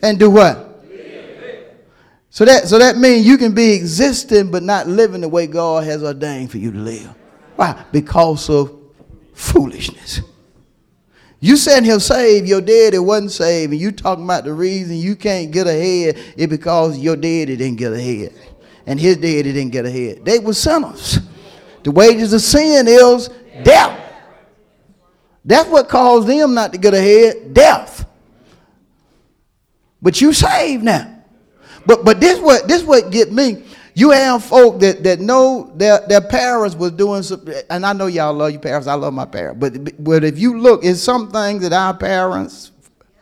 And 0.02 0.18
do 0.18 0.28
what? 0.28 0.64
So 2.30 2.44
that 2.44 2.66
so 2.66 2.80
that 2.80 2.96
means 2.96 3.24
you 3.24 3.38
can 3.38 3.54
be 3.54 3.74
existing 3.74 4.50
but 4.50 4.64
not 4.64 4.88
living 4.88 5.20
the 5.20 5.28
way 5.28 5.46
God 5.46 5.84
has 5.84 6.02
ordained 6.02 6.50
for 6.50 6.58
you 6.58 6.72
to 6.72 6.78
live. 6.78 7.14
Why? 7.54 7.84
Because 7.92 8.50
of 8.50 8.76
foolishness. 9.34 10.22
You 11.40 11.56
said 11.56 11.84
he'll 11.84 12.00
save 12.00 12.46
your 12.46 12.60
daddy 12.60 12.98
wasn't 12.98 13.30
saved, 13.30 13.72
and 13.72 13.80
you 13.80 13.92
talking 13.92 14.24
about 14.24 14.44
the 14.44 14.52
reason 14.52 14.96
you 14.96 15.14
can't 15.14 15.52
get 15.52 15.66
ahead 15.66 16.18
is 16.36 16.48
because 16.48 16.98
your 16.98 17.14
daddy 17.14 17.56
didn't 17.56 17.76
get 17.76 17.92
ahead, 17.92 18.32
and 18.86 18.98
his 18.98 19.16
daddy 19.16 19.52
didn't 19.52 19.70
get 19.70 19.86
ahead. 19.86 20.24
They 20.24 20.40
were 20.40 20.54
sinners. 20.54 21.20
The 21.84 21.92
wages 21.92 22.32
of 22.32 22.40
sin 22.40 22.88
is 22.88 23.30
death. 23.62 23.98
That's 25.44 25.68
what 25.68 25.88
caused 25.88 26.26
them 26.26 26.54
not 26.54 26.72
to 26.72 26.78
get 26.78 26.92
ahead, 26.92 27.54
death. 27.54 28.04
But 30.02 30.20
you 30.20 30.32
saved 30.32 30.82
now. 30.82 31.22
But 31.86 32.04
but 32.04 32.20
this 32.20 32.40
what 32.40 32.66
this 32.68 32.82
what 32.82 33.10
get 33.10 33.32
me. 33.32 33.64
You 33.98 34.12
have 34.12 34.44
folk 34.44 34.78
that, 34.78 35.02
that 35.02 35.18
know 35.18 35.72
their, 35.74 35.98
their 36.06 36.20
parents 36.20 36.76
was 36.76 36.92
doing 36.92 37.24
some, 37.24 37.44
and 37.68 37.84
I 37.84 37.92
know 37.92 38.06
y'all 38.06 38.32
love 38.32 38.52
your 38.52 38.60
parents. 38.60 38.86
I 38.86 38.94
love 38.94 39.12
my 39.12 39.24
parents. 39.24 39.58
But, 39.58 40.04
but 40.04 40.22
if 40.22 40.38
you 40.38 40.60
look, 40.60 40.84
it's 40.84 41.00
some 41.00 41.32
things 41.32 41.62
that 41.62 41.72
our 41.72 41.92
parents, 41.96 42.70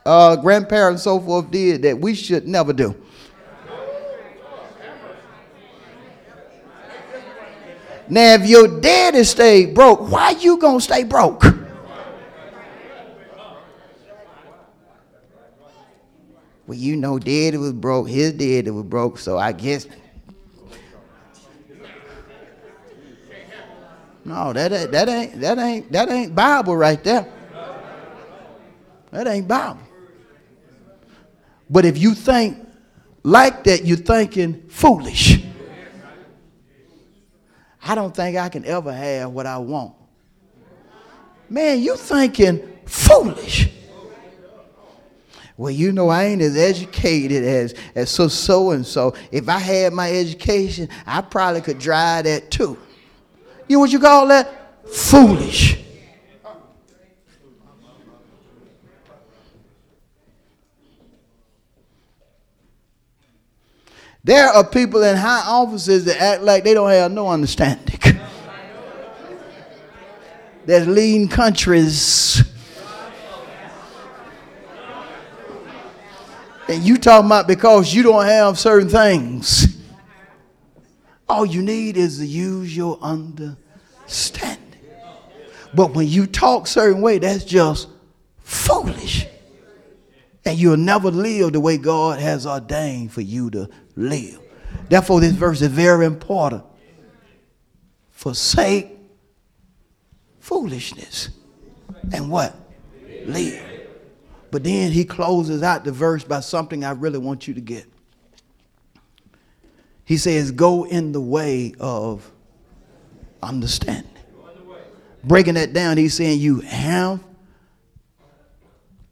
uh, 0.04 0.36
grandparents, 0.36 1.02
so 1.02 1.18
forth 1.18 1.50
did 1.50 1.80
that 1.80 1.98
we 1.98 2.14
should 2.14 2.46
never 2.46 2.74
do. 2.74 2.94
Now, 8.10 8.34
if 8.34 8.46
your 8.46 8.78
daddy 8.78 9.24
stayed 9.24 9.74
broke, 9.74 10.10
why 10.10 10.32
you 10.32 10.58
gonna 10.58 10.78
stay 10.82 11.04
broke? 11.04 11.42
Well, 16.66 16.76
you 16.76 16.96
know, 16.96 17.18
daddy 17.18 17.56
was 17.56 17.72
broke. 17.72 18.10
His 18.10 18.32
daddy 18.32 18.70
was 18.70 18.84
broke, 18.84 19.16
so 19.18 19.38
I 19.38 19.52
guess 19.52 19.86
No, 24.26 24.52
that 24.52 24.72
ain't 24.72 24.90
that 24.90 25.08
ain't 25.08 25.40
that 25.40 25.56
ain't 25.56 25.92
that 25.92 26.10
ain't 26.10 26.34
Bible 26.34 26.76
right 26.76 27.02
there. 27.04 27.28
That 29.12 29.28
ain't 29.28 29.46
Bible. 29.46 29.78
But 31.70 31.84
if 31.84 31.96
you 31.96 32.12
think 32.12 32.58
like 33.22 33.62
that, 33.64 33.84
you're 33.84 33.96
thinking 33.96 34.64
foolish. 34.68 35.44
I 37.84 37.94
don't 37.94 38.14
think 38.14 38.36
I 38.36 38.48
can 38.48 38.64
ever 38.64 38.92
have 38.92 39.30
what 39.30 39.46
I 39.46 39.58
want. 39.58 39.94
Man, 41.48 41.80
you 41.80 41.96
thinking 41.96 42.78
foolish. 42.84 43.70
Well, 45.56 45.70
you 45.70 45.92
know, 45.92 46.08
I 46.08 46.24
ain't 46.24 46.42
as 46.42 46.56
educated 46.56 47.44
as, 47.44 47.74
as 47.94 48.10
so 48.10 48.26
so 48.26 48.72
and 48.72 48.84
so. 48.84 49.14
If 49.30 49.48
I 49.48 49.58
had 49.58 49.92
my 49.92 50.10
education, 50.10 50.88
I 51.06 51.20
probably 51.20 51.60
could 51.60 51.78
drive 51.78 52.24
that 52.24 52.50
too. 52.50 52.76
You 53.68 53.80
what 53.80 53.90
you 53.90 53.98
call 53.98 54.28
that? 54.28 54.88
Foolish. 54.88 55.78
There 64.22 64.48
are 64.48 64.64
people 64.64 65.04
in 65.04 65.16
high 65.16 65.44
offices 65.46 66.04
that 66.06 66.20
act 66.20 66.42
like 66.42 66.64
they 66.64 66.74
don't 66.74 66.90
have 66.90 67.12
no 67.12 67.28
understanding. 67.28 68.00
That's 70.64 70.86
leading 70.86 71.28
countries. 71.28 72.42
And 76.68 76.82
you 76.82 76.96
talking 76.96 77.26
about 77.26 77.46
because 77.46 77.94
you 77.94 78.02
don't 78.02 78.24
have 78.24 78.58
certain 78.58 78.88
things. 78.88 79.75
All 81.28 81.44
you 81.44 81.62
need 81.62 81.96
is 81.96 82.18
to 82.18 82.26
use 82.26 82.76
your 82.76 82.98
understanding. 83.02 84.62
But 85.74 85.94
when 85.94 86.06
you 86.06 86.26
talk 86.26 86.66
certain 86.66 87.02
way, 87.02 87.18
that's 87.18 87.44
just 87.44 87.88
foolish. 88.38 89.26
And 90.44 90.56
you'll 90.56 90.76
never 90.76 91.10
live 91.10 91.52
the 91.52 91.60
way 91.60 91.76
God 91.76 92.20
has 92.20 92.46
ordained 92.46 93.12
for 93.12 93.20
you 93.20 93.50
to 93.50 93.68
live. 93.96 94.38
Therefore, 94.88 95.20
this 95.20 95.32
verse 95.32 95.60
is 95.60 95.68
very 95.68 96.06
important. 96.06 96.62
Forsake 98.10 98.96
foolishness. 100.38 101.30
And 102.12 102.30
what? 102.30 102.54
Live. 103.24 103.64
But 104.52 104.62
then 104.62 104.92
he 104.92 105.04
closes 105.04 105.64
out 105.64 105.84
the 105.84 105.90
verse 105.90 106.22
by 106.22 106.40
something 106.40 106.84
I 106.84 106.92
really 106.92 107.18
want 107.18 107.48
you 107.48 107.54
to 107.54 107.60
get. 107.60 107.86
He 110.06 110.16
says, 110.16 110.52
Go 110.52 110.84
in 110.84 111.12
the 111.12 111.20
way 111.20 111.74
of 111.78 112.32
understanding. 113.42 114.10
Breaking 115.24 115.54
that 115.54 115.72
down, 115.72 115.96
he's 115.96 116.14
saying 116.14 116.38
you 116.38 116.60
have 116.60 117.20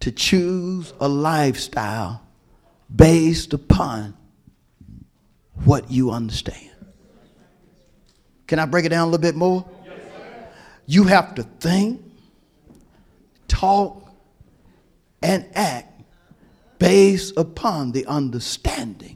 to 0.01 0.12
choose 0.12 0.95
a 1.01 1.09
lifestyle 1.09 2.22
based 2.95 3.53
upon 3.53 4.14
what 5.64 5.90
you 5.90 6.12
understand. 6.12 6.70
Can 8.47 8.61
I 8.61 8.66
break 8.66 8.84
it 8.84 8.90
down 8.90 9.09
a 9.09 9.11
little 9.11 9.18
bit 9.18 9.34
more? 9.34 9.68
you 10.86 11.05
have 11.05 11.34
to 11.34 11.42
think, 11.42 12.03
talk, 13.49 14.11
and 15.22 15.47
act 15.55 16.03
based 16.78 17.36
upon 17.36 17.92
the 17.92 18.07
understanding 18.07 19.13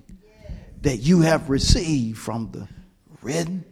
that 0.82 0.98
you 0.98 1.20
have 1.20 1.50
received 1.50 2.18
from 2.18 2.50
the 2.52 2.68
written 3.22 3.64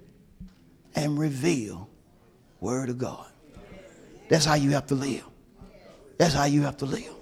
and 0.94 1.18
revealed 1.18 1.86
Word 2.60 2.88
of 2.88 2.98
God. 2.98 3.26
That's 4.28 4.44
how 4.44 4.54
you 4.54 4.70
have 4.70 4.86
to 4.86 4.94
live. 4.94 5.24
That's 6.18 6.34
how 6.34 6.44
you 6.44 6.62
have 6.62 6.78
to 6.78 6.86
live. 6.86 7.12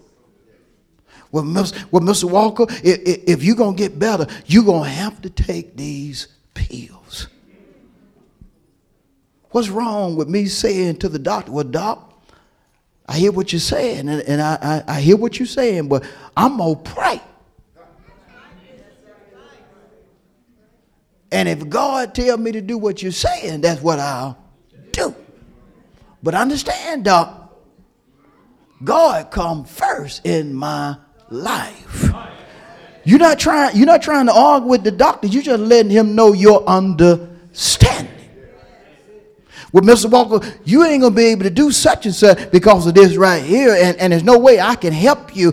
Well, 1.33 1.45
Mr. 1.45 1.85
Well, 1.91 2.03
Mr. 2.03 2.31
Walker, 2.31 2.67
if, 2.83 3.25
if 3.27 3.43
you're 3.43 3.57
going 3.57 3.77
to 3.77 3.83
get 3.83 3.99
better, 3.99 4.27
you're 4.47 4.65
going 4.65 4.85
to 4.85 4.91
have 4.91 5.21
to 5.23 5.31
take 5.31 5.77
these 5.77 6.29
pills. 6.55 7.27
What's 9.51 9.69
wrong 9.69 10.17
with 10.17 10.29
me 10.29 10.47
saying 10.47 10.99
to 10.99 11.09
the 11.09 11.19
doctor, 11.19 11.53
well, 11.53 11.65
doc, 11.65 12.13
I 13.07 13.19
hear 13.19 13.33
what 13.33 13.53
you're 13.53 13.61
saying, 13.61 14.09
and, 14.09 14.23
and 14.23 14.41
I, 14.41 14.59
I, 14.89 14.97
I 14.97 15.01
hear 15.01 15.17
what 15.17 15.39
you're 15.39 15.47
saying, 15.47 15.89
but 15.89 16.05
I'm 16.37 16.57
going 16.57 16.83
to 16.83 16.91
pray. 16.91 17.21
And 21.35 21.49
if 21.49 21.69
God 21.69 22.15
tell 22.15 22.39
me 22.39 22.53
to 22.53 22.61
do 22.61 22.79
what 22.79 23.03
you're 23.03 23.11
saying, 23.11 23.63
that's 23.63 23.83
what 23.83 23.99
I'll 23.99 24.39
do. 24.93 25.13
But 26.23 26.37
understand, 26.37 27.05
Doc, 27.05 27.53
God 28.85 29.33
come 29.33 29.65
first 29.65 30.25
in 30.25 30.55
my 30.55 30.97
life. 31.31 32.13
You're 33.03 33.19
not 33.19 33.41
trying, 33.41 33.77
you're 33.77 33.85
not 33.85 34.01
trying 34.01 34.27
to 34.27 34.33
argue 34.33 34.69
with 34.69 34.85
the 34.85 34.93
doctor, 34.93 35.27
you're 35.27 35.43
just 35.43 35.61
letting 35.61 35.91
him 35.91 36.15
know 36.15 36.35
your 36.35 36.65
understanding. 36.69 38.13
Well, 39.73 39.83
Mr. 39.83 40.09
Walker, 40.09 40.47
you 40.65 40.85
ain't 40.85 41.03
gonna 41.03 41.17
be 41.17 41.25
able 41.25 41.43
to 41.43 41.51
do 41.51 41.73
such 41.73 42.07
and 42.07 42.15
such 42.15 42.53
because 42.53 42.87
of 42.87 42.95
this 42.95 43.17
right 43.17 43.43
here, 43.43 43.75
and, 43.75 43.99
and 43.99 44.13
there's 44.13 44.23
no 44.23 44.39
way 44.39 44.61
I 44.61 44.77
can 44.77 44.93
help 44.93 45.35
you. 45.35 45.53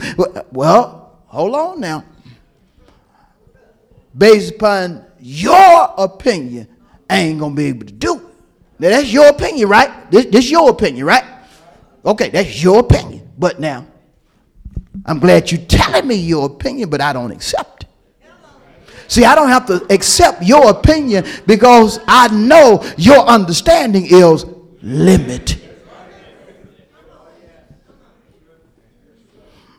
Well, 0.51 1.17
hold 1.25 1.55
on 1.55 1.79
now. 1.79 2.05
Based 4.15 4.53
upon 4.53 5.07
your 5.21 5.93
opinion, 5.97 6.67
ain't 7.09 7.39
gonna 7.39 7.55
be 7.55 7.65
able 7.65 7.85
to 7.85 7.93
do. 7.93 8.15
Now 8.79 8.89
that's 8.89 9.11
your 9.11 9.27
opinion, 9.27 9.69
right? 9.69 10.09
This, 10.11 10.25
this 10.25 10.49
your 10.49 10.69
opinion, 10.69 11.05
right? 11.05 11.23
Okay, 12.05 12.29
that's 12.29 12.63
your 12.63 12.79
opinion. 12.79 13.29
But 13.37 13.59
now, 13.59 13.85
I'm 15.05 15.19
glad 15.19 15.51
you're 15.51 15.61
telling 15.61 16.07
me 16.07 16.15
your 16.15 16.45
opinion, 16.47 16.89
but 16.89 17.01
I 17.01 17.13
don't 17.13 17.31
accept 17.31 17.83
it. 17.83 17.89
See, 19.07 19.25
I 19.25 19.35
don't 19.35 19.49
have 19.49 19.65
to 19.65 19.85
accept 19.93 20.41
your 20.41 20.69
opinion 20.69 21.25
because 21.45 21.99
I 22.07 22.33
know 22.33 22.83
your 22.97 23.19
understanding 23.25 24.05
is 24.07 24.45
limited. 24.81 25.61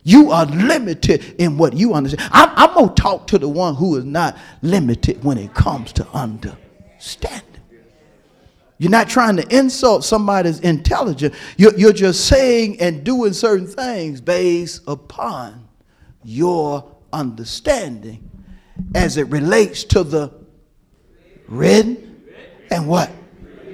You 0.05 0.33
are 0.33 0.47
limited 0.47 1.37
in 1.39 1.59
what 1.59 1.75
you 1.75 1.95
understand. 1.95 2.29
I'm, 2.33 2.51
I'm 2.57 2.75
going 2.75 2.95
to 2.95 3.03
talk 3.03 3.27
to 3.29 3.39
the 3.39 3.49
one 3.49 3.77
who 3.77 3.97
is 3.97 4.05
not 4.05 4.37
limited 4.61 5.23
when 5.23 5.39
it 5.39 5.55
comes 5.55 5.93
to 5.95 6.07
understanding. 6.09 7.49
You're 8.79 8.91
not 8.91 9.09
trying 9.09 9.37
to 9.37 9.57
insult 9.57 10.05
somebody's 10.05 10.59
intelligence. 10.59 11.37
You're, 11.57 11.77
you're 11.77 11.93
just 11.93 12.27
saying 12.27 12.81
and 12.81 13.05
doing 13.05 13.33
certain 13.33 13.69
things 13.69 14.21
based 14.21 14.83
upon 14.89 15.69
your 16.25 16.93
understanding 17.13 18.29
as 18.97 19.19
it 19.19 19.29
relates 19.29 19.85
to 19.85 20.03
the 20.03 20.33
written 21.47 22.25
and 22.73 22.89
what? 22.89 23.11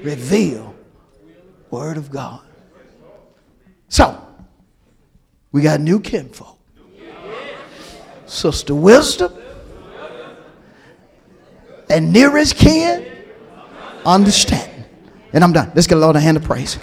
Reveal 0.02 0.74
Word 1.70 1.96
of 1.96 2.10
God. 2.10 2.40
So, 3.88 4.27
we 5.52 5.62
got 5.62 5.80
new 5.80 6.00
kinfolk. 6.00 6.58
Sister 8.26 8.74
Wisdom 8.74 9.32
and 11.88 12.12
nearest 12.12 12.56
kin, 12.56 13.06
understanding. 14.04 14.84
And 15.32 15.42
I'm 15.42 15.52
done. 15.52 15.72
Let's 15.74 15.86
get 15.86 15.96
a 15.96 16.00
Lord 16.00 16.16
a 16.16 16.20
hand 16.20 16.36
of 16.36 16.44
praise. 16.44 16.78